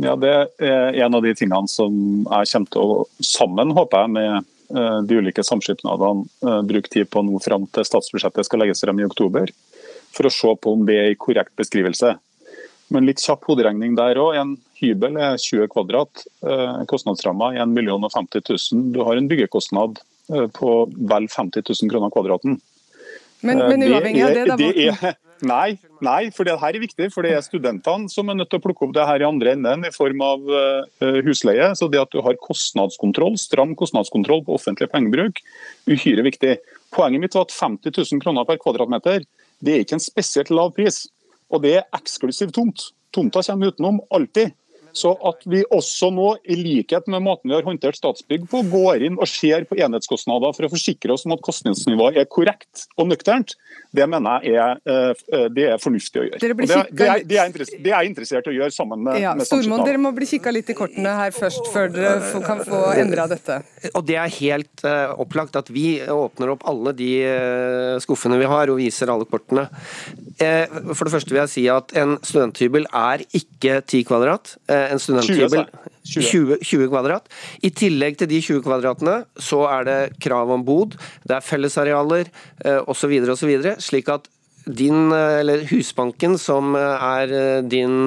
Ja, 0.00 0.16
Det 0.16 0.32
er 0.58 0.98
en 1.04 1.14
av 1.14 1.22
de 1.22 1.34
tingene 1.36 1.68
som 1.68 1.92
jeg 2.24 2.50
kommer 2.50 2.72
til 2.72 2.82
å, 2.82 3.06
sammen 3.20 3.74
håper 3.76 4.06
jeg, 4.06 4.14
med 4.16 4.32
eh, 4.74 4.98
de 5.06 5.20
ulike 5.20 5.44
samskipnadene 5.44 6.26
eh, 6.48 6.60
bruke 6.66 6.90
tid 6.90 7.10
på 7.12 7.22
nå 7.22 7.38
fram 7.44 7.68
til 7.70 7.86
statsbudsjettet 7.86 8.48
skal 8.48 8.64
legges 8.64 8.82
frem 8.82 8.98
i 8.98 9.06
oktober, 9.06 9.52
for 10.12 10.26
å 10.26 10.32
se 10.32 10.54
på 10.58 10.74
om 10.74 10.86
det 10.88 10.98
er 10.98 11.12
en 11.12 11.20
korrekt 11.20 11.54
beskrivelse. 11.60 12.16
Men 12.92 13.06
litt 13.08 13.22
kjapp 13.22 13.46
hoderegning 13.48 13.94
der 13.98 14.18
òg. 14.20 14.34
En 14.40 14.54
hybel 14.82 15.16
er 15.20 15.38
20 15.40 15.68
kvadrat. 15.72 16.24
Eh, 16.44 16.82
Kostnadsramma 16.90 17.52
er 17.54 17.62
1 17.64 17.72
million 17.74 18.04
og 18.04 18.12
50 18.12 18.44
000. 18.50 18.86
Du 18.94 19.00
har 19.06 19.16
en 19.18 19.28
byggekostnad 19.30 20.00
eh, 20.32 20.46
på 20.58 20.74
vel 21.12 21.28
50 21.32 21.64
000 21.68 21.92
kroner 21.92 22.12
kvadraten. 22.14 22.58
Men, 23.42 23.58
Eh, 23.60 23.68
men 23.72 23.82
uavhengig 23.88 24.22
av 24.22 24.34
det, 24.36 24.46
da, 24.52 24.56
det 24.60 24.72
er- 24.88 25.18
Nei, 25.42 25.72
nei, 25.98 26.28
for 26.30 26.46
det 26.46 26.54
her 26.60 26.76
er 26.76 26.78
viktig. 26.84 27.08
For 27.10 27.26
det 27.26 27.32
er 27.34 27.42
studentene 27.42 28.06
som 28.12 28.28
er 28.30 28.36
nødt 28.38 28.52
til 28.52 28.60
å 28.60 28.62
plukke 28.62 28.84
opp 28.86 28.92
det 28.94 29.06
her 29.08 29.24
i 29.24 29.26
andre 29.26 29.56
enden 29.56 29.88
i 29.88 29.90
form 29.90 30.20
av 30.22 30.44
husleie. 31.26 31.72
Så 31.74 31.88
det 31.90 31.98
at 31.98 32.12
du 32.14 32.20
har 32.22 32.38
kostnadskontroll, 32.38 33.34
stram 33.42 33.72
kostnadskontroll 33.74 34.44
på 34.46 34.54
offentlig 34.54 34.86
pengebruk, 34.92 35.40
uhyre 35.90 36.22
viktig. 36.28 36.52
Poenget 36.94 37.24
mitt 37.24 37.34
var 37.34 37.48
at 37.48 37.56
50 37.56 37.90
000 37.90 38.22
kroner 38.22 38.46
per 38.46 38.60
kvadratmeter 38.62 39.26
det 39.58 39.74
er 39.74 39.82
ikke 39.82 39.98
en 39.98 40.04
spesielt 40.06 40.54
lav 40.54 40.70
pris. 40.78 41.08
Og 41.52 41.62
det 41.64 41.76
er 41.80 41.88
eksklusiv 41.96 42.52
tomt. 42.56 42.90
Tomta 43.12 43.42
kommer 43.44 43.72
utenom, 43.72 44.00
alltid. 44.10 44.54
Så 44.96 45.14
at 45.24 45.44
vi 45.48 45.62
også 45.72 46.10
nå, 46.12 46.34
i 46.44 46.56
likhet 46.58 47.06
med 47.08 47.24
måten 47.24 47.48
vi 47.48 47.56
har 47.56 47.64
håndtert 47.64 47.96
Statsbygg 47.96 48.44
på, 48.52 48.60
går 48.72 49.06
inn 49.08 49.16
og 49.16 49.28
ser 49.30 49.64
på 49.68 49.78
enhetskostnader 49.80 50.52
for 50.56 50.68
å 50.68 50.72
forsikre 50.72 51.14
oss 51.14 51.24
om 51.28 51.32
at 51.36 51.44
kostnadsnivået 51.44 52.20
er 52.20 52.28
korrekt 52.28 52.86
og 53.00 53.08
nøkternt, 53.08 53.56
det 53.92 54.06
mener 54.08 54.44
jeg 54.46 54.56
er, 54.56 54.78
eh, 54.88 55.48
det 55.52 55.66
er 55.74 55.80
fornuftig 55.80 56.20
å 56.22 56.24
gjøre. 56.24 56.38
Det, 56.40 56.48
det, 56.56 56.76
er, 56.76 56.86
det, 56.88 57.36
er, 57.36 57.52
det, 57.52 57.90
er 57.90 57.92
jeg 57.92 58.08
interessert 58.08 58.48
i 58.48 58.54
å 58.54 58.56
gjøre 58.56 58.72
sammen 58.72 59.02
med, 59.04 59.18
ja, 59.20 59.34
med 59.36 59.44
Stormoen, 59.48 59.84
Dere 59.84 60.00
må 60.00 60.14
bli 60.16 60.28
kikka 60.30 60.52
litt 60.54 60.70
i 60.72 60.76
kortene 60.78 61.12
her 61.18 61.34
først, 61.36 61.68
før 61.74 61.92
dere 61.92 62.40
kan 62.46 62.62
få 62.64 62.80
endra 62.96 63.28
dette. 63.28 63.60
Og 63.92 64.06
Det 64.08 64.16
er 64.16 64.32
helt 64.38 64.84
uh, 64.86 65.12
opplagt 65.20 65.58
at 65.60 65.68
vi 65.72 66.00
åpner 66.08 66.54
opp 66.54 66.64
alle 66.70 66.94
de 66.96 67.10
uh, 67.28 68.00
skuffene 68.02 68.40
vi 68.40 68.48
har 68.48 68.72
og 68.72 68.80
viser 68.80 69.12
alle 69.12 69.28
kortene. 69.28 69.68
For 70.40 71.04
det 71.06 71.12
første 71.12 71.34
vil 71.34 71.42
jeg 71.42 71.52
si 71.52 71.66
at 71.70 71.92
en 72.00 72.16
studenthybel 72.24 72.88
er 72.88 73.22
ikke 73.36 73.82
10 73.84 74.06
kvadrat. 74.08 74.56
en 74.72 75.00
studenthybel 75.02 75.66
20, 76.08 76.56
20, 76.64 76.88
kvadrat. 76.90 77.28
I 77.62 77.70
tillegg 77.70 78.16
til 78.18 78.30
de 78.30 78.40
20 78.42 78.64
kvadratene, 78.64 79.20
så 79.38 79.60
er 79.70 79.86
det 79.86 79.98
krav 80.24 80.50
om 80.50 80.64
bod, 80.66 80.96
det 81.28 81.36
er 81.36 81.44
fellesarealer 81.46 82.32
osv. 82.90 83.12
osv. 83.36 83.52
Slik 83.82 84.10
at 84.12 84.28
din, 84.62 85.10
eller 85.10 85.64
Husbanken, 85.72 86.36
som 86.38 86.76
er 86.78 87.62
din 87.66 88.06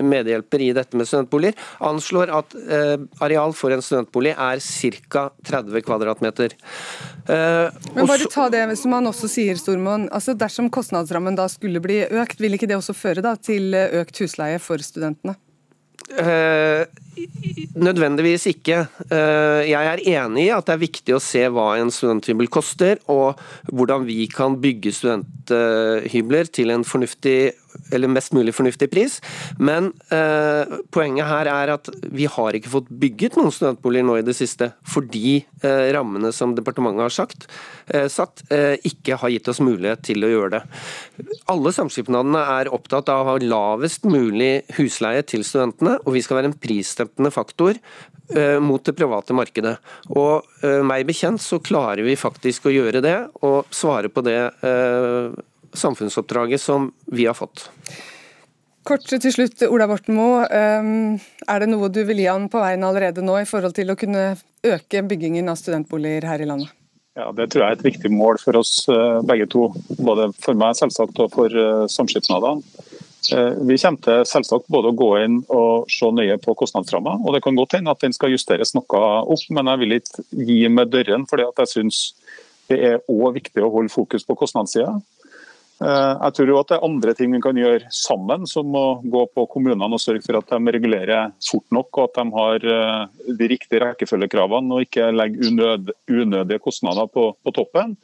medhjelper 0.00 0.62
i 0.64 0.70
dette 0.76 0.96
med 0.96 1.08
studentboliger, 1.08 1.56
anslår 1.84 2.32
at 2.32 2.54
areal 3.24 3.52
for 3.56 3.72
en 3.72 3.84
studentbolig 3.84 4.34
er 4.36 4.60
ca. 4.60 5.26
30 5.48 5.84
kvadratmeter. 5.84 6.56
Men 7.28 8.08
bare 8.08 8.28
ta 8.32 8.50
det 8.52 8.66
som 8.80 8.96
han 8.96 9.08
også 9.08 9.28
sier, 9.32 9.56
Stormoen. 9.60 10.10
Altså, 10.12 10.36
dersom 10.36 10.68
kostnadsrammen 10.72 11.36
da 11.40 11.48
skulle 11.52 11.80
bli 11.84 12.02
økt, 12.04 12.40
vil 12.40 12.56
ikke 12.56 12.68
det 12.68 12.76
også 12.80 12.96
føre 12.96 13.24
da, 13.24 13.36
til 13.36 13.72
økt 13.72 14.20
husleie 14.24 14.60
for 14.60 14.84
studentene? 14.84 15.36
Uh, 16.12 16.84
nødvendigvis 17.80 18.46
ikke. 18.50 18.84
Uh, 19.08 19.62
jeg 19.64 19.88
er 19.90 20.02
enig 20.02 20.46
i 20.46 20.52
at 20.52 20.66
det 20.68 20.74
er 20.74 20.82
viktig 20.82 21.16
å 21.16 21.22
se 21.22 21.46
hva 21.48 21.74
en 21.80 21.92
studenthybel 21.94 22.50
koster, 22.52 23.00
og 23.08 23.40
hvordan 23.72 24.04
vi 24.08 24.26
kan 24.32 24.58
bygge 24.60 24.92
studenthybler 24.98 26.50
til 26.52 26.74
en 26.74 26.84
fornuftig 26.86 27.54
eller 27.94 28.12
mest 28.12 28.34
mulig 28.36 28.54
fornuftig 28.56 28.90
pris. 28.92 29.18
Men 29.58 29.92
eh, 30.14 30.78
poenget 30.94 31.28
her 31.30 31.50
er 31.50 31.74
at 31.76 31.90
vi 32.14 32.28
har 32.30 32.56
ikke 32.56 32.72
fått 32.72 32.90
bygget 32.90 33.38
noen 33.40 33.54
studentboliger 33.54 34.08
nå 34.08 34.18
i 34.20 34.26
det 34.26 34.36
siste, 34.38 34.72
fordi 34.88 35.44
rammene 35.64 36.28
som 36.34 36.52
departementet 36.52 37.06
har 37.06 37.12
sagt, 37.14 37.46
satt, 38.12 38.42
ikke 38.84 39.16
har 39.20 39.30
gitt 39.32 39.48
oss 39.48 39.62
mulighet 39.64 40.02
til 40.04 40.26
å 40.26 40.28
gjøre 40.28 40.58
det. 40.58 40.60
Alle 41.52 41.72
samskipnadene 41.72 42.42
er 42.58 42.70
opptatt 42.74 43.08
av 43.12 43.22
å 43.22 43.28
ha 43.30 43.40
lavest 43.40 44.04
mulig 44.04 44.66
husleie 44.76 45.24
til 45.24 45.44
studentene 45.46 45.94
og 46.02 46.14
vi 46.16 46.22
skal 46.24 46.38
være 46.38 46.52
en 46.52 46.58
prisstempende 46.58 47.32
faktor 47.34 47.78
uh, 47.78 48.60
mot 48.62 48.84
det 48.84 48.96
private 48.96 49.36
markedet. 49.36 49.74
Og 50.12 50.44
uh, 50.64 50.82
meg 50.86 51.06
bekjent 51.08 51.42
så 51.42 51.60
klarer 51.64 52.04
vi 52.06 52.18
faktisk 52.18 52.68
å 52.68 52.74
gjøre 52.74 53.02
det, 53.04 53.16
og 53.44 53.70
svare 53.74 54.10
på 54.12 54.24
det 54.26 54.38
samfunnsoppdraget 55.74 56.62
som 56.62 56.90
vi 57.06 57.26
har 57.28 57.36
fått. 57.38 57.68
Kort 58.84 59.06
til 59.08 59.32
slutt, 59.32 59.62
Ola 59.72 59.86
Borten 59.88 60.16
Moe. 60.18 60.44
Um, 60.44 61.20
er 61.48 61.62
det 61.62 61.70
noe 61.70 61.88
du 61.88 62.02
vil 62.04 62.20
gi 62.20 62.28
han 62.28 62.50
på 62.52 62.60
veien 62.60 62.84
allerede 62.84 63.24
nå 63.24 63.38
i 63.40 63.48
forhold 63.48 63.76
til 63.76 63.92
å 63.92 63.96
kunne 63.96 64.34
øke 64.64 65.04
byggingen 65.08 65.48
av 65.48 65.56
studentboliger 65.60 66.26
her 66.28 66.44
i 66.44 66.48
landet? 66.50 66.72
Ja, 67.16 67.30
Det 67.32 67.46
tror 67.50 67.62
jeg 67.62 67.70
er 67.70 67.78
et 67.78 67.86
viktig 67.86 68.10
mål 68.10 68.40
for 68.42 68.58
oss 68.58 68.88
begge 69.24 69.46
to. 69.46 69.68
Både 70.02 70.32
for 70.42 70.58
meg 70.58 70.74
selvsagt 70.76 71.20
og 71.22 71.30
for 71.32 71.86
samskipnadene. 71.88 72.60
Eh, 73.32 73.52
vi 73.68 73.78
kommer 73.80 74.00
til 74.04 74.24
selvsagt 74.28 74.66
både 74.72 74.90
å 74.90 74.96
gå 74.96 75.10
inn 75.22 75.38
og 75.52 75.88
se 75.92 76.10
nøye 76.12 76.36
på 76.42 76.54
kostnadsramma. 76.60 77.16
og 77.24 77.34
Det 77.34 77.42
kan 77.42 77.56
godt 77.56 77.76
hende 77.78 77.90
at 77.90 78.00
den 78.00 78.12
skal 78.12 78.30
justeres 78.34 78.74
noe 78.74 78.84
opp, 79.24 79.44
men 79.50 79.66
jeg 79.66 79.78
vil 79.78 79.96
ikke 79.98 80.24
gi 80.44 80.68
med 80.68 80.90
døren. 80.90 81.26
fordi 81.26 81.44
jeg 81.58 81.68
syns 81.68 82.12
det 82.68 82.80
er 82.80 83.00
òg 83.08 83.34
viktig 83.34 83.62
å 83.62 83.72
holde 83.72 83.92
fokus 83.92 84.24
på 84.24 84.36
kostnadssida. 84.36 85.00
Eh, 85.82 86.12
jeg 86.20 86.34
tror 86.36 86.52
at 86.60 86.70
det 86.70 86.76
er 86.76 86.86
andre 86.86 87.14
ting 87.18 87.32
vi 87.34 87.40
kan 87.42 87.58
gjøre 87.58 87.90
sammen, 87.94 88.46
som 88.46 88.70
å 88.78 88.84
gå 89.02 89.24
på 89.34 89.46
kommunene 89.50 89.96
og 89.96 90.02
sørge 90.02 90.22
for 90.22 90.38
at 90.38 90.52
de 90.52 90.74
regulerer 90.76 91.32
fort 91.42 91.66
nok 91.74 91.98
og 91.98 92.04
at 92.06 92.20
de 92.20 92.24
har 92.36 92.66
eh, 92.76 93.34
de 93.40 93.48
riktige 93.50 93.82
rekkefølgekravene 93.82 94.76
og 94.76 94.86
ikke 94.86 95.10
legger 95.14 95.50
unød, 95.50 95.92
unødige 96.06 96.62
kostnader 96.62 97.10
på, 97.10 97.32
på, 97.42 97.54
toppen. 97.56 97.96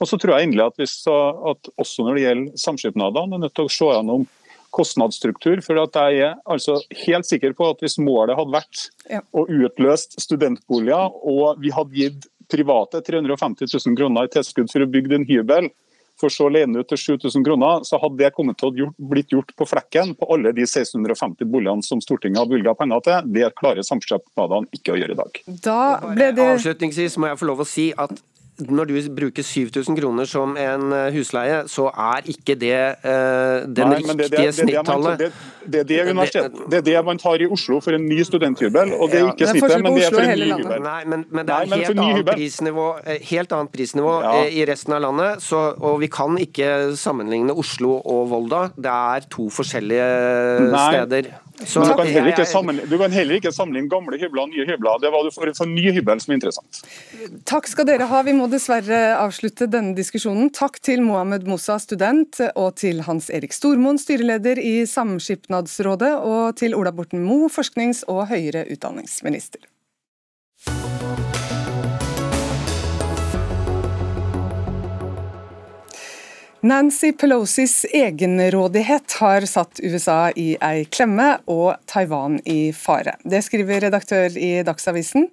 Og 0.00 0.08
så 0.08 0.16
tror 0.16 0.36
jeg 0.38 0.48
endelig 0.48 0.70
at, 0.70 0.80
hvis, 0.80 0.96
at 1.04 1.72
også 1.76 2.06
når 2.06 2.16
det 2.16 2.24
gjelder 2.24 2.62
samskipnadene, 2.64 3.36
er 3.36 3.44
nødt 3.44 3.56
til 3.58 3.68
å 3.68 3.74
se 3.74 3.90
gjennom 3.90 4.26
kostnadsstruktur. 4.70 5.60
for 5.66 5.82
at 5.82 5.96
Jeg 5.98 6.24
er 6.30 6.34
altså 6.46 6.78
helt 7.04 7.26
sikker 7.28 7.52
på 7.58 7.68
at 7.72 7.84
hvis 7.84 7.98
målet 8.00 8.38
hadde 8.38 8.54
vært 8.54 8.86
ja. 9.10 9.20
å 9.34 9.44
utløse 9.44 10.22
studentboliger, 10.22 11.10
og 11.20 11.60
vi 11.60 11.74
hadde 11.74 12.00
gitt 12.00 12.28
private 12.50 13.02
350 13.06 13.68
000 13.68 13.98
kroner 13.98 14.26
i 14.26 14.32
tilskudd 14.32 14.70
for 14.72 14.82
å 14.82 14.90
bygge 14.90 15.20
en 15.20 15.28
hybel, 15.28 15.70
for 16.20 16.32
så 16.32 16.48
å 16.48 16.52
lene 16.52 16.82
ut 16.82 16.90
til 16.90 17.00
7000 17.00 17.44
kroner, 17.46 17.84
så 17.88 18.00
hadde 18.02 18.20
det 18.20 18.32
kommet 18.36 18.58
til 18.60 18.70
å 18.70 18.74
gjort, 18.82 18.96
blitt 19.12 19.34
gjort 19.34 19.54
på 19.56 19.68
flekken 19.68 20.14
på 20.18 20.28
alle 20.34 20.54
de 20.56 20.66
1650 20.66 21.48
boligene 21.50 21.86
som 21.86 22.02
Stortinget 22.04 22.42
har 22.42 22.50
bevilga 22.50 22.76
penger 22.78 23.06
til. 23.06 23.30
Det 23.36 23.52
klarer 23.60 23.86
samskipnadene 23.86 24.70
ikke 24.76 24.94
å 24.94 25.00
gjøre 25.00 25.16
i 25.16 25.20
dag. 25.20 25.40
Da 25.64 25.80
ble 26.04 26.32
det... 26.36 26.50
Avslutningsvis 26.56 27.16
må 27.20 27.30
jeg 27.30 27.40
få 27.40 27.48
lov 27.48 27.64
å 27.64 27.68
si 27.68 27.90
at 27.96 28.20
når 28.68 28.90
du 28.90 28.96
bruker 29.16 29.44
7000 29.46 29.96
kroner 29.98 30.28
som 30.28 30.56
en 30.60 30.92
eh, 30.92 31.08
husleie, 31.14 31.62
så 31.70 31.88
er 31.90 32.26
ikke 32.30 32.56
det 32.58 32.76
uh, 33.04 33.66
den 33.66 33.90
Nei, 33.92 33.98
riktige 34.00 34.16
det, 34.18 34.30
det, 34.34 34.54
snittallet. 34.58 35.18
Det, 35.18 35.30
det, 35.64 35.84
det, 35.88 35.98
er 36.80 36.84
det 36.86 37.04
man 37.06 37.20
tar 37.20 37.42
i 37.42 37.48
Oslo 37.50 37.80
for 37.84 37.96
en 37.96 38.06
ny 38.08 38.20
studenthybel, 38.26 38.94
og 38.96 39.12
det 39.12 39.20
er 39.20 39.30
ikke 39.32 39.50
snittet, 39.50 39.82
men 39.84 39.96
det 39.96 40.06
er 40.06 40.14
for 40.14 40.24
en 40.24 40.38
ny 40.38 40.50
hybel. 40.52 40.82
Nei, 40.84 41.00
men, 41.12 41.26
men 41.30 41.48
det 41.48 41.56
er 41.56 41.70
Nei, 41.70 41.82
helt, 41.82 42.02
annet 42.04 42.32
prisnivå, 42.32 42.88
eh, 43.04 43.20
helt 43.30 43.54
annet 43.56 43.74
prisnivå 43.74 44.16
ja. 44.24 44.34
i 44.48 44.64
resten 44.68 44.96
av 44.96 45.04
landet, 45.06 45.44
så, 45.44 45.62
og 45.78 46.00
vi 46.04 46.10
kan 46.12 46.38
ikke 46.40 46.72
sammenligne 47.00 47.56
Oslo 47.56 47.98
og 48.00 48.26
Volda. 48.32 48.66
Det 48.76 48.96
er 48.96 49.30
to 49.32 49.48
forskjellige 49.52 50.10
Nei. 50.70 50.88
steder. 50.90 51.32
Så, 51.66 51.82
du, 51.84 51.92
kan 51.94 52.46
sammenligne, 52.46 52.88
du 52.88 52.96
kan 52.98 53.12
heller 53.12 53.36
ikke 53.36 53.52
sammenligne 53.52 53.90
gamle 53.92 54.18
hybler 54.20 54.44
og 54.46 54.52
nye 54.52 54.66
hybler. 54.68 55.00
Det 55.02 55.10
var 55.12 55.26
du 55.26 55.32
for, 55.34 55.50
for 55.56 55.68
ny 55.68 55.90
hybel 55.92 56.22
som 56.22 56.32
er 56.32 56.38
interessant. 56.38 56.80
Takk 57.48 57.68
skal 57.70 57.88
dere 57.88 58.08
ha. 58.10 58.22
Vi 58.26 58.34
må 58.36 58.48
dessverre 58.52 59.00
avslutte 59.18 59.68
denne 59.70 59.92
diskusjonen. 59.98 60.52
Takk 60.56 60.80
til 60.84 61.04
Mohammed 61.06 61.48
Mossa, 61.50 61.78
student, 61.82 62.40
og 62.54 62.78
til 62.80 63.04
Hans 63.08 63.28
Erik 63.34 63.56
Stormoen, 63.56 64.00
styreleder 64.00 64.60
i 64.62 64.80
Samskipnadsrådet, 64.88 66.14
og 66.24 66.56
til 66.60 66.76
Ola 66.78 66.94
Borten 66.96 67.24
Moe, 67.26 67.50
forsknings- 67.52 68.06
og 68.08 68.26
høyere 68.32 68.64
utdanningsminister. 68.72 69.66
Nancy 76.62 77.12
Pelosis 77.12 77.86
egenrådighet 77.88 79.12
har 79.12 79.46
satt 79.48 79.80
USA 79.80 80.28
i 80.36 80.58
ei 80.60 80.82
klemme 80.92 81.38
og 81.48 81.78
Taiwan 81.88 82.36
i 82.44 82.74
fare. 82.76 83.14
Det 83.24 83.40
skriver 83.46 83.80
redaktør 83.86 84.36
i 84.36 84.58
Dagsavisen. 84.66 85.30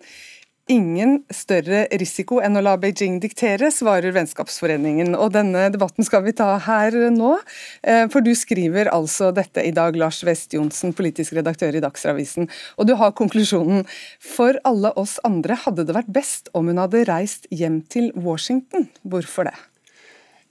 Ingen 0.72 1.18
større 1.28 1.84
risiko 2.00 2.40
enn 2.40 2.56
å 2.56 2.64
la 2.64 2.78
Beijing 2.80 3.20
diktere, 3.20 3.74
svarer 3.76 4.16
Vennskapsforeningen. 4.16 5.20
Og 5.20 5.36
denne 5.36 5.68
debatten 5.76 6.08
skal 6.08 6.24
vi 6.24 6.36
ta 6.40 6.54
her 6.64 6.96
nå, 7.12 7.36
eh, 7.84 8.08
for 8.08 8.24
du 8.24 8.32
skriver 8.32 8.88
altså 8.96 9.34
dette 9.36 9.68
i 9.68 9.76
dag, 9.76 10.00
Lars 10.00 10.24
West 10.24 10.56
Johnsen, 10.56 10.96
politisk 10.96 11.36
redaktør 11.36 11.76
i 11.76 11.84
Dagsavisen. 11.84 12.48
Og 12.80 12.88
du 12.88 12.96
har 12.96 13.12
konklusjonen. 13.12 13.84
For 14.24 14.56
alle 14.64 14.96
oss 14.96 15.20
andre 15.28 15.60
hadde 15.60 15.88
det 15.88 15.96
vært 15.96 16.14
best 16.24 16.48
om 16.54 16.72
hun 16.72 16.80
hadde 16.80 17.04
reist 17.12 17.52
hjem 17.52 17.82
til 17.84 18.14
Washington. 18.16 18.88
Hvorfor 19.04 19.52
det? 19.52 19.60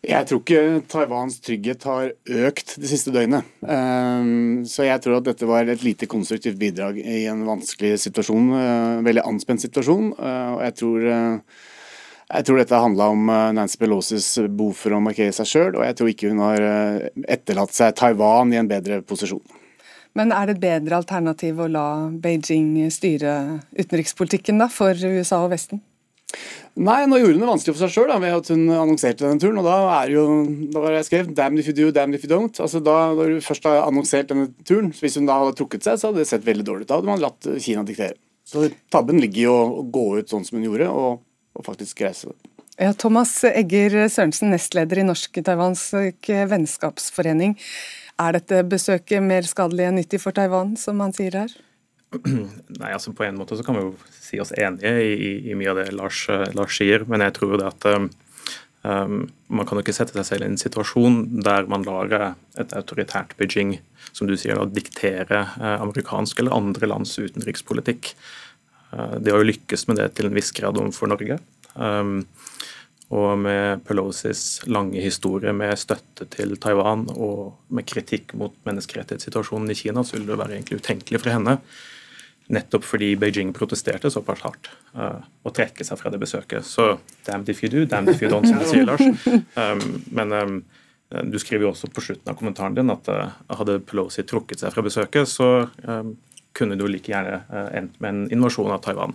Jeg 0.07 0.29
tror 0.29 0.39
ikke 0.39 0.83
Taiwans 0.87 1.41
trygghet 1.43 1.85
har 1.89 2.13
økt 2.47 2.77
det 2.79 2.91
siste 2.93 3.11
døgnet. 3.11 3.47
Ehm, 3.67 4.63
så 4.71 4.87
jeg 4.87 5.03
tror 5.03 5.19
at 5.19 5.27
dette 5.27 5.49
var 5.51 5.67
et 5.67 5.83
lite 5.83 6.07
konstruktivt 6.07 6.61
bidrag 6.61 7.01
i 7.03 7.25
en 7.27 7.43
vanskelig 7.49 7.97
situasjon. 8.05 8.53
En 8.53 8.61
eh, 8.61 9.07
veldig 9.09 9.25
anspent 9.27 9.65
situasjon. 9.65 10.13
Eh, 10.15 10.53
og 10.55 10.63
jeg 10.63 10.77
tror, 10.79 11.09
eh, 11.11 11.59
jeg 12.37 12.47
tror 12.47 12.63
dette 12.63 12.83
handla 12.85 13.11
om 13.17 13.33
Nancy 13.59 13.81
Pelosis 13.83 14.29
behov 14.47 14.79
for 14.79 14.95
å 14.95 15.03
markere 15.03 15.35
seg 15.35 15.51
sjøl, 15.51 15.75
og 15.75 15.85
jeg 15.87 15.99
tror 15.99 16.13
ikke 16.13 16.31
hun 16.31 16.43
har 16.43 16.65
etterlatt 17.27 17.75
seg 17.75 17.95
Taiwan 17.99 18.55
i 18.55 18.59
en 18.63 18.71
bedre 18.71 19.01
posisjon. 19.07 19.43
Men 20.19 20.33
er 20.35 20.49
det 20.49 20.57
et 20.57 20.65
bedre 20.65 21.03
alternativ 21.03 21.61
å 21.61 21.69
la 21.71 21.87
Beijing 22.11 22.89
styre 22.95 23.61
utenrikspolitikken 23.75 24.63
da, 24.63 24.71
for 24.71 24.95
USA 24.95 25.43
og 25.45 25.53
Vesten? 25.55 25.83
Nei, 26.77 27.07
nå 27.09 27.17
gjorde 27.17 27.39
hun 27.39 27.43
det 27.45 27.49
vanskelig 27.49 27.73
for 27.73 27.87
seg 27.87 27.93
sjøl 27.95 28.11
ved 28.21 28.35
at 28.37 28.49
hun 28.53 28.67
annonserte 28.69 29.25
denne 29.25 29.41
turen. 29.41 29.61
Og 29.63 29.65
da 29.65 29.77
er 30.03 30.11
jo, 30.13 30.25
da 30.75 30.83
var 30.83 30.93
det 30.93 30.99
jeg 30.99 31.09
skrev 31.09 31.31
'damn 31.33 31.57
if 31.59 31.71
you 31.71 31.77
do, 31.77 31.91
damn 31.91 32.13
if 32.15 32.25
you 32.25 32.29
don't'. 32.29 32.61
Altså 32.61 32.83
da, 32.85 33.15
Når 33.17 33.33
du 33.33 33.41
først 33.41 33.65
har 33.65 33.87
annonsert 33.87 34.29
denne 34.29 34.51
turen, 34.65 34.93
så 34.93 35.01
hvis 35.07 35.17
hun 35.17 35.27
da 35.27 35.39
hadde 35.41 35.57
trukket 35.57 35.87
seg, 35.87 35.97
så 35.97 36.11
hadde 36.11 36.21
det 36.21 36.29
sett 36.29 36.45
veldig 36.45 36.67
dårlig 36.67 36.85
ut. 36.85 36.89
Da 36.89 36.99
hadde 36.99 37.09
man 37.09 37.23
latt 37.23 37.49
Kina 37.65 37.83
diktere. 37.83 38.19
Så 38.45 38.69
tabben 38.93 39.21
ligger 39.21 39.49
å, 39.51 39.61
å 39.81 39.83
gå 39.89 40.19
ut 40.19 40.29
sånn 40.29 40.45
som 40.45 40.59
hun 40.59 40.69
gjorde, 40.69 40.91
og, 40.93 41.23
og 41.57 41.65
faktisk 41.65 42.05
reise. 42.05 42.35
Ja, 42.77 42.93
Thomas 42.93 43.33
Egger 43.49 44.09
Sørensen, 44.13 44.53
nestleder 44.53 45.01
i 45.01 45.07
Norsk-taiwansk 45.09 46.29
vennskapsforening. 46.53 47.57
Er 48.21 48.37
dette 48.37 48.61
besøket 48.69 49.25
mer 49.25 49.49
skadelig 49.49 49.89
enn 49.89 49.97
nyttig 49.97 50.21
for 50.21 50.37
Taiwan, 50.37 50.77
som 50.77 51.01
han 51.01 51.17
sier 51.17 51.41
her? 51.41 51.57
Nei, 52.81 52.93
altså 52.93 53.13
På 53.17 53.27
en 53.27 53.39
måte 53.39 53.59
så 53.59 53.65
kan 53.67 53.77
vi 53.77 53.83
jo 53.83 53.95
si 54.15 54.39
oss 54.43 54.55
enige 54.57 54.93
i, 55.03 55.33
i 55.51 55.57
mye 55.59 55.73
av 55.73 55.81
det 55.81 55.91
Lars, 55.97 56.27
Lars, 56.55 56.77
sier, 56.79 57.05
men 57.11 57.25
jeg 57.25 57.35
tror 57.39 57.57
det 57.59 57.67
at 57.69 57.87
um, 57.91 58.09
man 59.51 59.67
kan 59.67 59.79
jo 59.79 59.83
ikke 59.83 59.97
sette 59.97 60.15
seg 60.15 60.29
selv 60.29 60.47
i 60.47 60.51
en 60.53 60.61
situasjon 60.61 61.43
der 61.43 61.67
man 61.71 61.87
lar 61.87 62.13
et 62.15 62.75
autoritært 62.79 63.35
Beijing 63.41 63.81
som 64.15 64.31
du 64.31 64.37
sier, 64.39 64.55
da, 64.55 64.69
diktere 64.71 65.43
amerikansk 65.59 66.39
eller 66.41 66.55
andre 66.55 66.89
lands 66.89 67.17
utenrikspolitikk. 67.19 68.13
De 68.95 69.33
har 69.33 69.43
jo 69.43 69.49
lykkes 69.51 69.89
med 69.91 69.99
det 69.99 70.13
til 70.17 70.31
en 70.31 70.37
viss 70.39 70.53
grad 70.57 70.79
overfor 70.79 71.11
Norge. 71.11 71.41
Um, 71.75 72.23
og 73.15 73.37
med 73.39 73.85
Pelosis 73.87 74.65
lange 74.67 75.03
historie 75.03 75.53
med 75.55 75.79
støtte 75.79 76.27
til 76.33 76.57
Taiwan 76.59 77.05
og 77.15 77.55
med 77.71 77.87
kritikk 77.87 78.35
mot 78.39 78.55
menneskerettighetssituasjonen 78.67 79.71
i 79.71 79.79
Kina, 79.79 80.03
så 80.03 80.17
ville 80.17 80.33
det 80.33 80.41
være 80.41 80.57
egentlig 80.57 80.81
utenkelig 80.81 81.21
for 81.23 81.35
henne, 81.37 81.59
nettopp 82.53 82.85
fordi 82.87 83.13
Beijing 83.19 83.53
protesterte 83.57 84.11
såpass 84.13 84.45
hardt, 84.47 84.71
uh, 84.95 85.23
å 85.43 85.53
trekke 85.55 85.85
seg 85.87 85.99
fra 86.01 86.13
det 86.13 86.21
besøket. 86.23 86.67
Så 86.67 86.97
damned 87.27 87.51
if 87.53 87.63
you 87.65 87.71
do, 87.73 87.85
damned 87.91 88.15
if 88.15 88.23
you 88.23 88.31
don't, 88.31 88.47
som 88.47 88.61
du 88.61 88.67
sier, 88.69 88.87
Lars. 88.87 89.03
Um, 89.57 90.03
men 90.15 90.33
um, 90.37 90.61
du 91.27 91.39
skriver 91.43 91.67
jo 91.67 91.73
også 91.73 91.91
på 91.95 92.05
slutten 92.05 92.33
av 92.33 92.39
kommentaren 92.39 92.77
din 92.77 92.93
at 92.93 93.11
uh, 93.11 93.35
hadde 93.59 93.81
Pelosi 93.87 94.27
trukket 94.27 94.63
seg 94.63 94.75
fra 94.75 94.85
besøket, 94.87 95.31
så 95.31 95.51
um, 95.87 96.15
kunne 96.57 96.79
du 96.79 96.87
like 96.89 97.11
gjerne 97.13 97.43
uh, 97.51 97.69
endt 97.77 97.99
med 98.01 98.13
en 98.13 98.25
invasjon 98.39 98.73
av 98.75 98.83
Taiwan. 98.85 99.15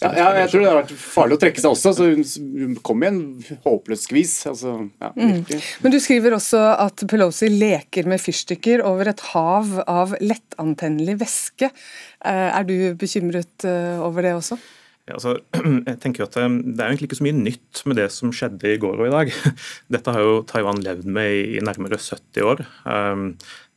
Ja, 0.00 0.10
ja, 0.16 0.28
jeg 0.40 0.50
tror 0.50 0.62
det 0.62 0.70
har 0.70 0.78
vært 0.80 0.92
farlig 0.98 1.36
å 1.36 1.40
trekke 1.42 1.62
seg 1.62 1.74
også, 1.74 1.92
så 1.94 2.06
hun 2.10 2.76
kom 2.84 3.04
i 3.04 3.08
en 3.10 3.20
håpløs 3.64 4.06
skvis. 4.08 4.34
Altså, 4.50 4.74
ja, 5.02 5.10
mm. 5.14 5.42
Men 5.84 5.94
du 5.94 5.98
skriver 6.02 6.36
også 6.36 6.60
at 6.80 7.04
Pelosi 7.10 7.50
leker 7.52 8.08
med 8.10 8.22
fyrstikker 8.22 8.82
over 8.88 9.12
et 9.12 9.22
hav 9.32 9.76
av 9.84 10.14
lettantennelig 10.22 11.18
væske. 11.22 11.70
Eh, 11.70 12.48
er 12.50 12.68
du 12.68 12.76
bekymret 12.98 13.66
eh, 13.68 13.98
over 14.02 14.26
det 14.26 14.34
også? 14.38 14.58
Ja, 15.06 15.18
altså, 15.18 15.36
jeg 15.90 15.98
tenker 16.02 16.26
at 16.26 16.38
eh, 16.38 16.48
Det 16.62 16.78
er 16.78 16.88
egentlig 16.88 17.10
ikke 17.10 17.20
så 17.20 17.26
mye 17.28 17.40
nytt 17.40 17.82
med 17.90 17.98
det 18.00 18.08
som 18.14 18.34
skjedde 18.34 18.72
i 18.74 18.80
går 18.82 18.96
og 18.96 19.10
i 19.10 19.14
dag. 19.14 19.34
Dette 19.94 20.16
har 20.16 20.24
jo 20.24 20.40
Taiwan 20.48 20.82
levd 20.82 21.06
med 21.06 21.58
i 21.58 21.62
nærmere 21.62 22.00
70 22.00 22.48
år. 22.48 22.64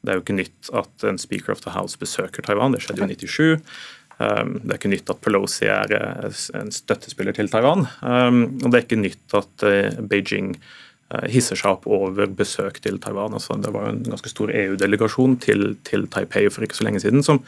Det 0.05 0.13
er 0.13 0.19
jo 0.19 0.25
ikke 0.25 0.37
nytt 0.37 0.69
at 0.77 1.05
en 1.09 1.17
Speaker 1.21 1.53
of 1.53 1.61
the 1.65 1.73
House 1.73 1.97
besøker 1.97 2.45
Taiwan, 2.45 2.75
det 2.75 2.83
skjedde 2.85 3.01
jo 3.01 3.09
i 3.09 3.17
97. 3.17 3.77
Um, 4.15 4.55
det 4.63 4.71
er 4.71 4.79
ikke 4.79 4.93
nytt 4.93 5.11
at 5.11 5.19
Pelosi 5.23 5.67
er 5.67 5.91
eh, 5.91 6.41
en 6.55 6.71
støttespiller 6.71 7.35
til 7.35 7.49
Taiwan. 7.51 7.83
Um, 7.99 8.45
og 8.61 8.69
det 8.69 8.77
er 8.77 8.85
ikke 8.85 9.01
nytt 9.01 9.35
at 9.35 9.65
eh, 9.67 9.97
Beijing 9.99 10.53
eh, 10.55 11.25
hisser 11.33 11.59
seg 11.59 11.73
opp 11.73 11.87
over 11.91 12.31
besøk 12.31 12.79
til 12.83 13.01
Taiwan. 13.03 13.35
Altså, 13.35 13.57
det 13.59 13.73
var 13.75 13.89
en 13.89 14.05
ganske 14.07 14.31
stor 14.31 14.53
EU-delegasjon 14.55 15.35
til, 15.43 15.73
til, 15.87 16.07
Taipei 16.13 16.45
for 16.47 16.63
ikke 16.63 16.79
så 16.79 16.87
lenge 16.87 17.03
siden, 17.03 17.25
som 17.27 17.41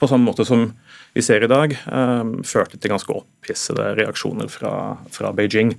på 0.00 0.08
samme 0.08 0.24
måte 0.30 0.48
som 0.48 0.70
vi 1.14 1.22
ser 1.22 1.44
i 1.44 1.50
dag, 1.50 1.76
um, 1.92 2.38
førte 2.42 2.80
til 2.80 2.94
ganske 2.94 3.12
opphissede 3.12 3.92
reaksjoner 4.00 4.48
fra, 4.50 4.72
fra 5.12 5.30
Beijing. 5.36 5.76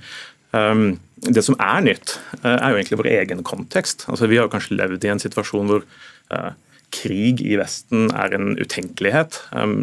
det 1.26 1.42
som 1.44 1.58
er 1.60 1.82
nytt, 1.84 2.14
er 2.46 2.70
jo 2.72 2.78
egentlig 2.78 3.00
vår 3.02 3.10
egen 3.18 3.42
kontekst. 3.44 4.06
Altså, 4.08 4.30
vi 4.32 4.38
har 4.40 4.48
kanskje 4.48 4.78
levd 4.78 5.04
i 5.04 5.10
en 5.12 5.20
situasjon 5.20 5.68
hvor 5.68 5.84
krig 6.96 7.42
i 7.44 7.58
Vesten 7.60 8.08
er 8.16 8.38
en 8.38 8.54
utenkelighet. 8.56 9.42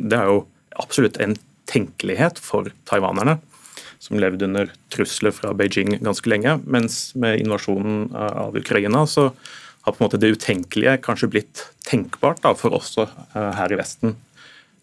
det 0.08 0.16
er 0.16 0.30
jo 0.30 0.46
absolutt 0.80 1.18
en 1.22 1.36
tenkelighet 1.70 2.40
for 2.42 2.70
taiwanerne, 2.88 3.38
som 4.02 4.18
levde 4.18 4.46
under 4.48 4.70
trusler 4.92 5.34
fra 5.34 5.52
Beijing 5.56 5.94
ganske 6.02 6.30
lenge. 6.30 6.58
Mens 6.66 7.12
med 7.14 7.40
invasjonen 7.40 8.10
av 8.16 8.56
Ukraina 8.58 9.06
så 9.06 9.30
har 9.82 9.92
på 9.92 10.02
en 10.02 10.06
måte 10.06 10.20
det 10.22 10.34
utenkelige 10.36 10.98
kanskje 11.02 11.30
blitt 11.30 11.64
tenkbart 11.86 12.42
da, 12.44 12.54
for 12.58 12.74
oss 12.76 12.94
eh, 13.02 13.08
her 13.58 13.72
i 13.72 13.78
Vesten. 13.78 14.16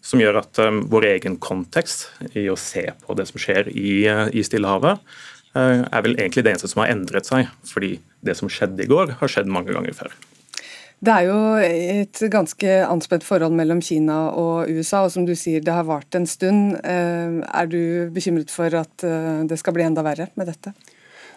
Som 0.04 0.22
gjør 0.22 0.40
at 0.40 0.60
um, 0.64 0.82
vår 0.88 1.10
egen 1.10 1.36
kontekst 1.40 2.06
i 2.32 2.46
å 2.48 2.56
se 2.56 2.86
på 3.04 3.16
det 3.16 3.26
som 3.28 3.40
skjer 3.40 3.68
i, 3.68 3.92
uh, 4.08 4.28
i 4.32 4.44
Stillehavet, 4.44 5.00
uh, 5.56 5.84
er 5.84 6.04
vel 6.06 6.16
egentlig 6.16 6.46
det 6.46 6.54
eneste 6.54 6.70
som 6.72 6.80
har 6.84 6.92
endret 6.94 7.28
seg. 7.28 7.50
Fordi 7.68 7.98
det 8.24 8.36
som 8.38 8.48
skjedde 8.48 8.84
i 8.84 8.88
går, 8.88 9.18
har 9.20 9.32
skjedd 9.32 9.52
mange 9.52 9.76
ganger 9.76 9.96
før. 9.96 10.16
Det 11.00 11.12
er 11.14 11.26
jo 11.30 11.36
et 11.64 12.20
ganske 12.28 12.72
anspent 12.84 13.24
forhold 13.24 13.54
mellom 13.56 13.78
Kina 13.80 14.18
og 14.36 14.68
USA, 14.68 15.06
og 15.06 15.12
som 15.14 15.24
du 15.24 15.32
sier, 15.32 15.62
det 15.64 15.72
har 15.72 15.86
vart 15.88 16.12
en 16.16 16.28
stund. 16.28 16.74
Eh, 16.84 17.40
er 17.40 17.70
du 17.72 18.12
bekymret 18.12 18.52
for 18.52 18.68
at 18.76 19.06
eh, 19.08 19.46
det 19.48 19.56
skal 19.62 19.76
bli 19.76 19.86
enda 19.86 20.04
verre 20.04 20.28
med 20.36 20.50
dette? 20.52 20.74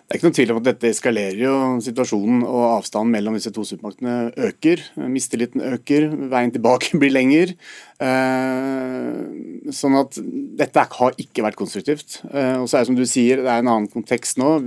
Det 0.03 0.11
er 0.11 0.19
ikke 0.19 0.27
noen 0.27 0.35
tvil 0.35 0.51
om 0.51 0.59
at 0.59 0.65
Dette 0.67 0.89
eskalerer 0.91 1.39
jo 1.39 1.53
situasjonen, 1.85 2.43
og 2.43 2.65
avstanden 2.73 3.15
mellom 3.15 3.39
disse 3.39 3.53
to 3.55 3.63
supermaktene 3.63 4.33
øker. 4.49 4.83
Mistilliten 5.07 5.63
øker, 5.63 6.09
veien 6.35 6.51
tilbake 6.51 6.91
blir 6.99 7.15
lenger. 7.15 7.55
Eh, 8.03 9.71
sånn 9.71 9.95
at 10.03 10.19
dette 10.59 10.87
har 10.99 11.15
ikke 11.23 11.47
vært 11.47 11.61
konstruktivt. 11.63 12.19
Og 12.27 12.67
så 12.67 12.75
er 12.75 12.83
det 12.83 12.91
som 12.91 12.99
du 12.99 13.07
sier, 13.07 13.39
det 13.39 13.47
er 13.47 13.63
en 13.63 13.71
annen 13.77 13.91
kontekst 13.95 14.43
nå. 14.43 14.57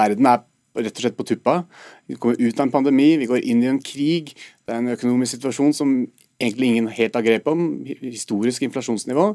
Verden 0.00 0.32
er 0.32 0.46
rett 0.76 0.98
og 0.98 1.04
slett 1.04 1.18
på 1.18 1.26
tuppa. 1.28 1.60
Vi 2.06 2.18
kommer 2.20 2.40
ut 2.40 2.60
av 2.60 2.66
en 2.66 2.74
pandemi, 2.74 3.14
vi 3.20 3.28
går 3.30 3.44
inn 3.44 3.64
i 3.64 3.70
en 3.72 3.82
krig. 3.82 4.34
Det 4.66 4.74
er 4.74 4.82
en 4.82 4.94
økonomisk 4.96 5.36
situasjon 5.36 5.74
som 5.76 5.96
egentlig 6.36 6.72
ingen 6.72 6.92
helt 6.92 7.16
har 7.16 7.26
grep 7.26 7.48
om. 7.52 7.66
Historisk 8.02 8.66
inflasjonsnivå. 8.66 9.32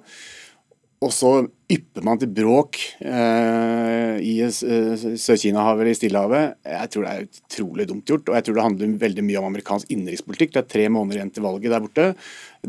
Og 1.02 1.10
så 1.10 1.30
ypper 1.72 2.04
man 2.06 2.20
til 2.22 2.30
bråk 2.30 2.78
eh, 3.02 4.20
i 4.22 4.36
eh, 4.46 4.52
Sør-Kina-havet 4.54 5.82
eller 5.82 5.96
i 5.96 5.98
Stillehavet. 5.98 6.60
Jeg 6.76 6.92
tror 6.94 7.08
det 7.08 7.14
er 7.14 7.24
utrolig 7.26 7.88
dumt 7.90 8.12
gjort, 8.12 8.30
og 8.30 8.38
jeg 8.38 8.46
tror 8.46 8.58
det 8.58 8.66
handler 8.68 8.92
veldig 9.02 9.26
mye 9.26 9.40
om 9.40 9.48
amerikansk 9.48 9.90
innenrikspolitikk. 9.96 10.54
Det 10.54 10.62
er 10.62 10.68
tre 10.76 10.86
måneder 10.94 11.18
igjen 11.18 11.34
til 11.34 11.48
valget 11.48 11.74
der 11.74 11.82
borte. 11.82 12.06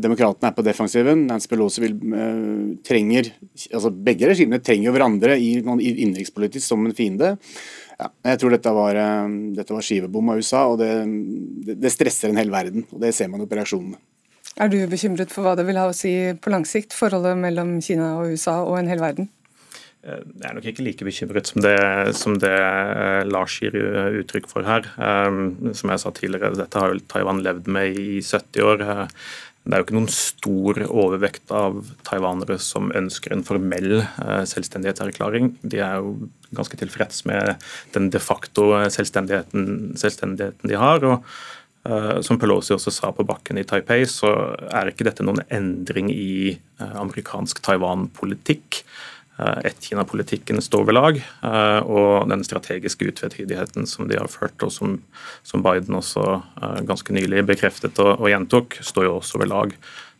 Demokratene 0.07 0.49
er 0.49 0.57
på 0.57 0.65
defensiven. 0.65 1.27
Nancy 1.29 1.51
Pelosi 1.51 1.83
vil, 1.85 1.93
eh, 1.93 2.73
trenger 2.89 3.29
altså 3.69 3.93
Begge 3.93 4.31
regimene 4.31 4.63
trenger 4.65 4.97
hverandre 4.97 5.37
i, 5.37 5.53
i 5.61 6.59
som 6.63 6.89
en 6.89 6.97
fiende. 6.97 7.35
Ja, 7.99 8.09
jeg 8.31 8.41
tror 8.41 8.55
dette 8.55 8.73
var, 8.73 8.97
eh, 8.97 9.35
dette 9.57 9.75
var 9.75 9.85
skivebom 9.85 10.33
av 10.33 10.41
USA, 10.41 10.65
og 10.71 10.79
det, 10.81 10.89
det, 11.69 11.93
stresser 11.93 12.31
en 12.31 12.41
hel 12.41 12.51
verden. 12.53 12.87
og 12.91 12.99
Det 13.03 13.13
ser 13.15 13.29
man 13.31 13.43
jo 13.43 13.49
på 13.49 13.59
reaksjonene. 13.59 14.01
Er 14.61 14.69
du 14.69 14.79
bekymret 14.89 15.31
for 15.33 15.45
hva 15.45 15.55
det 15.57 15.65
vil 15.65 15.79
ha 15.81 15.87
å 15.89 15.95
si 15.97 16.11
på 16.37 16.51
lang 16.53 16.65
sikt, 16.69 16.93
forholdet 16.93 17.39
mellom 17.41 17.79
Kina 17.81 18.15
og 18.19 18.33
USA 18.33 18.59
og 18.65 18.77
en 18.79 18.91
hel 18.91 19.01
verden? 19.01 19.29
Eh, 20.03 20.19
jeg 20.19 20.49
er 20.49 20.57
nok 20.57 20.67
ikke 20.69 20.85
like 20.85 21.07
bekymret 21.07 21.49
som 21.49 21.63
det, 21.65 21.77
som 22.17 22.37
det 22.41 22.53
eh, 22.53 23.23
Lars 23.29 23.59
gir 23.61 23.77
uttrykk 24.21 24.49
for 24.51 24.67
her. 24.67 24.89
Som 25.77 25.93
jeg 25.93 26.03
sa 26.03 26.13
tidligere, 26.13 26.57
dette 26.59 26.81
har 26.81 26.93
jo 26.93 27.05
Taiwan 27.13 27.41
levd 27.45 27.71
med 27.71 27.97
i 27.97 28.21
70 28.21 28.69
år. 28.73 28.85
Det 29.63 29.71
er 29.71 29.79
jo 29.79 29.85
ikke 29.85 29.95
noen 29.95 30.11
stor 30.11 30.79
overvekt 30.89 31.51
av 31.55 31.77
taiwanere 32.03 32.57
som 32.59 32.89
ønsker 32.91 33.31
en 33.31 33.45
formell 33.47 34.01
eh, 34.01 34.43
selvstendighetserklæring. 34.51 35.53
De 35.63 35.79
er 35.79 36.01
jo 36.03 36.29
ganske 36.53 36.79
tilfreds 36.81 37.23
med 37.29 37.55
den 37.95 38.09
de 38.11 38.19
facto 38.19 38.73
selvstendigheten, 38.91 39.93
selvstendigheten 39.99 40.69
de 40.69 40.79
har. 40.79 41.07
og 41.07 41.23
uh, 41.87 42.19
Som 42.21 42.37
Pelosi 42.41 42.75
også 42.75 42.91
sa 42.93 43.13
på 43.15 43.25
bakken 43.25 43.57
i 43.57 43.65
Taipei, 43.65 44.03
så 44.05 44.33
er 44.67 44.91
ikke 44.91 45.07
dette 45.07 45.25
noen 45.25 45.41
endring 45.47 46.11
i 46.11 46.59
amerikansk 46.83 47.63
Taiwan-politikk. 47.63 48.83
Eh, 49.37 49.57
ett-Kina-politikken 49.65 50.61
står 50.61 50.83
ved 50.85 50.93
lag, 50.93 51.17
eh, 51.17 51.79
og 51.89 52.29
den 52.29 52.43
strategiske 52.45 53.07
utvetydigheten 53.09 53.87
som 53.89 54.05
de 54.07 54.19
har 54.19 54.29
ført, 54.29 54.61
og 54.61 54.69
som, 54.71 54.99
som 55.41 55.63
Biden 55.65 55.97
også 55.97 56.25
eh, 56.61 56.81
ganske 56.85 57.15
nylig 57.17 57.41
bekreftet 57.49 57.97
og, 58.03 58.19
og, 58.19 58.27
gjentok, 58.29 58.77
står 58.85 59.07
jo 59.07 59.15
også 59.17 59.41
ved 59.41 59.49
lag. 59.49 59.73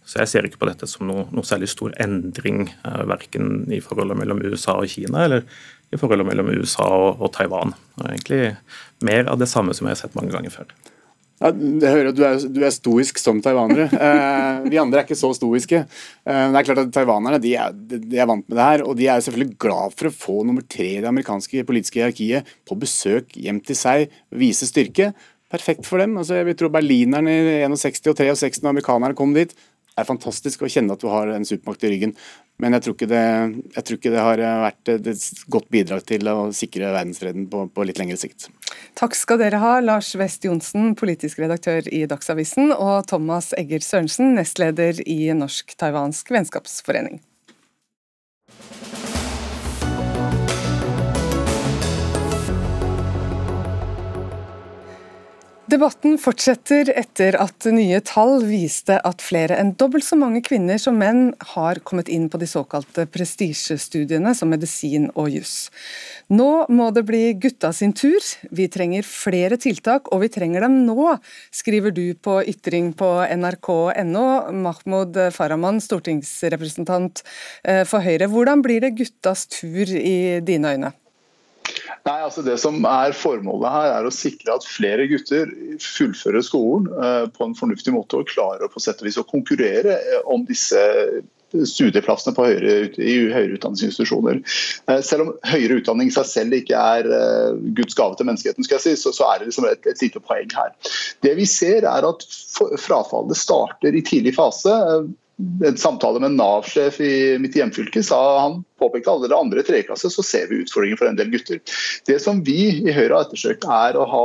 Så 0.03 0.19
jeg 0.23 0.31
ser 0.31 0.47
ikke 0.47 0.63
på 0.63 0.67
dette 0.71 0.89
som 0.89 1.05
noe, 1.07 1.27
noe 1.31 1.45
særlig 1.47 1.69
stor 1.71 1.93
endring, 2.01 2.65
verken 3.07 3.69
i 3.71 3.79
forholdet 3.79 4.17
mellom 4.19 4.41
USA 4.43 4.75
og 4.81 4.89
Kina 4.91 5.21
eller 5.29 5.45
i 5.93 5.99
forholdet 6.01 6.27
mellom 6.27 6.49
USA 6.57 6.89
og, 6.89 7.21
og 7.23 7.31
Taiwan. 7.37 7.71
er 8.01 8.09
egentlig 8.09 8.41
mer 9.05 9.29
av 9.31 9.39
det 9.39 9.47
samme 9.47 9.77
som 9.77 9.87
jeg 9.87 9.95
har 9.95 10.01
sett 10.01 10.17
mange 10.19 10.33
ganger 10.33 10.51
før. 10.51 10.73
Ja, 11.43 11.49
jeg 11.51 11.91
hører 11.91 12.09
at 12.13 12.15
du 12.15 12.21
er, 12.23 12.43
du 12.55 12.61
er 12.63 12.71
stoisk 12.71 13.19
som 13.19 13.41
taiwanere. 13.43 13.89
Eh, 14.03 14.67
vi 14.69 14.77
andre 14.79 15.01
er 15.01 15.05
ikke 15.05 15.17
så 15.17 15.29
stoiske. 15.35 15.81
Eh, 15.83 16.43
det 16.53 16.59
er 16.59 16.65
klart 16.67 16.81
at 16.83 16.91
Taiwanerne 16.95 17.39
de 17.43 17.53
er, 17.59 17.73
de 17.73 18.19
er, 18.19 18.27
vant 18.29 18.45
med 18.47 18.55
det 18.55 18.67
her, 18.67 18.83
og 18.85 18.95
de 18.99 19.07
er 19.09 19.23
selvfølgelig 19.23 19.57
glad 19.59 19.95
for 19.97 20.09
å 20.09 20.13
få 20.15 20.35
nummer 20.47 20.63
tre 20.69 20.87
i 20.97 21.01
det 21.03 21.09
amerikanske 21.09 21.65
politiske 21.67 21.99
hierarkiet 21.99 22.49
på 22.69 22.77
besøk 22.79 23.35
hjem 23.39 23.59
til 23.65 23.79
seg, 23.79 24.13
vise 24.39 24.67
styrke. 24.69 25.11
Perfekt 25.51 25.87
for 25.89 26.03
dem. 26.03 26.15
Altså, 26.19 26.39
jeg 26.39 26.47
vil 26.49 26.57
tro 26.59 26.71
Berlineren 26.73 27.29
i 27.31 27.37
61 27.65 28.11
og 28.13 28.19
63, 28.21 28.63
når 28.63 28.75
amerikanerne 28.75 29.17
kom 29.17 29.35
dit, 29.35 29.51
det 29.93 30.01
er 30.01 30.09
fantastisk 30.09 30.63
å 30.65 30.71
kjenne 30.71 30.95
at 30.95 31.03
du 31.03 31.09
har 31.11 31.29
en 31.29 31.43
supermakt 31.45 31.83
i 31.85 31.91
ryggen. 31.91 32.15
Men 32.61 32.77
jeg 32.77 32.85
tror, 32.85 32.95
ikke 32.95 33.09
det, 33.09 33.23
tror 33.73 33.97
ikke 33.97 34.11
det 34.13 34.23
har 34.23 34.41
vært 34.61 34.91
et 34.93 35.25
godt 35.51 35.69
bidrag 35.73 36.03
til 36.07 36.29
å 36.29 36.37
sikre 36.55 36.91
verdensfreden 36.93 37.47
på, 37.51 37.65
på 37.73 37.85
litt 37.87 37.99
lengre 37.99 38.19
sikt. 38.21 38.47
Takk 38.99 39.17
skal 39.17 39.41
dere 39.41 39.59
ha, 39.63 39.73
Lars 39.81 40.13
West 40.19 40.45
Johnsen, 40.45 40.93
politisk 40.99 41.41
redaktør 41.41 41.89
i 41.89 42.03
Dagsavisen, 42.09 42.71
og 42.75 43.09
Thomas 43.09 43.51
Egger 43.57 43.83
Sørensen, 43.83 44.35
nestleder 44.37 45.01
i 45.09 45.33
Norsk-taiwansk 45.35 46.29
vennskapsforening. 46.35 47.23
Debatten 55.73 56.19
fortsetter 56.21 56.91
etter 56.93 57.33
at 57.41 57.65
nye 57.73 57.97
tall 58.05 58.43
viste 58.45 58.93
at 59.07 59.23
flere 59.25 59.55
enn 59.57 59.71
dobbelt 59.79 60.05
så 60.05 60.13
mange 60.19 60.43
kvinner 60.45 60.77
som 60.77 60.99
menn 61.01 61.31
har 61.55 61.81
kommet 61.87 62.11
inn 62.13 62.27
på 62.29 62.37
de 62.37 62.45
såkalte 62.51 63.07
prestisjestudiene 63.09 64.35
som 64.37 64.53
medisin 64.53 65.07
og 65.15 65.31
juss. 65.33 65.55
Nå 66.29 66.67
må 66.69 66.91
det 66.93 67.05
bli 67.09 67.23
gutta 67.41 67.73
sin 67.73 67.95
tur. 67.97 68.21
Vi 68.53 68.69
trenger 68.69 69.07
flere 69.07 69.57
tiltak, 69.57 70.13
og 70.13 70.21
vi 70.27 70.29
trenger 70.35 70.67
dem 70.67 70.83
nå, 70.85 71.15
skriver 71.49 71.95
du 71.95 72.05
på 72.21 72.43
ytring 72.53 72.93
på 72.93 73.09
nrk.no. 73.33 74.27
Mahmoud 74.53 75.23
Farahman, 75.33 75.81
stortingsrepresentant 75.81 77.25
eh, 77.63 77.81
for 77.81 78.05
Høyre. 78.05 78.29
Hvordan 78.29 78.61
blir 78.61 78.85
det 78.85 78.93
guttas 79.01 79.47
tur 79.49 79.89
i 79.89 80.43
dine 80.45 80.77
øyne? 80.77 80.99
Nei, 82.03 82.19
altså 82.25 82.43
Det 82.45 82.55
som 82.61 82.83
er 82.87 83.15
Formålet 83.17 83.73
her 83.73 83.91
er 83.97 84.07
å 84.07 84.13
sikre 84.13 84.57
at 84.57 84.65
flere 84.67 85.05
gutter 85.11 85.51
fullfører 85.81 86.43
skolen 86.45 86.89
uh, 86.97 87.29
på 87.31 87.47
en 87.47 87.55
fornuftig 87.57 87.93
måte 87.95 88.19
og 88.19 88.31
klarer 88.31 88.71
på 88.71 88.81
sett 88.83 89.01
og 89.03 89.09
vis 89.09 89.19
å 89.21 89.27
konkurrere 89.27 89.99
uh, 90.01 90.19
om 90.33 90.45
disse 90.49 90.81
studieplassene 91.53 92.33
høyere, 92.33 92.87
i 92.97 93.15
høyere 93.29 93.59
utdanningsinstitusjoner. 93.59 94.39
Uh, 94.89 94.99
selv 95.05 95.27
om 95.27 95.33
høyere 95.51 95.77
utdanning 95.81 96.09
i 96.09 96.15
seg 96.15 96.29
selv 96.29 96.57
ikke 96.57 96.79
er 96.97 97.09
Guds 97.77 97.97
gave 97.99 98.17
til 98.17 98.29
menneskeheten, 98.29 98.65
skal 98.65 98.79
jeg 98.79 98.85
si, 98.87 98.95
så, 99.03 99.13
så 99.15 99.29
er 99.29 99.41
det 99.41 99.51
liksom 99.51 99.69
et, 99.69 99.85
et 99.89 100.01
lite 100.01 100.23
poeng 100.23 100.49
her. 100.57 100.73
Det 101.25 101.35
vi 101.37 101.47
ser 101.49 101.85
er 101.89 102.09
at 102.09 102.25
Frafallet 102.81 103.37
starter 103.37 103.95
i 103.95 104.03
tidlig 104.05 104.35
fase 104.37 104.73
en 105.65 105.77
samtale 105.77 106.19
med 106.21 106.35
Nav-sjef 106.37 106.99
i 107.01 107.39
mitt 107.41 107.55
hjemfylke 107.57 108.03
sa 108.05 108.19
han 108.43 108.59
påpekte 108.79 109.09
allerede 109.09 109.37
andre 109.37 109.63
tredjeklasse 109.65 110.11
så 110.13 110.23
ser 110.25 110.45
vi 110.49 110.59
utfordringer 110.61 110.99
for 110.99 111.09
en 111.09 111.17
del 111.17 111.31
gutter. 111.33 111.61
Det 112.05 112.19
som 112.21 112.43
vi 112.45 112.67
i 112.83 112.93
Høyre 112.93 113.15
har 113.15 113.25
ettersøkt, 113.25 113.65
er 113.65 113.97
å 113.97 114.05
ha, 114.09 114.21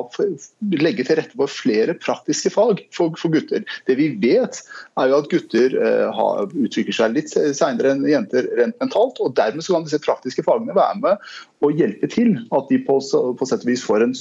legge 0.76 1.06
til 1.09 1.18
rette 1.20 1.38
for 1.38 1.52
flere 1.52 1.96
praktiske 1.96 2.52
fag 2.52 2.82
for, 2.94 3.16
for 3.16 3.32
gutter. 3.32 3.64
Det 3.88 3.96
vi 4.00 4.11
vet, 4.20 4.61
er 5.00 5.09
jo 5.09 5.22
at 5.22 5.30
gutter 5.32 5.78
uh, 5.80 6.44
utvikler 6.52 6.98
seg 7.00 7.16
litt 7.16 7.32
senere 7.32 7.94
enn 7.94 8.04
jenter 8.09 8.50
rent 8.61 8.76
mentalt. 8.82 9.22
og 9.24 9.36
Dermed 9.38 9.64
så 9.64 9.78
kan 9.78 9.88
disse 9.88 10.02
praktiske 10.04 10.44
fagene 10.44 10.76
være 10.76 11.00
med 11.06 11.32
og 11.64 11.80
hjelpe 11.80 12.12
til 12.12 12.36
at 12.52 12.68
de 12.68 12.82
på, 12.84 13.00
på 13.00 13.48
sett 13.48 13.64
og 13.64 13.72
vis 13.72 13.86
får 13.86 14.04
en 14.04 14.16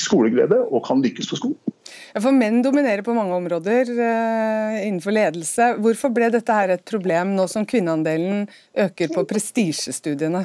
skoleglede 0.00 0.64
og 0.70 0.86
kan 0.88 1.04
lykkes 1.04 1.28
på 1.30 1.42
skolen. 1.42 1.73
For 2.14 2.34
Menn 2.34 2.62
dominerer 2.64 3.02
på 3.06 3.14
mange 3.16 3.36
områder 3.36 3.90
uh, 3.90 4.76
innenfor 4.84 5.14
ledelse. 5.14 5.70
Hvorfor 5.82 6.12
ble 6.14 6.30
dette 6.34 6.56
her 6.56 6.74
et 6.74 6.84
problem 6.88 7.34
nå 7.36 7.46
som 7.50 7.66
kvinneandelen 7.68 8.46
øker 8.86 9.12
på 9.14 9.26
prestisjestudiene? 9.30 10.44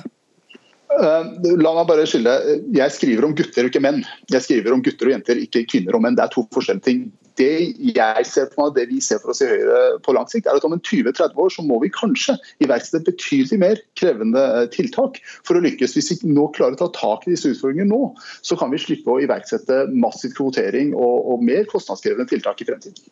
Uh, 0.90 1.30
la 1.62 1.74
meg 1.78 1.86
bare 1.90 2.08
skille. 2.10 2.34
Jeg 2.76 2.96
skriver 2.96 3.28
om 3.28 3.36
gutter 3.38 3.70
ikke 3.70 3.84
menn. 3.84 4.02
Jeg 4.34 4.46
skriver 4.48 4.76
om 4.76 4.84
gutter 4.84 5.12
og 5.12 5.16
jenter, 5.18 5.42
ikke 5.46 5.68
kvinner 5.70 5.98
og 5.98 6.06
menn. 6.06 6.18
Det 6.18 6.26
er 6.26 6.34
to 6.34 6.48
forskjellige 6.56 6.88
ting 6.90 7.04
det 7.40 7.96
jeg 7.96 8.26
ser 8.28 8.50
for 8.54 8.68
meg, 8.68 8.76
det 8.76 8.86
vi 8.92 9.00
ser 9.04 9.22
for 9.24 9.34
oss 9.34 9.42
i 9.44 9.50
Høyre 9.50 10.00
på 10.06 10.14
lang 10.16 10.28
sikt, 10.32 10.48
er 10.50 10.60
at 10.60 10.66
om 10.68 10.76
en 10.76 10.84
20-30 10.84 11.40
år 11.40 11.54
så 11.56 11.66
må 11.66 11.80
vi 11.84 11.92
kanskje 11.94 12.36
iverksette 12.64 13.02
betydelig 13.08 13.60
mer 13.62 13.82
krevende 14.00 14.44
eh, 14.58 14.68
tiltak 14.74 15.20
for 15.48 15.58
å 15.58 15.64
lykkes. 15.64 15.96
Hvis 15.98 16.12
vi 16.14 16.34
nå 16.34 16.50
klarer 16.56 16.78
å 16.78 16.82
ta 16.84 16.90
tak 16.98 17.28
i 17.28 17.34
disse 17.34 17.54
utfordringene 17.54 17.90
nå, 17.92 18.14
så 18.46 18.58
kan 18.60 18.74
vi 18.74 18.82
slippe 18.82 19.14
å 19.14 19.20
iverksette 19.24 19.86
massiv 19.94 20.36
kvotering 20.38 20.94
og, 20.98 21.16
og 21.34 21.46
mer 21.46 21.68
kostnadskrevende 21.72 22.30
tiltak 22.30 22.64
i 22.64 22.70
fremtiden. 22.70 23.08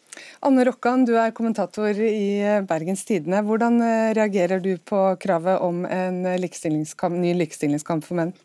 Anne 0.45 0.67
Rokkan, 0.67 1.05
du 1.07 1.15
er 1.19 1.35
kommentator 1.35 1.97
i 1.97 2.59
Bergens 2.67 3.05
Tidende. 3.07 3.43
Hvordan 3.47 3.81
eh, 3.85 4.11
reagerer 4.17 4.63
du 4.63 4.73
på 4.83 5.03
kravet 5.21 5.63
om 5.63 5.85
en 5.87 6.23
likestillingskamp, 6.41 7.17
ny 7.23 7.33
likestillingskamp 7.39 8.05
for 8.05 8.19
menn? 8.19 8.35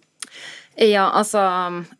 Ja, 0.76 1.10
altså 1.12 1.40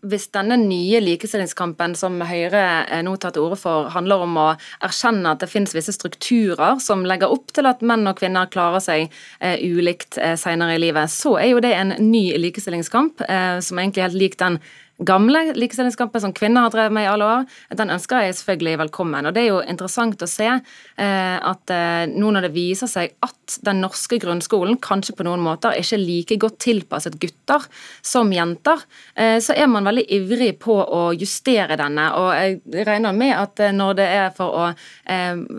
Hvis 0.00 0.30
denne 0.32 0.56
nye 0.56 1.00
likestillingskampen 1.02 1.92
som 1.98 2.16
Høyre 2.24 2.62
eh, 2.86 3.02
nå 3.04 3.14
tar 3.20 3.34
til 3.34 3.44
orde 3.44 3.58
for, 3.60 3.90
handler 3.92 4.24
om 4.24 4.38
å 4.40 4.46
erkjenne 4.80 5.34
at 5.34 5.42
det 5.44 5.50
finnes 5.52 5.74
visse 5.76 5.92
strukturer 5.92 6.80
som 6.80 7.04
legger 7.04 7.32
opp 7.34 7.52
til 7.52 7.68
at 7.68 7.84
menn 7.84 8.08
og 8.08 8.16
kvinner 8.22 8.48
klarer 8.52 8.80
seg 8.80 9.10
eh, 9.40 9.60
ulikt 9.60 10.16
eh, 10.16 10.38
senere 10.40 10.78
i 10.78 10.80
livet, 10.80 11.12
så 11.12 11.36
er 11.42 11.52
jo 11.52 11.60
det 11.60 11.74
en 11.76 11.92
ny 12.00 12.30
likestillingskamp 12.40 13.26
eh, 13.28 13.58
som 13.60 13.76
er 13.76 13.84
egentlig 13.84 14.06
helt 14.06 14.20
lik 14.24 14.40
den 14.40 14.58
gamle 15.04 15.52
likestillingskampen 15.56 16.20
som 16.20 16.32
kvinner 16.36 16.66
har 16.66 16.72
drevet 16.74 16.94
med 16.94 17.06
i 17.06 17.10
alle 17.10 17.28
år, 17.28 17.44
den 17.78 17.92
ønsker 17.94 18.24
jeg 18.24 18.36
selvfølgelig 18.38 18.78
velkommen. 18.84 19.26
Og 19.26 19.34
Det 19.34 19.42
er 19.42 19.48
jo 19.50 19.60
interessant 19.62 20.22
å 20.22 20.28
se 20.30 20.48
eh, 20.48 21.36
at 21.52 21.72
eh, 21.74 22.04
nå 22.12 22.32
når 22.32 22.46
det 22.46 22.52
viser 22.54 22.90
seg 22.90 23.14
at 23.24 23.58
den 23.66 23.82
norske 23.84 24.18
grunnskolen 24.22 24.78
kanskje 24.82 25.16
på 25.18 25.26
noen 25.26 25.42
måter 25.44 25.76
ikke 25.78 25.98
er 25.98 26.04
like 26.04 26.38
godt 26.44 26.58
tilpasset 26.64 27.18
gutter 27.22 27.66
som 28.04 28.32
jenter, 28.32 28.84
eh, 29.14 29.38
så 29.42 29.56
er 29.56 29.70
man 29.70 29.88
veldig 29.88 30.06
ivrig 30.18 30.52
på 30.62 30.78
å 30.82 31.02
justere 31.16 31.78
denne. 31.80 32.08
Og 32.18 32.30
jeg 32.36 32.86
regner 32.88 33.16
med 33.16 33.36
at 33.36 33.64
når 33.74 33.98
det 34.00 34.08
er 34.22 34.32
for 34.36 34.58
å 34.62 34.70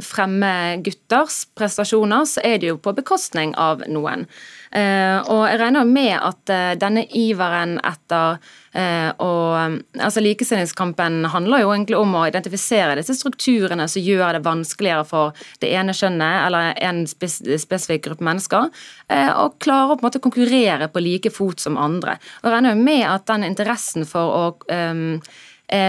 fremme 0.03 0.51
gutters 0.85 1.43
prestasjoner, 1.57 2.25
så 2.29 2.41
er 2.45 2.59
det 2.61 2.71
jo 2.71 2.79
på 2.81 2.93
bekostning 2.95 3.53
av 3.59 3.83
noen. 3.91 4.25
Eh, 4.73 5.17
og 5.29 5.45
jeg 5.47 5.61
regner 5.61 5.85
med 5.85 6.13
at 6.17 6.53
denne 6.81 7.05
iveren 7.13 7.77
etter 7.85 8.39
Eh, 8.73 9.09
og 9.21 9.77
altså 10.01 10.21
Likestillingskampen 10.23 11.27
handler 11.29 11.61
jo 11.61 11.73
egentlig 11.75 11.97
om 11.99 12.15
å 12.17 12.23
identifisere 12.25 12.97
disse 12.97 13.13
strukturene 13.19 13.85
som 13.91 14.01
gjør 14.01 14.39
det 14.39 14.43
vanskeligere 14.47 15.05
for 15.05 15.45
det 15.61 15.69
ene 15.77 15.93
kjønnet 15.93 16.47
eller 16.47 16.73
en 16.81 17.03
spes 17.09 17.37
spesifikk 17.61 18.07
gruppe 18.07 18.25
mennesker 18.25 18.71
eh, 19.13 19.29
å 19.29 19.51
klare 19.61 19.93
å 19.93 19.97
på 19.99 20.01
en 20.01 20.09
måte 20.09 20.23
konkurrere 20.23 20.89
på 20.89 21.05
like 21.05 21.33
fot 21.33 21.61
som 21.61 21.77
andre. 21.77 22.17
Og 22.41 22.49
Jeg 22.49 22.55
regner 22.55 22.81
med 22.81 23.05
at 23.11 23.27
den 23.29 23.45
interessen 23.45 24.09
for 24.09 24.37
å 24.39 24.45
um, 24.73 25.19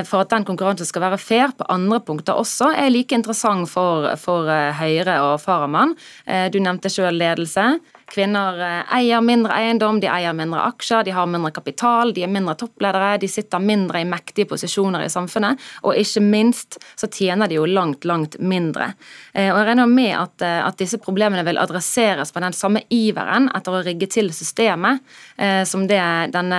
for 0.09 0.22
at 0.22 0.30
den 0.30 0.47
konkurransen 0.49 0.87
skal 0.87 1.03
være 1.03 1.18
fair 1.20 1.51
på 1.59 1.66
andre 1.68 1.99
punkter 2.01 2.39
også, 2.41 2.70
er 2.78 2.93
like 2.95 3.12
interessant 3.12 3.68
for, 3.68 4.07
for 4.22 4.47
Høyre 4.78 5.18
og 5.26 5.35
Faramann. 5.43 5.93
Du 6.55 6.57
nevnte 6.62 6.89
selv 6.89 7.18
ledelse. 7.18 7.66
Kvinner 8.15 8.61
eh, 8.62 8.95
eier 8.99 9.23
mindre 9.25 9.57
eiendom, 9.59 9.99
de 10.03 10.09
eier 10.11 10.35
mindre 10.37 10.62
aksjer, 10.69 11.03
de 11.07 11.15
har 11.17 11.27
mindre 11.31 11.51
kapital, 11.57 12.12
de 12.15 12.23
er 12.23 12.31
mindre 12.31 12.55
toppledere, 12.61 13.17
de 13.19 13.31
sitter 13.31 13.62
mindre 13.62 14.05
i 14.05 14.07
mektige 14.09 14.47
posisjoner 14.53 15.03
i 15.03 15.11
samfunnet, 15.11 15.62
og 15.83 15.99
ikke 15.99 16.23
minst 16.23 16.79
så 16.95 17.11
tjener 17.11 17.51
de 17.51 17.59
jo 17.59 17.67
langt, 17.67 18.07
langt 18.07 18.39
mindre. 18.39 18.93
Eh, 19.33 19.51
og 19.51 19.59
Jeg 19.65 19.69
regner 19.71 19.91
med 19.91 20.12
at, 20.19 20.47
eh, 20.47 20.61
at 20.62 20.79
disse 20.79 21.01
problemene 21.03 21.45
vil 21.47 21.59
adresseres 21.59 22.31
på 22.33 22.43
den 22.45 22.55
samme 22.55 22.85
iveren 22.95 23.51
etter 23.55 23.75
å 23.75 23.83
rigge 23.85 24.07
til 24.11 24.31
systemet 24.35 25.03
som 25.67 25.87
det 25.89 25.99
denne, 26.33 26.59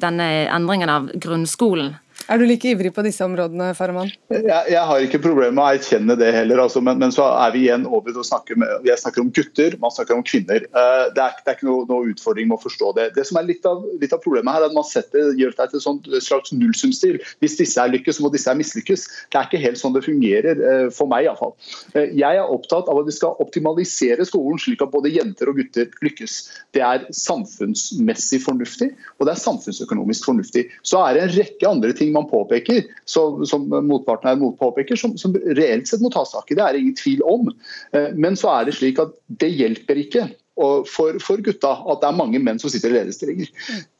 denne 0.00 0.26
endringen 0.48 0.88
av 0.88 1.10
grunnskolen 1.20 1.92
er 2.30 2.38
du 2.38 2.46
like 2.46 2.68
ivrig 2.70 2.92
på 2.94 3.02
disse 3.02 3.24
områdene, 3.26 3.72
Farahman? 3.74 4.10
Jeg, 4.30 4.44
jeg, 4.46 4.82
har 4.86 5.02
ikke 5.02 5.20
problemer 5.22 5.54
med 5.56 5.62
å 5.64 5.70
erkjenne 5.74 6.16
det 6.18 6.30
heller, 6.34 6.62
altså, 6.62 6.82
men, 6.84 7.00
men, 7.02 7.10
så 7.14 7.26
er 7.26 7.54
vi 7.54 7.64
igjen 7.64 7.86
over 7.88 8.12
til 8.12 8.22
å 8.22 8.26
snakke 8.26 8.54
med 8.60 8.86
Jeg 8.86 9.02
snakker 9.02 9.24
om 9.24 9.32
gutter, 9.34 9.74
man 9.82 9.94
snakker 9.94 10.14
om 10.14 10.22
kvinner. 10.26 10.62
Uh, 10.70 11.10
det, 11.16 11.24
er, 11.24 11.34
det, 11.40 11.46
er, 11.48 11.56
ikke 11.56 11.68
noe, 11.68 11.86
noe, 11.90 12.12
utfordring 12.12 12.50
med 12.50 12.60
å 12.60 12.62
forstå 12.62 12.92
det. 12.98 13.08
Det 13.16 13.24
som 13.28 13.40
er 13.40 13.48
litt 13.48 13.66
av, 13.66 13.82
litt 14.02 14.14
av 14.14 14.22
problemet 14.22 14.54
her, 14.54 14.64
er 14.64 14.70
at 14.70 14.76
man 14.76 14.86
setter, 14.86 15.32
gjør 15.40 15.56
det 15.58 15.68
til 15.72 15.82
et 15.82 16.26
slags 16.28 16.54
nullsumstil. 16.54 17.18
Hvis 17.42 17.58
disse 17.58 17.82
er 17.82 17.90
lykkes, 17.92 18.22
må 18.22 18.30
disse 18.32 18.50
er 18.52 18.60
mislykkes. 18.60 19.06
Det 19.32 19.40
er 19.40 19.50
ikke 19.50 19.62
helt 19.64 19.82
sånn 19.82 19.96
det 19.96 20.04
fungerer, 20.06 20.62
uh, 20.62 20.86
for 20.94 21.10
meg 21.10 21.26
iallfall. 21.26 21.56
Uh, 21.96 22.06
jeg 22.06 22.30
er 22.30 22.54
opptatt 22.54 22.90
av 22.90 23.02
at 23.02 23.10
vi 23.10 23.16
skal 23.16 23.38
optimalisere 23.42 24.26
skolen 24.28 24.60
slik 24.60 24.86
at 24.86 24.94
både 24.94 25.12
jenter 25.12 25.50
og 25.50 25.58
gutter 25.58 25.90
lykkes. 26.06 26.38
Det 26.76 26.84
er 26.86 27.08
samfunnsmessig 27.16 28.42
fornuftig, 28.46 28.92
og 29.18 29.26
det 29.26 29.34
er 29.34 29.44
samfunnsøkonomisk 29.44 30.30
fornuftig. 30.30 30.68
Så 30.86 31.02
er 31.02 31.16
det 31.16 31.26
en 31.26 31.36
rekke 31.40 31.70
andre 31.74 31.94
ting 31.96 32.14
man 32.14 32.19
man 32.20 32.30
påpeker, 32.30 32.84
så, 33.08 33.24
som 33.48 33.66
motparten 33.70 34.30
her 34.30 34.52
påpeker, 34.60 35.00
som, 35.00 35.16
som, 35.20 35.34
reelt 35.56 35.88
sett 35.88 36.04
må 36.04 36.12
tas 36.14 36.34
tak 36.34 36.52
i. 36.52 36.58
Det 36.58 36.66
er 36.66 36.78
ingen 36.78 36.98
tvil 36.98 37.24
om. 37.26 37.50
Eh, 37.96 38.12
men 38.14 38.38
så 38.38 38.52
er 38.54 38.68
det 38.68 38.78
slik 38.78 39.00
at 39.02 39.16
det 39.42 39.52
hjelper 39.54 40.04
ikke. 40.04 40.28
For, 40.60 41.16
for, 41.24 41.40
gutta 41.40 41.70
at 41.88 42.02
det 42.02 42.08
er 42.10 42.16
mange 42.18 42.40
menn 42.42 42.58
som 42.60 42.68
sitter 42.68 42.92
i 42.92 42.98
lederstillinger. 42.98 43.48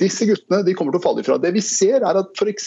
Disse 0.03 0.27
guttene 0.29 0.59
de 0.67 0.75
kommer 0.77 0.93
til 0.93 1.01
å 1.01 1.05
falle 1.07 1.23
ifra. 1.23 1.39
Det 1.41 1.55
vi 1.55 1.63
ser 1.65 2.05
er 2.05 2.19
at 2.21 2.35
f.eks. 2.37 2.67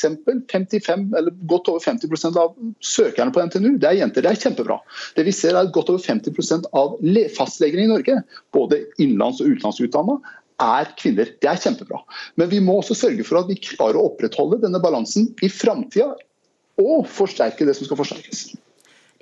55, 0.49 1.03
eller 1.19 1.35
godt 1.51 1.69
over 1.69 1.83
50% 1.83 2.39
av 2.41 2.55
søkerne 2.81 3.35
på 3.35 3.43
NTNU 3.45 3.75
det 3.83 3.91
er 3.91 3.99
jenter. 3.99 4.25
Det 4.25 4.31
er 4.31 4.41
kjempebra. 4.47 4.79
Det 5.17 5.27
vi 5.27 5.35
ser 5.35 5.53
er 5.53 5.67
at 5.67 5.75
godt 5.75 5.91
over 5.93 6.01
50% 6.01 6.71
av 6.79 6.95
fastlegene 7.37 7.85
i 7.85 7.91
Norge, 7.91 8.17
både 8.55 8.81
innenlands- 8.97 9.43
og 9.43 9.53
utenlandsutdanna, 9.53 10.17
er 10.63 10.91
kvinner. 10.99 11.31
Det 11.41 11.49
er 11.49 11.61
kjempebra. 11.61 12.01
Men 12.39 12.51
vi 12.51 12.61
må 12.63 12.79
også 12.79 12.97
sørge 12.97 13.25
for 13.27 13.41
at 13.41 13.49
vi 13.51 13.59
klarer 13.61 13.99
å 13.99 14.07
opprettholde 14.11 14.61
denne 14.63 14.81
balansen 14.83 15.29
i 15.43 15.51
framtida, 15.51 16.13
og 16.81 17.05
forsterke 17.11 17.67
det 17.67 17.75
som 17.77 17.85
skal 17.85 17.99
forsterkes. 17.99 18.47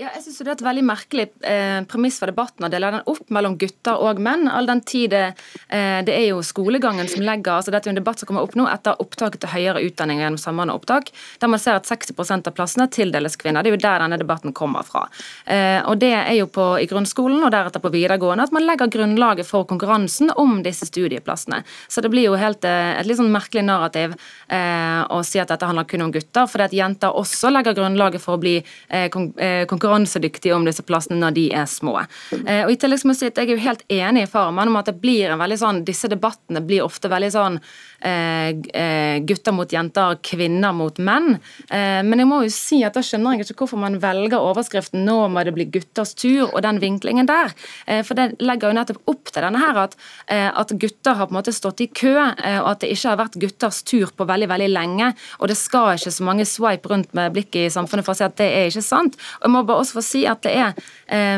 Ja, 0.01 0.09
jeg 0.15 0.23
synes 0.23 0.37
Det 0.41 0.47
er 0.47 0.55
et 0.55 0.63
veldig 0.65 0.83
merkelig 0.87 1.23
eh, 1.45 1.79
premiss 1.85 2.15
for 2.17 2.31
debatten 2.31 2.65
å 2.65 2.69
dele 2.73 2.89
den 2.95 3.03
opp 3.11 3.27
mellom 3.29 3.53
gutter 3.61 3.99
og 4.01 4.17
menn. 4.23 4.47
All 4.49 4.65
den 4.65 4.79
tid 4.81 5.13
eh, 5.13 5.33
det 5.69 6.15
er 6.15 6.23
jo 6.31 6.39
skolegangen 6.41 7.05
som 7.11 7.21
legger 7.21 7.59
altså 7.59 7.73
Dette 7.73 7.91
er 7.91 7.93
en 7.93 7.99
debatt 7.99 8.17
som 8.17 8.29
kommer 8.31 8.47
opp 8.47 8.55
nå 8.57 8.65
etter 8.71 8.97
opptaket 9.03 9.43
til 9.43 9.51
høyere 9.51 9.83
utdanning 9.85 10.23
gjennom 10.23 10.41
samordna 10.41 10.73
opptak, 10.73 11.11
der 11.37 11.51
man 11.53 11.61
ser 11.61 11.77
at 11.77 11.85
60% 11.85 12.49
av 12.49 12.55
plassene 12.57 12.87
tildeles 12.89 13.37
kvinner. 13.37 13.61
Det 13.61 13.69
er 13.69 13.75
jo 13.75 13.81
der 13.83 14.01
denne 14.01 14.17
debatten 14.17 14.55
kommer 14.57 14.87
fra. 14.87 15.03
Eh, 15.45 15.77
og 15.85 16.01
Det 16.01 16.09
er 16.17 16.33
jo 16.39 16.49
på, 16.49 16.65
i 16.81 16.89
grunnskolen 16.89 17.45
og 17.45 17.53
deretter 17.53 17.83
på 17.83 17.93
videregående 17.93 18.49
at 18.49 18.55
man 18.57 18.65
legger 18.65 18.89
grunnlaget 18.89 19.45
for 19.45 19.69
konkurransen 19.69 20.33
om 20.33 20.63
disse 20.65 20.89
studieplassene. 20.89 21.61
Så 21.85 22.01
det 22.01 22.09
blir 22.09 22.25
jo 22.31 22.41
helt 22.41 22.65
eh, 22.65 22.95
et 22.97 23.05
litt 23.05 23.21
sånn 23.21 23.29
merkelig 23.29 23.67
narrativ 23.69 24.17
eh, 24.49 25.05
å 25.05 25.21
si 25.27 25.37
at 25.43 25.53
dette 25.53 25.69
handler 25.69 25.85
kun 25.85 26.07
om 26.07 26.17
gutter, 26.17 26.49
fordi 26.49 26.71
at 26.71 26.77
jenter 26.81 27.21
også 27.21 27.53
legger 27.53 27.77
grunnlaget 27.77 28.25
for 28.25 28.39
å 28.39 28.41
bli 28.41 28.57
eh, 28.57 29.05
eh, 29.05 29.69
konkurransedyktige 29.91 30.55
om 30.55 30.65
disse 30.65 30.83
plassene 30.83 31.19
når 31.19 31.35
de 31.35 31.45
er 31.53 31.65
små. 31.65 31.99
Eh, 32.45 32.63
og 32.65 32.71
i 32.71 32.77
tillegg 32.79 33.03
må 33.05 33.15
jeg 33.15 33.19
si 33.19 33.29
at 33.31 33.37
jeg 33.37 33.49
er 33.49 33.55
jo 33.55 33.65
helt 33.65 33.83
enig 33.91 34.23
i 34.25 34.29
Farman 34.31 34.71
om 34.71 34.79
at 34.79 34.87
det 34.87 34.99
blir 35.01 35.31
en 35.31 35.41
veldig 35.41 35.57
sånn, 35.59 35.83
disse 35.85 36.09
debattene 36.11 36.63
blir 36.63 36.85
ofte 36.85 37.11
veldig 37.11 37.31
sånn 37.31 37.59
gutter 38.01 39.53
mot 39.53 39.71
jenter, 39.71 40.17
kvinner 40.25 40.73
mot 40.73 40.97
menn. 40.97 41.35
Eh, 41.69 42.01
men 42.05 42.21
jeg 42.21 42.29
må 42.29 42.41
jo 42.45 42.51
si 42.53 42.81
at 42.85 42.97
da 42.97 43.03
skjønner 43.05 43.37
jeg 43.37 43.45
ikke 43.51 43.63
hvorfor 43.63 43.81
man 43.81 43.99
velger 44.01 44.41
overskriften 44.41 45.05
'nå 45.05 45.17
må 45.31 45.43
det 45.45 45.53
bli 45.55 45.67
gutters 45.71 46.13
tur' 46.17 46.49
og 46.51 46.61
den 46.65 46.79
vinklingen 46.81 47.27
der. 47.29 47.53
Eh, 47.87 48.01
for 48.03 48.17
det 48.17 48.41
legger 48.41 48.69
jo 48.69 48.77
nettopp 48.77 49.01
opp 49.07 49.31
til 49.31 49.43
denne 49.43 49.61
her 49.61 49.77
at, 49.77 49.95
eh, 50.27 50.49
at 50.49 50.73
gutter 50.79 51.15
har 51.15 51.27
på 51.27 51.35
en 51.35 51.39
måte 51.41 51.53
stått 51.53 51.81
i 51.81 51.87
kø, 51.87 52.17
og 52.21 52.67
at 52.71 52.79
det 52.81 52.91
ikke 52.91 53.09
har 53.09 53.17
vært 53.17 53.39
gutters 53.39 53.81
tur 53.83 54.11
på 54.11 54.25
veldig 54.27 54.47
veldig 54.47 54.69
lenge. 54.69 55.13
Og 55.39 55.47
det 55.47 55.57
skal 55.57 55.95
ikke 55.95 56.11
så 56.11 56.23
mange 56.23 56.45
swipe 56.45 56.89
rundt 56.89 57.13
med 57.13 57.33
blikket 57.33 57.67
i 57.67 57.73
samfunnet 57.73 58.05
for 58.05 58.13
å 58.13 58.17
si 58.17 58.23
at 58.23 58.35
det 58.37 58.49
er 58.49 58.69
ikke 58.69 58.83
sant. 58.83 59.15
Og 59.41 59.47
jeg 59.47 59.51
må 59.51 59.63
bare 59.65 59.81
også 59.81 59.97
få 59.99 60.03
si 60.03 60.25
at 60.25 60.41
det 60.41 60.53
er 60.55 60.73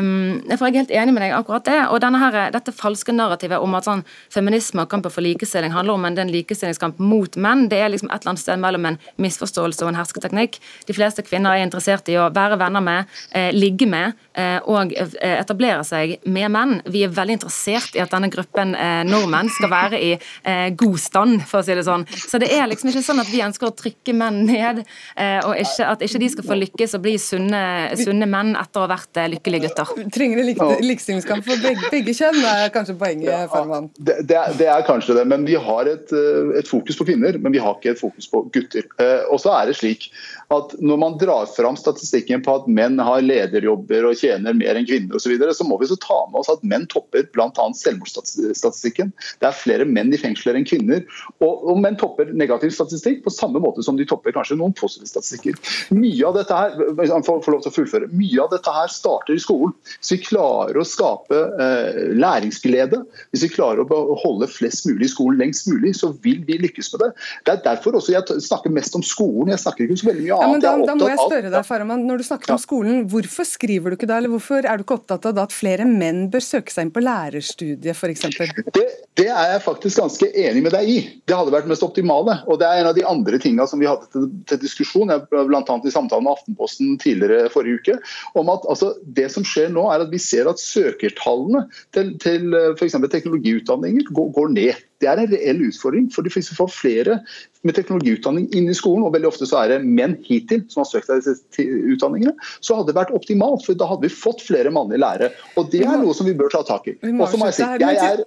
um, 0.00 0.40
For 0.56 0.66
jeg 0.66 0.74
er 0.74 0.82
helt 0.84 0.90
enig 0.90 1.14
med 1.14 1.22
deg 1.22 1.32
akkurat 1.32 1.64
det. 1.64 1.80
Og 1.90 2.00
denne 2.00 2.18
her, 2.18 2.50
dette 2.50 2.72
falske 2.72 3.12
narrativet 3.12 3.60
om 3.60 3.74
at 3.74 3.84
sånn 3.84 4.04
feminisme 4.30 4.82
og 4.82 4.90
kampen 4.90 5.12
for 5.12 5.24
likestilling 5.24 5.72
handler 5.72 5.94
om 5.94 6.04
en, 6.04 6.14
den 6.14 6.32
likestillingskamp 6.54 7.02
mot 7.02 7.36
menn, 7.36 7.66
det 7.68 7.80
er 7.82 7.92
liksom 7.92 8.10
et 8.10 8.22
eller 8.22 8.34
annet 8.34 8.44
sted 8.44 8.60
mellom 8.62 8.88
en 8.88 8.98
misforståelse 9.20 9.84
og 9.84 9.92
en 9.92 9.98
hersketeknikk. 9.98 10.58
De 10.88 10.96
fleste 10.96 11.24
kvinner 11.26 11.54
er 11.54 11.66
interessert 11.66 12.08
i 12.12 12.16
å 12.20 12.30
være 12.34 12.58
venner 12.60 12.84
med, 12.84 13.10
eh, 13.34 13.50
ligge 13.54 13.88
med 13.90 14.14
eh, 14.34 14.58
og 14.70 14.94
eh, 14.96 15.16
etablere 15.34 15.84
seg 15.86 16.18
med 16.24 16.52
menn. 16.54 16.76
Vi 16.86 17.04
er 17.04 17.12
veldig 17.14 17.38
interessert 17.38 17.96
i 17.96 18.02
at 18.04 18.12
denne 18.14 18.30
gruppen 18.32 18.74
eh, 18.78 19.02
nordmenn 19.08 19.50
skal 19.52 19.72
være 19.72 20.00
i 20.00 20.12
eh, 20.14 20.68
god 20.78 20.98
stand, 21.02 21.44
for 21.48 21.60
å 21.60 21.66
si 21.66 21.76
det 21.76 21.86
sånn. 21.86 22.06
Så 22.14 22.40
det 22.42 22.50
er 22.54 22.68
liksom 22.70 22.90
ikke 22.90 23.04
sånn 23.04 23.22
at 23.22 23.30
vi 23.32 23.42
ønsker 23.44 23.70
å 23.70 23.74
trykke 23.76 24.16
menn 24.16 24.44
ned, 24.48 24.84
eh, 25.16 25.40
og 25.44 25.58
ikke, 25.60 25.88
at 25.90 26.04
ikke 26.06 26.22
de 26.22 26.30
skal 26.36 26.48
få 26.48 26.58
lykkes 26.60 26.96
og 26.98 27.04
bli 27.04 27.16
sunne, 27.20 27.62
sunne 28.00 28.28
menn 28.30 28.54
etter 28.58 28.82
å 28.82 28.86
ha 28.86 28.92
vært 28.94 29.22
lykkelige 29.34 29.68
gutter. 29.68 29.94
Trenger 30.14 30.42
en 30.42 30.48
lik 30.48 30.62
likestillingskamp 30.84 31.44
for 31.46 31.62
begge, 31.64 31.90
begge, 31.92 32.14
kjønn, 32.16 32.40
er 32.48 32.70
kanskje 32.74 32.96
poenget, 32.98 33.30
ja, 33.30 33.80
Det, 33.96 34.16
det, 34.28 34.36
er, 34.38 34.56
det, 34.58 34.68
er 34.70 34.84
kanskje 34.86 35.16
det, 35.18 35.24
men 35.30 35.46
vi 35.46 35.56
har 35.60 35.90
et, 35.90 36.12
et, 36.58 36.68
fokus 36.68 36.98
på 36.98 37.06
kvinner, 37.08 37.38
men 37.40 37.54
vi 37.54 37.62
har 37.62 37.76
ikke 37.76 37.94
et 37.94 38.00
fokus 38.00 38.28
på 38.30 38.44
gutter. 38.54 38.88
Og 39.32 39.40
så 39.42 39.52
er 39.54 39.70
det 39.70 39.78
slik 39.78 40.08
at 40.54 40.74
når 40.84 41.00
man 41.00 41.18
drar 41.20 41.48
fram 41.50 41.76
statistikken 41.78 42.42
på 42.44 42.58
at 42.58 42.68
menn 42.70 43.00
har 43.02 43.24
lederjobber 43.24 44.08
og 44.08 44.18
tjener 44.20 44.56
mer 44.56 44.78
enn 44.78 44.88
kvinner 44.88 45.16
osv., 45.16 45.24
så, 45.24 45.32
videre, 45.32 45.54
så 45.56 45.64
må 45.66 45.78
vi 45.80 45.88
så 45.88 45.96
ta 46.02 46.18
med 46.30 46.42
oss 46.42 46.50
at 46.52 46.64
menn 46.66 46.84
topper 46.92 47.24
bl.a. 47.34 47.66
selvmordsstatistikken. 47.78 49.12
Det 49.40 49.48
er 49.48 49.56
flere 49.56 49.86
menn 49.88 50.12
i 50.14 50.20
fengsler 50.20 50.58
enn 50.58 50.66
kvinner. 50.68 51.04
Og, 51.40 51.64
og, 51.64 51.78
menn 51.80 51.96
topper 52.00 52.30
negativ 52.36 52.74
statistikk 52.76 53.22
på 53.24 53.32
samme 53.32 53.62
måte 53.62 53.84
som 53.86 53.98
de 53.98 54.06
topper 54.08 54.34
kanskje 54.36 54.58
noen 54.60 54.74
positive 54.76 55.08
statistikker. 55.10 55.58
Mye 55.96 56.28
av 56.28 56.38
dette 56.38 56.58
her 56.58 56.76
for 57.24 57.54
lov 57.54 57.64
til 57.64 57.72
å 57.72 57.76
fullføre, 57.78 58.10
mye 58.14 58.42
av 58.44 58.52
dette 58.52 58.74
her 58.74 58.92
starter 58.92 59.36
i 59.36 59.42
skolen. 59.42 59.74
Hvis 59.98 60.14
vi 60.14 60.20
klarer 60.26 60.78
å 60.80 60.86
skape 60.88 61.40
eh, 61.64 62.00
læringsglede, 62.18 63.02
hvis 63.34 63.46
vi 63.46 63.52
klarer 63.54 63.84
å 63.84 64.18
holde 64.22 64.50
flest 64.50 64.88
mulig 64.88 65.08
i 65.08 65.12
skolen 65.12 65.40
lengst 65.40 65.68
mulig, 65.70 65.94
så 65.98 66.12
vil 66.24 66.33
vi 66.46 66.58
lykkes 66.64 66.92
med 66.94 67.04
det. 67.04 67.10
Det 67.46 67.54
er 67.54 67.62
derfor 67.64 67.98
også 67.98 68.14
jeg 68.14 68.44
snakker 68.46 68.72
mest 68.74 68.96
om 68.98 69.04
skolen. 69.06 69.52
Jeg 69.54 69.62
snakker 69.62 69.86
ikke 69.86 70.00
så 70.00 70.10
veldig 70.10 70.24
mye 70.24 70.32
ja, 70.34 70.50
men 70.50 70.62
da, 70.62 70.74
da, 70.82 70.96
må 70.98 71.08
jeg 71.10 71.20
spørre 71.20 71.50
deg, 71.52 71.60
Farahman, 71.68 72.04
Når 72.08 72.20
du 72.20 72.26
snakker 72.26 72.52
ja. 72.52 72.58
om 72.58 72.62
skolen, 72.62 73.02
hvorfor 73.10 73.48
skriver 73.48 73.92
du 73.92 73.98
ikke 73.98 74.08
da, 74.10 74.18
eller 74.20 74.32
hvorfor 74.34 74.64
er 74.64 74.78
du 74.78 74.84
ikke 74.86 74.98
opptatt 74.98 75.28
av 75.30 75.36
da 75.36 75.46
at 75.48 75.54
flere 75.54 75.86
menn 75.88 76.26
bør 76.32 76.44
søke 76.44 76.74
seg 76.74 76.88
inn 76.88 76.94
på 76.94 77.02
lærerstudiet 77.04 77.94
f.eks.? 77.94 78.26
Det, 78.74 78.86
det 79.20 79.28
er 79.30 79.54
jeg 79.54 79.64
faktisk 79.64 80.02
ganske 80.02 80.30
enig 80.44 80.64
med 80.64 80.74
deg 80.74 80.90
i. 80.90 80.96
Det 81.28 81.36
hadde 81.38 81.54
vært 81.54 81.68
mest 81.70 81.84
optimale. 81.86 82.38
og 82.48 82.58
Det 82.60 82.68
er 82.68 82.82
en 82.82 82.90
av 82.90 82.96
de 82.98 83.06
andre 83.08 83.40
tingene 83.42 83.66
som 83.70 83.82
vi 83.82 83.88
hadde 83.90 84.08
til, 84.12 84.28
til 84.50 84.62
diskusjon, 84.62 85.12
bl.a. 85.30 85.62
i 85.62 85.94
samtalen 85.94 86.26
med 86.26 86.34
Aftenposten 86.34 86.96
tidligere 87.02 87.52
forrige 87.52 87.80
uke. 87.80 87.98
om 88.40 88.50
at 88.52 88.66
altså, 88.70 88.94
Det 89.04 89.28
som 89.32 89.46
skjer 89.46 89.70
nå, 89.74 89.86
er 89.92 90.06
at 90.06 90.12
vi 90.12 90.20
ser 90.22 90.50
at 90.50 90.62
søkertallene 90.62 91.66
til, 91.94 92.14
til 92.22 92.58
f.eks. 92.74 92.98
teknologiutdanninger 93.12 94.10
går, 94.14 94.32
går 94.34 94.52
ned. 94.56 94.82
Det 95.04 95.10
er 95.10 95.20
en 95.20 95.32
reell 95.34 95.60
utfordring. 95.68 96.08
for 96.14 96.24
de 96.24 96.32
får 96.32 96.70
flere 96.72 97.20
med 97.64 97.76
teknologiutdanning 97.76 98.48
inn 98.56 98.68
i 98.68 98.76
skolen, 98.76 99.04
og 99.04 99.14
veldig 99.14 99.30
ofte 99.30 99.48
så 99.48 99.62
er 99.62 99.74
det 99.74 99.78
menn 99.84 100.16
hittil 100.24 100.64
som 100.72 100.82
har 100.82 100.90
søkt 100.90 101.08
seg 101.08 101.22
disse 101.24 101.64
utdanningene, 101.94 102.34
så 102.64 102.78
hadde 102.78 102.92
det 102.92 102.98
vært 102.98 103.14
optimalt. 103.16 103.64
for 103.66 103.76
Da 103.78 103.88
hadde 103.90 104.08
vi 104.08 104.12
fått 104.12 104.44
flere 104.44 104.72
mannlige 104.74 105.02
lærere. 105.04 105.30
Og 105.60 105.70
det 105.72 105.84
er 105.84 106.00
noe 106.00 106.16
som 106.16 106.28
vi 106.28 106.36
bør 106.36 106.52
ta 106.52 106.64
tak 106.66 106.88
i. 106.92 106.98
Og 107.14 107.28
så 107.28 107.40
må 107.40 107.50
jeg 107.50 107.60
si, 107.60 107.70
jeg 107.84 108.00
er 108.00 108.24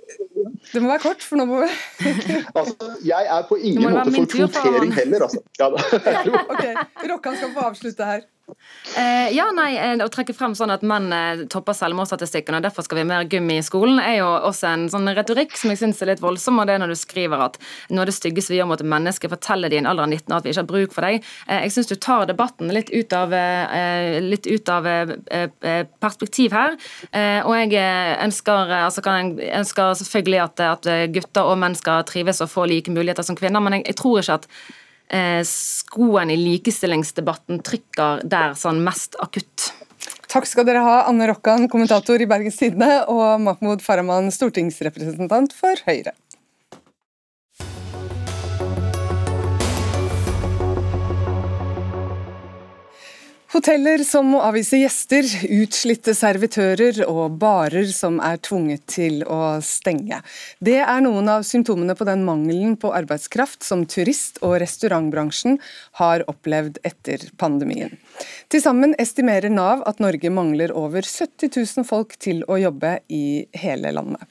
det 0.74 0.82
må 0.82 0.90
være 0.92 1.02
kort, 1.02 1.24
for 1.24 1.40
nå 1.40 1.46
må 1.50 1.62
vi 1.64 1.70
altså, 2.60 2.90
Jeg 3.06 3.30
er 3.34 3.46
på 3.50 3.58
ingen 3.58 3.94
måte 3.94 4.14
for 4.16 4.32
kvotering 4.34 4.94
heller, 4.96 5.28
altså. 5.28 5.42
Ja, 5.60 5.70
ok, 6.54 6.66
Rokkan 7.12 7.38
skal 7.40 7.54
få 7.56 7.70
avslutte 7.72 8.08
her. 8.08 8.26
Eh, 8.48 9.36
ja, 9.36 9.50
nei, 9.52 9.76
eh, 9.76 10.00
Å 10.00 10.08
trekke 10.12 10.34
frem 10.36 10.54
sånn 10.56 10.72
at 10.72 10.84
menn 10.88 11.12
eh, 11.14 11.44
topper 11.52 11.76
selvmordsstatistikken 11.76 12.56
og 12.56 12.64
derfor 12.64 12.86
skal 12.86 13.00
vi 13.00 13.04
ha 13.04 13.10
mer 13.10 13.28
gummi 13.28 13.58
i 13.60 13.66
skolen, 13.66 14.00
er 14.00 14.22
jo 14.22 14.30
også 14.48 14.70
en 14.70 14.86
sånn 14.92 15.12
retorikk 15.18 15.58
som 15.60 15.74
jeg 15.74 15.82
syns 15.82 16.00
er 16.02 16.14
litt 16.14 16.24
voldsom. 16.24 16.62
og 16.62 16.70
det 16.70 16.78
er 16.78 16.82
Når 16.84 16.94
du 16.94 16.98
skriver 17.00 17.44
at 17.44 17.60
noe 17.92 18.06
av 18.06 18.10
det 18.10 18.16
styggeste 18.16 18.56
vi 18.56 18.62
gjør 18.62 18.70
mot 18.72 18.82
et 18.82 18.92
menneske, 18.96 19.32
forteller 19.32 19.70
de 19.70 19.80
i 19.80 19.82
en 19.84 19.92
alder 19.92 20.08
av 20.08 20.14
19 20.14 20.32
år 20.32 20.40
at 20.40 20.48
vi 20.48 20.54
ikke 20.56 20.64
har 20.64 20.72
bruk 20.72 20.96
for 20.96 21.08
deg. 21.08 21.28
Jeg 21.52 21.76
syns 21.76 21.92
du 21.92 21.96
tar 22.00 22.26
debatten 22.30 22.72
litt 22.74 22.90
ut 22.94 23.14
av, 23.18 23.36
litt 24.24 24.48
ut 24.48 24.72
av 24.72 24.88
perspektiv 26.00 26.56
her. 26.56 26.78
og 27.44 27.54
jeg 27.60 28.18
ønsker, 28.24 28.74
altså 28.80 29.04
jeg 29.04 29.52
ønsker 29.60 29.94
selvfølgelig 30.02 30.44
at, 30.44 30.66
at, 30.72 30.92
gutter 31.14 31.52
og 31.52 31.60
menn 31.60 31.76
skal 31.76 32.06
trives 32.08 32.42
og 32.42 32.52
få 32.52 32.68
like 32.70 32.92
muligheter 32.92 33.26
som 33.26 33.38
kvinner, 33.38 33.64
men 33.64 33.80
jeg, 33.80 33.88
jeg 33.92 34.00
tror 34.02 34.22
ikke 34.22 34.40
at 34.42 34.52
skoen 35.48 36.32
i 36.34 36.36
likestillingsdebatten 36.40 37.62
trykker 37.64 38.26
der 38.28 38.58
sånn 38.60 38.82
mest 38.84 39.16
akutt. 39.24 39.72
Takk 40.28 40.48
skal 40.50 40.68
dere 40.68 40.84
ha, 40.84 40.96
Anne 41.08 41.30
Rokkan, 41.30 41.70
kommentator 41.72 42.20
i 42.20 42.28
Bergens 42.28 42.60
Tidende, 42.60 43.06
og 43.08 43.40
Mahmoud 43.46 43.84
Farahman, 43.84 44.28
stortingsrepresentant 44.36 45.56
for 45.56 45.80
Høyre. 45.88 46.12
Hoteller 53.58 54.04
som 54.06 54.28
må 54.30 54.38
avvise 54.46 54.78
gjester, 54.78 55.26
utslitte 55.50 56.14
servitører 56.14 57.00
og 57.10 57.40
barer 57.42 57.88
som 57.90 58.20
er 58.22 58.38
tvunget 58.46 58.84
til 58.94 59.24
å 59.26 59.58
stenge. 59.66 60.20
Det 60.62 60.76
er 60.84 61.02
noen 61.02 61.26
av 61.34 61.42
symptomene 61.48 61.96
på 61.98 62.06
den 62.06 62.22
mangelen 62.28 62.76
på 62.78 62.92
arbeidskraft 62.94 63.66
som 63.66 63.88
turist- 63.90 64.38
og 64.46 64.60
restaurantbransjen 64.62 65.58
har 65.98 66.28
opplevd 66.30 66.78
etter 66.86 67.26
pandemien. 67.42 67.98
Til 68.54 68.62
sammen 68.62 68.94
estimerer 69.02 69.50
Nav 69.50 69.82
at 69.90 70.06
Norge 70.06 70.30
mangler 70.30 70.78
over 70.78 71.02
70 71.02 71.50
000 71.58 71.90
folk 71.90 72.14
til 72.22 72.46
å 72.46 72.62
jobbe 72.62 73.00
i 73.10 73.26
hele 73.58 73.90
landet. 73.98 74.22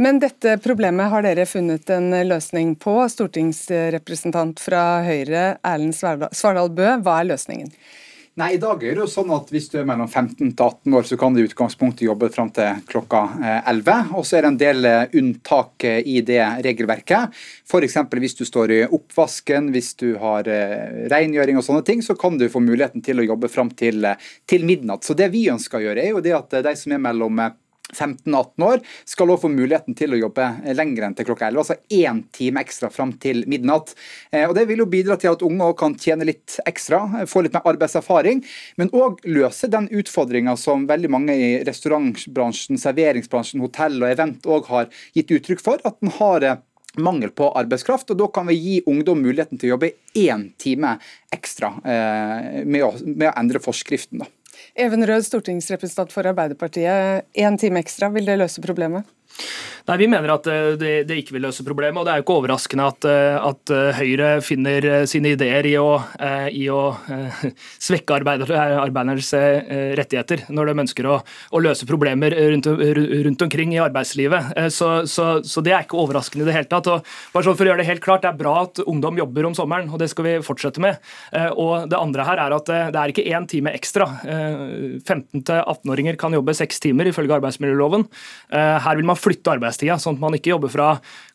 Men 0.00 0.24
dette 0.24 0.56
problemet 0.64 1.12
har 1.12 1.28
dere 1.28 1.44
funnet 1.44 1.92
en 1.92 2.14
løsning 2.32 2.78
på. 2.80 2.96
Stortingsrepresentant 3.12 4.64
fra 4.70 5.02
Høyre, 5.04 5.58
Erlend 5.60 6.00
Svardal 6.00 6.72
Bø, 6.72 6.94
hva 7.04 7.20
er 7.20 7.34
løsningen? 7.34 7.76
Nei, 8.38 8.52
I 8.54 8.58
dag 8.62 8.78
er 8.86 8.94
det 8.94 9.02
jo 9.02 9.08
sånn 9.10 9.32
at 9.34 9.48
hvis 9.50 9.64
du 9.72 9.80
er 9.80 9.86
mellom 9.88 10.06
15 10.06 10.52
til 10.54 10.62
18 10.62 10.94
år, 10.94 11.06
så 11.08 11.16
kan 11.18 11.34
du 11.34 11.40
i 11.42 11.46
utgangspunktet 11.48 12.04
jobbe 12.06 12.28
fram 12.30 12.52
til 12.54 12.78
klokka 12.86 13.24
11. 13.42 13.90
Eh, 13.90 14.12
og 14.14 14.26
så 14.28 14.38
er 14.38 14.44
det 14.46 14.50
en 14.52 14.60
del 14.60 14.86
eh, 14.86 15.16
unntak 15.18 15.86
eh, 15.88 15.98
i 16.06 16.20
det 16.22 16.38
regelverket. 16.62 17.34
F.eks. 17.66 17.98
hvis 18.22 18.38
du 18.38 18.44
står 18.46 18.74
i 18.76 18.80
oppvasken, 18.86 19.72
hvis 19.74 19.90
du 19.98 20.12
har 20.22 20.46
rengjøring 21.10 21.58
og 21.58 21.66
sånne 21.66 21.82
ting, 21.88 22.04
så 22.06 22.14
kan 22.14 22.38
du 22.38 22.46
få 22.52 22.62
muligheten 22.62 23.02
til 23.02 23.18
å 23.18 23.26
jobbe 23.26 23.50
fram 23.50 23.74
til, 23.74 24.06
til 24.46 24.68
midnatt. 24.68 25.02
Så 25.02 25.18
det 25.18 25.32
vi 25.34 25.48
ønsker 25.50 25.80
å 25.80 25.88
gjøre, 25.88 26.06
er 26.06 26.14
jo 26.14 26.22
det 26.22 26.36
at 26.38 26.54
de 26.70 26.76
som 26.78 26.94
er 26.94 27.02
mellom 27.02 27.42
15-18 27.94 28.66
år 28.66 28.82
skal 29.08 29.30
også 29.30 29.46
få 29.46 29.52
muligheten 29.52 29.96
til 29.98 30.14
å 30.14 30.20
jobbe 30.20 30.46
lenger 30.76 31.06
enn 31.06 31.16
til 31.18 31.28
klokka 31.28 31.48
11, 31.50 31.60
altså 31.62 31.76
én 31.96 32.22
time 32.34 32.62
ekstra 32.64 32.90
fram 32.92 33.14
til 33.22 33.44
midnatt. 33.50 33.94
Eh, 34.32 34.46
og 34.48 34.54
Det 34.58 34.66
vil 34.68 34.84
jo 34.84 34.88
bidra 34.90 35.18
til 35.20 35.34
at 35.34 35.44
unge 35.46 35.70
kan 35.80 35.96
tjene 36.00 36.28
litt 36.28 36.58
ekstra, 36.68 37.26
få 37.30 37.44
litt 37.44 37.56
mer 37.56 37.66
arbeidserfaring, 37.72 38.42
men 38.80 38.92
òg 38.96 39.22
løse 39.28 39.70
den 39.70 39.88
utfordringa 39.90 40.56
som 40.60 40.86
veldig 40.90 41.10
mange 41.12 41.36
i 41.36 41.52
restaurantbransjen, 41.66 42.80
serveringsbransjen, 42.80 43.62
hotell 43.64 44.00
og 44.02 44.10
event 44.10 44.48
òg 44.50 44.72
har 44.72 44.90
gitt 45.16 45.32
uttrykk 45.36 45.62
for, 45.64 45.82
at 45.84 45.98
den 46.00 46.12
har 46.18 46.46
eh, 46.46 46.60
mangel 46.98 47.30
på 47.30 47.50
arbeidskraft. 47.54 48.10
og 48.10 48.18
Da 48.18 48.28
kan 48.34 48.48
vi 48.50 48.58
gi 48.58 48.82
ungdom 48.86 49.22
muligheten 49.22 49.58
til 49.58 49.70
å 49.70 49.76
jobbe 49.76 49.94
én 50.18 50.50
time 50.58 50.96
ekstra 51.32 51.74
eh, 51.84 52.62
med, 52.64 52.82
å, 52.82 52.92
med 53.04 53.30
å 53.30 53.36
endre 53.38 53.62
forskriften. 53.62 54.24
da. 54.24 54.30
Even 54.78 55.06
Rød, 55.06 55.24
stortingsrepresentant 55.26 56.12
for 56.12 56.28
Arbeiderpartiet. 56.30 57.26
Én 57.34 57.58
time 57.58 57.82
ekstra, 57.82 58.10
vil 58.14 58.28
det 58.28 58.38
løse 58.38 58.62
problemet? 58.62 59.08
Nei, 59.90 59.96
Vi 59.98 60.06
mener 60.06 60.30
at 60.30 60.46
eh, 60.46 60.76
det, 60.78 60.90
det, 61.08 61.16
ikke 61.18 61.34
vil 61.34 61.48
løse 61.48 61.64
problemet. 61.66 61.98
og 61.98 62.06
Det 62.06 62.12
er 62.12 62.20
jo 62.20 62.22
ikke 62.22 62.36
overraskende 62.38 62.84
at, 62.92 63.06
eh, 63.10 63.38
at 63.42 63.72
eh, 63.74 63.96
Høyre 63.98 64.28
finner 64.46 64.86
sine 65.10 65.32
ideer 65.34 65.66
i 65.66 65.74
å, 65.80 65.98
i 66.54 66.68
å 66.70 66.82
svekke 67.88 68.14
arbeider, 68.20 68.52
arbeidernes 68.54 69.32
rettigheter 69.98 70.44
når 70.54 70.70
de 70.70 70.74
ønsker 70.84 71.08
å, 71.10 71.16
å 71.18 71.62
løse 71.62 71.88
problemer 71.88 72.34
rundt, 72.52 72.68
rundt, 72.70 73.42
omkring 73.42 73.74
i 73.74 73.80
arbeidslivet. 73.82 74.52
Så, 74.70 74.90
så, 75.10 75.26
så, 75.46 75.62
Det 75.64 75.74
er 75.74 75.86
ikke 75.86 75.98
overraskende 75.98 76.46
i 76.46 76.48
det 76.50 76.54
hele 76.54 76.70
tatt. 76.70 76.86
og 76.90 77.06
bare 77.34 77.48
sånn 77.48 77.58
for 77.58 77.66
å 77.66 77.72
gjøre 77.72 77.82
Det 77.82 77.88
helt 77.88 78.04
klart, 78.04 78.22
det 78.22 78.30
er 78.30 78.38
bra 78.38 78.54
at 78.62 78.82
ungdom 78.84 79.18
jobber 79.18 79.48
om 79.48 79.56
sommeren, 79.58 79.90
og 79.90 79.98
det 80.02 80.10
skal 80.12 80.26
vi 80.28 80.36
fortsette 80.44 80.82
med. 80.82 81.00
Og 81.56 81.88
Det 81.90 81.98
andre 81.98 82.26
her 82.28 82.44
er 82.44 82.54
at 82.54 82.70
det 82.70 83.00
er 83.00 83.14
ikke 83.14 83.26
én 83.26 83.48
time 83.50 83.74
ekstra. 83.74 84.06
15-18-åringer 84.22 86.20
kan 86.20 86.34
jobbe 86.36 86.54
seks 86.56 86.82
timer 86.84 87.10
ifølge 87.10 87.34
arbeidsmiljøloven. 87.40 88.06
Her 88.54 89.00
vil 89.00 89.08
man 89.08 89.18
flytte 89.18 89.54
arbeidstida, 89.80 89.98
sånn 89.98 90.18
at 90.18 90.20
man 90.20 90.36
ikke 90.36 90.52
jobber 90.52 90.70
fra 90.72 90.88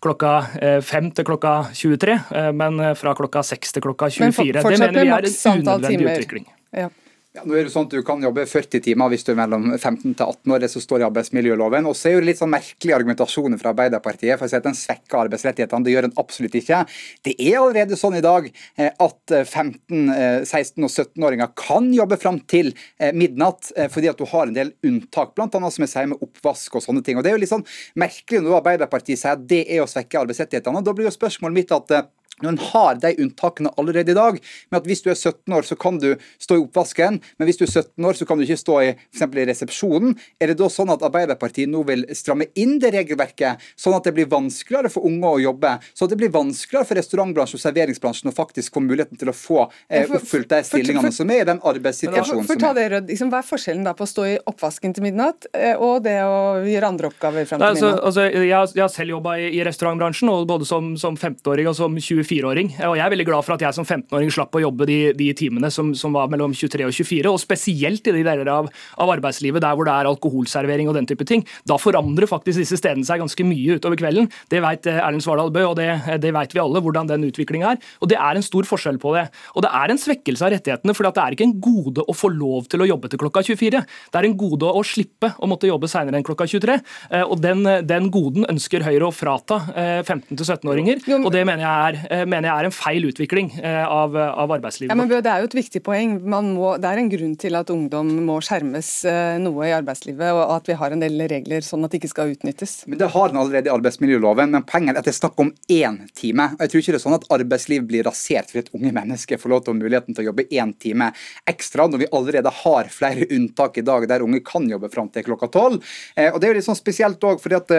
klokka 0.04 0.34
eh, 0.62 0.82
fem 0.82 1.12
til 1.12 1.26
klokka 1.26 1.72
23, 1.74 2.20
eh, 2.32 2.52
men 2.54 2.80
eh, 2.80 2.94
fra 2.96 3.16
klokka 3.16 3.44
seks 3.44 3.74
til 3.74 3.82
klokka 3.82 4.10
24. 4.10 4.62
Det 4.62 4.80
mener 4.80 5.02
vi 5.02 5.10
er 5.10 5.30
en 5.30 5.66
unødvendig 5.66 6.12
utvikling. 6.14 6.48
Ja. 6.76 6.90
Ja, 7.36 7.42
nå 7.44 7.58
er 7.58 7.66
det 7.68 7.72
sånn 7.74 7.90
at 7.90 7.92
Du 7.92 8.04
kan 8.08 8.22
jobbe 8.24 8.46
40 8.48 8.80
timer 8.86 9.10
hvis 9.12 9.26
du 9.28 9.34
er 9.34 9.40
mellom 9.42 9.74
15 9.76 10.14
til 10.16 10.24
18 10.24 10.54
år, 10.56 10.62
det 10.64 10.70
som 10.72 10.84
står 10.84 11.02
i 11.02 11.06
arbeidsmiljøloven. 11.10 11.88
Og 11.90 11.98
så 12.00 12.14
er 12.14 12.22
det 12.22 12.30
litt 12.30 12.40
sånn 12.40 12.54
merkelig 12.54 12.96
argumentasjon 12.96 13.58
fra 13.60 13.74
Arbeiderpartiet 13.74 14.40
for 14.40 14.48
å 14.48 14.52
si 14.54 14.56
at 14.56 14.64
den 14.64 14.78
svekker 14.80 15.26
arbeidsrettighetene. 15.26 15.84
Det 15.84 15.92
gjør 15.92 16.08
den 16.08 16.16
absolutt 16.22 16.56
ikke. 16.56 16.80
Det 17.28 17.36
er 17.36 17.60
allerede 17.60 18.00
sånn 18.00 18.16
i 18.16 18.24
dag 18.24 18.48
eh, 18.48 18.88
at 18.88 19.36
15-, 19.36 20.16
eh, 20.16 20.40
16- 20.48 20.88
og 20.88 20.94
17-åringer 20.94 21.52
kan 21.60 21.92
jobbe 21.98 22.20
fram 22.22 22.40
til 22.48 22.72
eh, 22.72 23.12
midnatt, 23.12 23.74
fordi 23.92 24.14
at 24.14 24.22
du 24.22 24.28
har 24.32 24.48
en 24.48 24.56
del 24.56 24.72
unntak, 24.88 25.36
bl.a. 25.36 25.50
som 25.52 25.84
jeg 25.84 25.92
sier 25.92 26.12
med 26.14 26.24
oppvask 26.24 26.80
og 26.80 26.88
sånne 26.88 27.04
ting. 27.04 27.20
Og 27.20 27.26
Det 27.26 27.34
er 27.34 27.36
jo 27.36 27.44
litt 27.44 27.52
sånn 27.52 27.68
merkelig 28.00 28.46
når 28.46 28.62
Arbeiderpartiet 28.62 29.20
sier 29.20 29.36
at 29.36 29.44
det 29.50 29.66
er 29.68 29.84
å 29.84 29.90
svekke 29.92 30.24
arbeidsrettighetene. 30.24 30.86
Da 30.88 30.96
blir 30.96 31.10
jo 31.10 31.18
spørsmålet 31.20 31.60
mitt 31.60 31.76
at 31.76 31.98
når 32.44 32.52
en 32.52 32.62
har 32.72 32.98
de 33.00 33.14
unntakene 33.24 33.72
allerede 33.80 34.12
i 34.12 34.18
dag, 34.18 34.40
med 34.72 34.82
at 34.82 34.88
hvis 34.90 35.04
du 35.06 35.10
er 35.14 35.16
17 35.16 35.54
år, 35.56 35.68
så 35.68 35.78
kan 35.80 36.00
du 36.02 36.10
stå 36.42 36.58
i 36.58 36.64
oppvasken, 36.66 37.22
men 37.38 37.48
hvis 37.48 37.62
du 37.62 37.66
er 37.68 37.72
17 37.72 38.10
år, 38.10 38.18
så 38.20 38.28
kan 38.28 38.40
du 38.40 38.46
ikke 38.46 38.60
stå 38.60 38.80
i 38.84 38.90
f.eks. 38.92 39.24
i 39.26 39.46
resepsjonen. 39.50 40.18
Er 40.42 40.52
det 40.52 40.58
da 40.60 40.70
sånn 40.72 40.92
at 40.92 41.06
Arbeiderpartiet 41.06 41.72
nå 41.72 41.86
vil 41.88 42.04
stramme 42.18 42.50
inn 42.60 42.78
det 42.84 42.92
regelverket, 42.96 43.64
sånn 43.80 43.96
at 43.96 44.08
det 44.08 44.16
blir 44.18 44.28
vanskeligere 44.32 44.92
for 44.92 45.08
unge 45.08 45.36
å 45.38 45.42
jobbe? 45.42 45.76
sånn 45.94 46.10
at 46.10 46.14
det 46.14 46.20
blir 46.20 46.34
vanskeligere 46.34 46.88
for 46.90 47.00
restaurantbransjen 47.00 47.60
og 47.60 47.64
serveringsbransjen 47.64 48.32
å 48.32 48.36
faktisk 48.36 48.76
få 48.76 48.84
muligheten 48.84 49.20
til 49.20 49.32
å 49.32 49.36
få 49.36 49.62
eh, 49.88 50.10
oppfylt 50.10 50.50
de 50.52 50.62
stillingene 50.68 51.12
som 51.16 51.32
er 51.32 51.44
i 51.44 51.48
den 51.48 51.62
arbeidssituasjonen 51.64 52.44
for, 52.48 52.56
for 52.56 52.66
som 52.66 52.82
er. 52.82 52.98
Liksom, 53.08 53.32
hva 53.32 53.42
er 53.42 53.48
forskjellen 53.48 53.86
da 53.88 53.96
på 53.98 54.06
å 54.06 54.10
stå 54.10 54.28
i 54.28 54.36
oppvasken 54.52 54.96
til 54.98 55.06
midnatt 55.08 55.48
eh, 55.56 55.74
og 55.76 56.04
det 56.06 56.18
å 56.26 56.64
gjøre 56.66 56.92
andre 56.92 57.12
oppgaver 57.12 57.48
fram 57.50 57.62
til 57.62 57.70
altså, 57.70 57.92
midnatt? 57.92 58.06
Altså, 58.10 58.28
jeg, 58.28 58.50
jeg, 58.50 58.84
har 58.84 58.94
selv 58.94 59.16
jobba 59.16 59.38
i, 59.42 59.50
i, 59.52 59.64
restaurantbransjen, 59.68 60.34
både 60.50 60.70
som, 60.70 60.92
som 61.00 61.18
15-åring 61.18 61.72
og 61.72 61.78
som 61.80 61.96
20 61.96 62.25
24-åring. 62.26 62.72
Og 62.90 62.96
jeg 62.98 63.06
er 63.06 63.14
veldig 63.14 63.28
glad 63.28 63.46
for 63.46 63.56
at 63.56 63.64
jeg 63.66 63.78
som 63.78 63.86
15-åring 63.86 64.32
slapp 64.34 64.56
å 64.58 64.62
jobbe 64.64 64.88
de, 64.90 65.00
de 65.18 65.30
timene 65.38 65.70
som, 65.74 65.94
som, 65.98 66.16
var 66.16 66.30
mellom 66.32 66.54
23 66.56 66.86
og 66.88 66.94
24, 66.96 67.32
og 67.32 67.42
spesielt 67.42 68.10
i 68.10 68.16
de 68.16 68.24
deler 68.26 68.50
av, 68.52 68.70
av, 68.98 69.12
arbeidslivet 69.16 69.64
der 69.64 69.76
hvor 69.78 69.88
det 69.88 69.96
er 69.96 70.10
alkoholservering 70.10 70.90
og 70.92 70.98
den 70.98 71.10
type 71.10 71.28
ting. 71.28 71.46
Da 71.68 71.78
forandrer 71.82 72.30
faktisk 72.30 72.62
disse 72.64 72.80
stedene 72.80 73.08
seg 73.08 73.22
ganske 73.24 73.48
mye 73.48 73.78
utover 73.80 74.00
kvelden. 74.00 74.30
Det 74.52 74.62
vet 74.64 74.90
eh, 74.92 75.02
Erlend 75.02 75.26
Svardal 75.26 75.54
Bøe, 75.56 75.68
og 75.70 75.78
det, 75.80 75.90
det 76.24 76.34
vet 76.36 76.56
vi 76.56 76.64
alle 76.64 76.82
hvordan 76.84 77.12
den 77.12 77.28
utviklinga 77.30 77.76
er. 77.76 77.82
Og 78.02 78.12
det 78.12 78.20
er 78.20 78.40
en 78.40 78.46
stor 78.46 78.68
forskjell 78.68 79.00
på 79.02 79.16
det. 79.18 79.28
Og 79.56 79.66
det 79.66 79.74
er 79.76 79.94
en 79.94 80.02
svekkelse 80.02 80.46
av 80.46 80.56
rettighetene, 80.56 80.96
for 80.98 81.08
det 81.08 81.24
er 81.24 81.38
ikke 81.38 81.48
en 81.48 81.58
gode 81.64 82.06
å 82.06 82.16
få 82.16 82.32
lov 82.34 82.70
til 82.72 82.84
å 82.84 82.90
jobbe 82.90 83.12
til 83.12 83.22
klokka 83.22 83.46
24. 83.46 83.84
Det 83.86 84.22
er 84.22 84.30
en 84.30 84.38
gode 84.40 84.72
å 84.72 84.84
slippe 84.88 85.34
å 85.40 85.50
måtte 85.50 85.70
jobbe 85.70 85.90
seinere 85.92 86.20
enn 86.20 86.28
klokka 86.28 86.48
23. 86.50 86.80
Eh, 87.12 87.26
og 87.26 87.40
den, 87.44 87.66
den 87.88 88.10
goden 88.14 88.48
ønsker 88.50 88.86
Høyre 88.86 89.10
å 89.10 89.14
frata 89.16 89.62
15-17-åringer, 89.76 91.02
eh, 91.08 91.22
og 91.22 91.32
det 91.34 91.44
mener 91.48 91.64
jeg, 91.66 92.02
er, 92.06 92.15
mener 92.24 92.48
jeg 92.48 92.56
er 92.56 92.68
en 92.70 92.76
feil 92.76 93.08
utvikling 93.10 93.50
eh, 93.60 93.82
av, 93.84 94.16
av 94.16 94.54
arbeidslivet. 94.56 94.92
Ja, 94.92 94.98
men 94.98 95.10
Det 95.12 95.32
er 95.32 95.44
jo 95.44 95.50
et 95.50 95.58
viktig 95.58 95.82
poeng. 95.86 96.16
Må, 96.24 96.76
det 96.82 96.90
er 96.90 97.02
en 97.02 97.12
grunn 97.12 97.34
til 97.42 97.58
at 97.60 97.72
ungdom 97.74 98.12
må 98.28 98.38
skjermes 98.46 98.90
eh, 99.10 99.36
noe 99.44 99.68
i 99.68 99.74
arbeidslivet, 99.76 100.32
og 100.36 100.54
at 100.56 100.70
vi 100.70 100.78
har 100.80 100.96
en 100.96 101.04
del 101.04 101.26
regler 101.32 101.66
sånn 101.66 101.84
at 101.86 101.94
det 101.94 102.02
ikke 102.02 102.14
skal 102.14 102.34
utnyttes. 102.36 102.78
Men 102.88 103.02
Det 103.02 103.10
har 103.16 103.32
den 103.34 103.42
allerede 103.42 103.72
i 103.72 103.74
arbeidsmiljøloven, 103.74 104.54
men 104.56 104.68
poenget 104.70 104.96
er 104.96 105.02
at 105.02 105.10
det 105.10 105.16
er 105.16 105.20
snakk 105.20 105.42
om 105.44 105.52
én 105.72 106.00
time. 106.16 106.52
Og 106.56 106.66
Jeg 106.66 106.74
tror 106.74 106.84
ikke 106.84 106.96
det 106.96 107.00
er 107.02 107.06
sånn 107.06 107.18
at 107.18 107.28
arbeidsliv 107.40 107.90
blir 107.90 108.08
rasert 108.08 108.52
fordi 108.52 108.64
et 108.64 108.74
unge 108.78 108.94
menneske 108.96 109.40
får 109.42 109.52
lov 109.52 109.64
til 109.66 109.74
å 109.74 109.76
ha 109.76 109.82
muligheten 109.82 110.16
til 110.16 110.26
å 110.26 110.30
jobbe 110.30 110.48
én 110.54 110.76
time 110.80 111.12
ekstra, 111.50 111.90
når 111.90 112.06
vi 112.06 112.12
allerede 112.16 112.54
har 112.62 112.92
flere 112.94 113.28
unntak 113.36 113.82
i 113.82 113.86
dag 113.86 114.08
der 114.10 114.24
unge 114.26 114.44
kan 114.46 114.70
jobbe 114.70 114.92
fram 114.94 115.10
til 115.12 115.26
klokka 115.28 115.50
tolv. 115.52 115.84
Eh, 116.16 116.32
og 116.32 116.40
Det 116.40 116.48
er 116.48 116.54
jo 116.54 116.60
litt 116.62 116.70
sånn 116.70 116.80
spesielt 116.80 117.24
òg, 117.26 117.42
fordi 117.42 117.58
at 117.58 117.74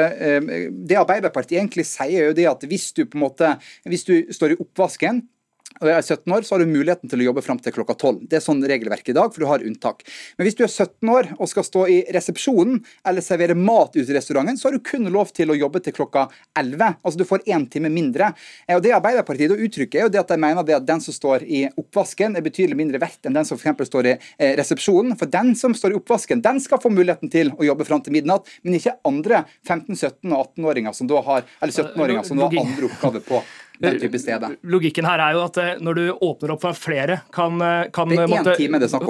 det 0.66 0.98
Arbeiderpartiet 0.98 1.60
egentlig 1.60 1.86
sier, 1.86 2.16
er 2.16 2.30
jo 2.30 2.36
det 2.36 2.46
at 2.50 2.64
hvis 2.68 2.90
du 2.96 3.04
på 3.06 3.18
en 3.18 3.24
måte, 3.26 3.52
hvis 3.86 4.06
du 4.08 4.14
står 4.34 4.54
i 4.54 4.60
oppvasken 4.62 5.22
og 5.76 5.90
er 5.90 6.00
17 6.00 6.32
år, 6.32 6.44
så 6.46 6.54
har 6.54 6.62
du 6.62 6.70
muligheten 6.70 7.10
til 7.10 7.20
å 7.20 7.26
jobbe 7.28 7.42
fram 7.44 7.58
til 7.60 7.74
klokka 7.74 7.96
12. 7.98 8.22
Det 8.30 8.38
er 8.38 8.44
sånn 8.44 8.62
regelverket 8.64 9.12
i 9.12 9.16
dag, 9.16 9.32
for 9.32 9.42
du 9.42 9.48
har 9.50 9.64
unntak. 9.66 10.04
Men 10.38 10.48
hvis 10.48 10.56
du 10.56 10.62
er 10.64 10.72
17 10.72 11.10
år 11.12 11.28
og 11.36 11.50
skal 11.50 11.66
stå 11.66 11.82
i 11.92 11.98
resepsjonen 12.16 12.78
eller 13.06 13.24
servere 13.24 13.56
mat 13.58 13.92
ute 13.96 14.06
i 14.06 14.16
restauranten, 14.16 14.56
så 14.56 14.68
har 14.70 14.76
du 14.76 14.84
kun 14.86 15.04
lov 15.12 15.34
til 15.36 15.52
å 15.52 15.58
jobbe 15.58 15.82
til 15.84 15.96
klokka 15.98 16.26
11. 16.56 16.96
Altså 17.02 17.20
du 17.20 17.26
får 17.28 17.44
én 17.44 17.66
time 17.72 17.90
mindre. 17.92 18.30
Og 18.72 18.82
Det 18.86 18.94
Arbeiderpartiet 18.96 19.52
da 19.52 19.58
uttrykker, 19.66 20.00
er 20.00 20.08
jo 20.08 20.14
det 20.14 20.22
at 20.22 20.32
de 20.32 20.40
mener 20.40 20.64
det 20.64 20.78
at 20.78 20.88
den 20.88 21.02
som 21.04 21.16
står 21.16 21.44
i 21.44 21.66
oppvasken, 21.68 22.38
er 22.38 22.46
betydelig 22.46 22.78
mindre 22.78 23.02
verdt 23.02 23.28
enn 23.28 23.36
den 23.36 23.48
som 23.48 23.60
f.eks. 23.60 23.90
står 23.90 24.10
i 24.12 24.16
eh, 24.16 24.56
resepsjonen. 24.56 25.16
For 25.20 25.28
den 25.28 25.52
som 25.58 25.76
står 25.76 25.92
i 25.92 26.00
oppvasken, 26.00 26.40
den 26.44 26.62
skal 26.64 26.80
få 26.80 26.92
muligheten 26.94 27.32
til 27.32 27.52
å 27.52 27.68
jobbe 27.68 27.84
fram 27.88 28.00
til 28.00 28.16
midnatt, 28.16 28.48
men 28.64 28.78
ikke 28.80 28.96
andre 29.04 29.44
15-, 29.66 29.92
17- 29.92 30.32
og 30.32 30.40
18-åringer 30.54 30.96
som 30.96 31.10
da 31.10 31.20
har 31.26 31.44
eller 31.60 31.72
17-åringer 31.74 32.24
som 32.24 32.40
da 32.40 32.48
har 32.48 32.64
andre 32.64 32.88
oppgaver 32.88 33.24
på 33.26 33.44
den 33.78 33.98
type 34.00 34.18
steder. 34.20 34.56
Logikken 34.66 35.06
her 35.08 35.20
er 35.22 35.36
jo 35.36 35.42
at 35.44 35.58
eh, 35.60 35.72
når 35.84 35.98
du 35.98 36.04
åpner 36.14 36.54
opp 36.54 36.62
for 36.64 36.72
at 36.72 36.80
flere 36.80 37.18
kan, 37.34 37.60
eh, 37.62 37.88
kan 37.94 38.12
er 38.14 38.28
måtte. 38.30 38.56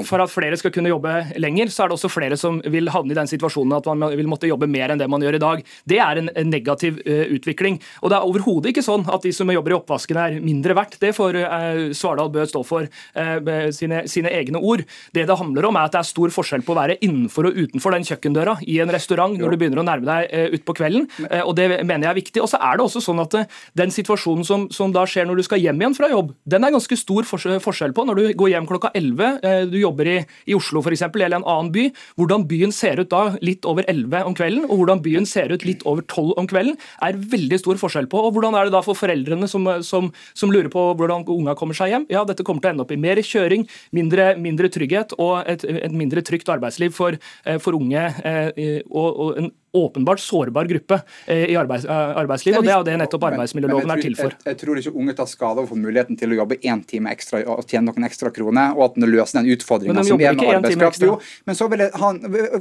For 0.07 0.23
at 0.23 0.33
flere 0.33 0.59
skal 0.59 0.73
kunne 0.75 0.91
jobbe 0.91 1.13
lenger, 1.39 1.71
så 1.73 1.85
er 1.85 1.91
det 1.91 1.99
også 1.99 2.11
flere 2.13 2.39
som 2.41 2.59
vil 2.65 2.91
havne 2.93 3.15
i 3.15 3.19
den 3.19 3.31
situasjonen 3.31 3.77
at 3.79 3.89
man 3.93 4.17
vil 4.19 4.31
måtte 4.31 4.51
jobbe 4.51 4.69
mer 4.71 4.93
enn 4.93 5.01
det 5.01 5.09
man 5.11 5.23
gjør 5.23 5.39
i 5.39 5.43
dag. 5.43 5.65
Det 5.89 6.01
er 6.03 6.21
en, 6.23 6.31
en 6.35 6.51
negativ 6.51 7.01
uh, 7.07 7.27
utvikling. 7.37 7.79
Og 8.03 8.11
det 8.11 8.19
er 8.19 8.27
overhodet 8.29 8.73
ikke 8.73 8.85
sånn 8.85 9.07
at 9.13 9.27
de 9.27 9.33
som 9.35 9.51
jobber 9.53 9.75
i 9.75 9.79
oppvasken 9.79 10.21
er 10.21 10.39
mindre 10.43 10.77
verdt. 10.79 10.99
Det 11.03 11.13
får 11.17 11.39
uh, 11.43 11.83
Svardal 11.97 12.33
Bø 12.35 12.47
stå 12.49 12.63
for 12.67 12.87
uh, 12.87 13.71
sine, 13.75 14.05
sine, 14.11 14.33
egne 14.37 14.61
ord. 14.61 14.85
Det 15.15 15.27
det 15.27 15.39
handler 15.39 15.69
om, 15.69 15.79
er 15.79 15.89
at 15.89 15.95
det 15.95 16.03
er 16.03 16.11
stor 16.11 16.35
forskjell 16.35 16.65
på 16.67 16.75
å 16.75 16.79
være 16.81 16.99
innenfor 17.07 17.51
og 17.51 17.59
utenfor 17.59 17.97
den 17.97 18.07
kjøkkendøra 18.07 18.59
i 18.67 18.79
en 18.83 18.93
restaurant 18.95 19.37
når 19.37 19.55
du 19.55 19.61
begynner 19.61 19.83
å 19.83 19.87
nærme 19.87 20.07
deg 20.07 20.57
utpå 20.59 20.77
kvelden. 20.79 21.07
og 21.43 21.53
det 21.59 21.67
mener 21.85 22.07
jeg 22.07 22.13
er 22.13 22.19
viktig. 22.21 22.43
Og 22.45 22.51
så 22.51 22.61
er 22.63 22.79
det 22.79 22.87
også 22.87 23.03
sånn 23.05 23.23
at 23.23 23.37
den 23.79 23.93
situasjonen 23.95 24.47
som 24.47 24.56
som, 24.57 24.67
som, 24.73 24.93
da 24.95 25.05
skjer 25.09 25.29
når 25.29 25.41
du 25.41 25.45
skal 25.47 25.61
hjem 25.61 25.81
igjen 25.81 25.97
fra 25.97 26.09
jobb, 26.11 26.33
den 26.49 26.65
er 26.65 26.75
ganske 26.75 26.99
stor 26.99 27.27
forskjell 27.29 27.95
på 27.97 28.05
når 28.09 28.19
du 28.19 28.25
går 28.41 28.53
hjem 28.55 28.69
klokka 28.69 28.93
11, 28.97 29.41
eh, 29.45 29.63
du 29.71 29.79
jobber 29.81 30.11
i, 30.11 30.17
i 30.49 30.57
Oslo 30.57 30.83
f.eks., 30.83 31.05
eller 31.17 31.39
en 31.39 31.47
annen 31.47 31.73
by. 31.75 31.87
Hvordan 32.21 32.47
byen 32.49 32.73
ser 32.75 33.01
ut 33.03 33.11
da 33.13 33.23
litt 33.45 33.67
over 33.69 33.87
11 33.91 34.29
om 34.29 34.37
kvelden, 34.37 34.67
og 34.69 34.81
hvordan 34.81 35.03
byen 35.05 35.29
ser 35.29 35.53
ut 35.53 35.67
litt 35.67 35.85
over 35.89 36.05
12 36.07 36.37
om 36.41 36.49
kvelden, 36.51 36.79
er 37.05 37.21
veldig 37.35 37.61
stor 37.61 37.81
forskjell 37.81 38.09
på. 38.13 38.23
Og 38.29 38.37
hvordan 38.37 38.57
er 38.57 38.69
det 38.69 38.77
da 38.77 38.83
for 38.87 38.99
foreldrene 38.99 39.49
som, 39.51 39.67
som, 39.87 40.11
som 40.37 40.53
lurer 40.53 40.71
på 40.73 40.89
hvordan 40.97 41.27
unga 41.33 41.57
kommer 41.59 41.77
seg 41.77 41.93
hjem? 41.93 42.09
Ja, 42.13 42.25
dette 42.29 42.47
kommer 42.47 42.65
til 42.65 42.73
å 42.73 42.77
ende 42.77 42.87
opp 42.87 42.95
i 42.95 43.01
mer 43.01 43.21
kjøring, 43.25 43.67
mindre, 43.97 44.33
mindre 44.41 44.71
trygghet 44.73 45.17
og 45.19 45.39
et, 45.49 45.67
et 45.67 45.95
mindre 45.95 46.25
trygt 46.27 46.51
arbeidsliv 46.53 46.95
for, 46.97 47.19
eh, 47.45 47.61
for 47.63 47.79
unge. 47.79 48.09
Eh, 48.27 48.83
og, 48.87 49.09
og 49.11 49.41
en 49.43 49.53
åpenbart 49.77 50.23
sårbar 50.23 50.69
gruppe 50.71 51.01
eh, 51.27 51.47
i 51.53 51.57
arbeids, 51.59 51.85
eh, 51.85 52.13
arbeidslivet. 52.23 52.59
og 52.59 52.67
Det 52.67 52.73
er 52.73 52.81
jo 52.81 52.87
det 52.89 52.97
nettopp 53.03 53.29
arbeidsmiljøloven 53.31 53.95
er 53.95 54.03
til 54.03 54.17
for. 54.19 54.37
Jeg, 54.37 54.53
jeg, 54.53 54.61
tror 54.63 54.81
ikke 54.83 54.95
unge 54.97 55.17
tar 55.19 55.31
skade 55.31 55.61
av 55.61 55.65
å 55.67 55.71
få 55.71 55.79
muligheten 55.81 56.19
til 56.21 56.35
å 56.35 56.41
jobbe 56.41 56.59
én 56.63 56.83
time 56.89 57.13
ekstra 57.15 57.43
og 57.55 57.65
tjene 57.69 57.91
noen 57.91 58.09
ekstra 58.09 58.33
kroner, 58.35 58.75
og 58.77 58.89
at 58.89 58.99
den 58.99 59.09
løser 59.11 59.41
den 59.41 59.53
utfordringa 59.55 60.05
som 60.07 60.21
er 60.21 60.37
med 60.37 60.55
arbeidskraft. 60.57 61.07
Jo, 61.07 61.19
men 61.49 61.59
så 61.59 61.69
vil 61.73 61.85
jeg 61.85 61.93
ha, 62.03 62.13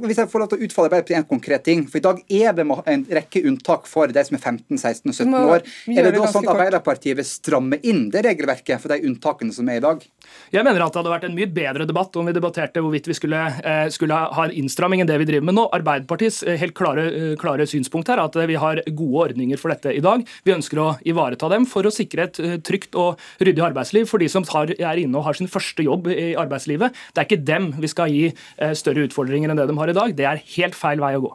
hvis 0.05 0.21
jeg 0.21 0.31
får 0.31 0.43
lov 0.43 0.51
til 0.51 0.59
å 0.59 0.67
utfordre 0.69 0.93
bare 0.95 1.07
på 1.07 1.17
en 1.17 1.27
konkret 1.29 1.65
ting, 1.65 1.85
for 1.89 2.01
i 2.01 2.05
dag 2.05 2.21
er 2.41 2.55
det 2.57 2.65
en 2.65 3.05
rekke 3.19 3.43
unntak 3.49 3.89
for 3.89 4.11
de 4.11 4.25
som 4.27 4.37
er 4.37 4.43
15, 4.43 4.77
16 4.77 5.11
og 5.11 5.15
17 5.15 5.35
år. 5.41 5.65
Er 5.95 6.09
det 6.09 6.13
da 6.15 6.29
sånn 6.29 6.45
at 6.45 6.53
Arbeiderpartiet 6.55 7.19
vil 7.19 7.27
stramme 7.27 7.79
inn 7.85 8.07
det 8.13 8.25
regelverket 8.27 8.81
for 8.81 8.93
de 8.93 9.09
unntakene 9.09 9.55
som 9.55 9.69
er 9.71 9.81
i 9.81 9.85
dag? 9.85 10.03
Jeg 10.53 10.65
mener 10.65 10.85
at 10.85 10.93
det 10.93 11.01
hadde 11.01 11.13
vært 11.13 11.27
en 11.29 11.37
mye 11.37 11.49
bedre 11.51 11.87
debatt 11.87 12.15
om 12.19 12.27
vi 12.27 12.35
debatterte 12.35 12.81
hvorvidt 12.83 13.09
vi 13.09 13.17
skulle, 13.17 13.41
eh, 13.63 13.87
skulle 13.93 14.17
ha 14.37 14.45
en 14.45 14.53
innstramming 14.53 15.03
enn 15.03 15.09
det 15.09 15.19
vi 15.21 15.29
driver 15.29 15.49
med 15.49 15.57
nå. 15.57 15.67
Arbeiderpartiets 15.75 16.43
helt 16.61 16.75
klare 16.77 17.04
klare 17.39 17.67
synspunkt 17.69 18.09
her, 18.11 18.21
at 18.21 18.35
vi 18.49 18.57
har 18.59 18.81
gode 18.85 19.29
ordninger 19.29 19.59
for 19.61 19.73
dette 19.73 19.93
i 19.95 20.03
dag. 20.03 20.23
Vi 20.45 20.53
ønsker 20.55 20.81
å 20.81 20.87
ivareta 21.07 21.49
dem 21.51 21.65
for 21.69 21.87
å 21.87 21.93
sikre 21.93 22.27
et 22.27 22.39
eh, 22.41 22.57
trygt 22.65 22.95
og 22.99 23.21
ryddig 23.43 23.63
arbeidsliv 23.69 24.09
for 24.09 24.21
de 24.21 24.29
som 24.31 24.45
tar, 24.47 24.73
er 24.75 25.01
inne 25.01 25.19
og 25.19 25.27
har 25.27 25.37
sin 25.37 25.49
første 25.51 25.85
jobb 25.85 26.09
i 26.11 26.33
arbeidslivet. 26.39 26.95
Det 27.13 27.21
er 27.21 27.29
ikke 27.29 27.47
dem 27.47 27.69
vi 27.81 27.91
skal 27.91 28.11
gi 28.11 28.25
eh, 28.29 28.75
større 28.77 29.05
utfordringer 29.07 29.51
enn 29.51 29.59
det 29.59 29.67
de 29.69 29.77
har 29.79 29.91
i 29.91 29.97
dag. 29.97 30.15
Det 30.17 30.27
er 30.29 30.43
helt 30.57 30.77
feil 30.77 31.03
vei 31.03 31.13
å 31.17 31.23
gå. 31.27 31.31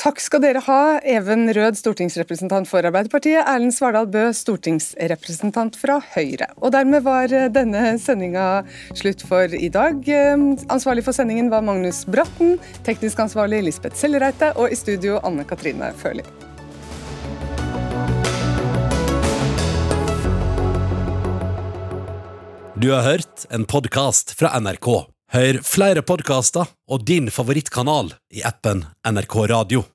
Takk 0.00 0.22
skal 0.22 0.44
dere 0.44 0.62
ha, 0.66 0.80
Even 1.04 1.48
Rød, 1.56 1.78
stortingsrepresentant 1.80 2.68
for 2.70 2.86
Arbeiderpartiet, 2.86 3.42
Erlend 3.44 3.76
Svardal 3.76 4.08
Bø, 4.10 4.28
stortingsrepresentant 4.36 5.78
fra 5.80 5.98
Høyre. 6.14 6.50
Og 6.60 6.74
dermed 6.74 7.04
var 7.06 7.32
denne 7.52 7.96
sendinga 8.00 8.48
slutt 8.96 9.24
for 9.26 9.52
i 9.56 9.70
dag. 9.72 10.06
Ansvarlig 10.72 11.04
for 11.06 11.16
sendingen 11.16 11.50
var 11.52 11.64
Magnus 11.66 12.02
Bratten, 12.08 12.56
teknisk 12.86 13.20
ansvarlig 13.22 13.62
Lisbeth 13.66 13.98
Sellereite, 14.00 14.52
og 14.60 14.72
i 14.72 14.78
studio 15.00 15.20
Anne 15.22 15.44
Katrine 15.44 15.92
Førli. 15.96 16.22
Du 22.74 22.90
har 22.90 23.02
hørt 23.02 23.46
en 23.50 23.64
podkast 23.64 24.34
fra 24.36 24.52
NRK. 24.60 24.88
Hør 25.32 25.60
flere 25.64 26.02
podkaster 26.04 26.68
og 26.90 27.06
din 27.08 27.30
favorittkanal 27.32 28.12
i 28.34 28.44
appen 28.44 28.84
NRK 29.08 29.36
Radio. 29.54 29.86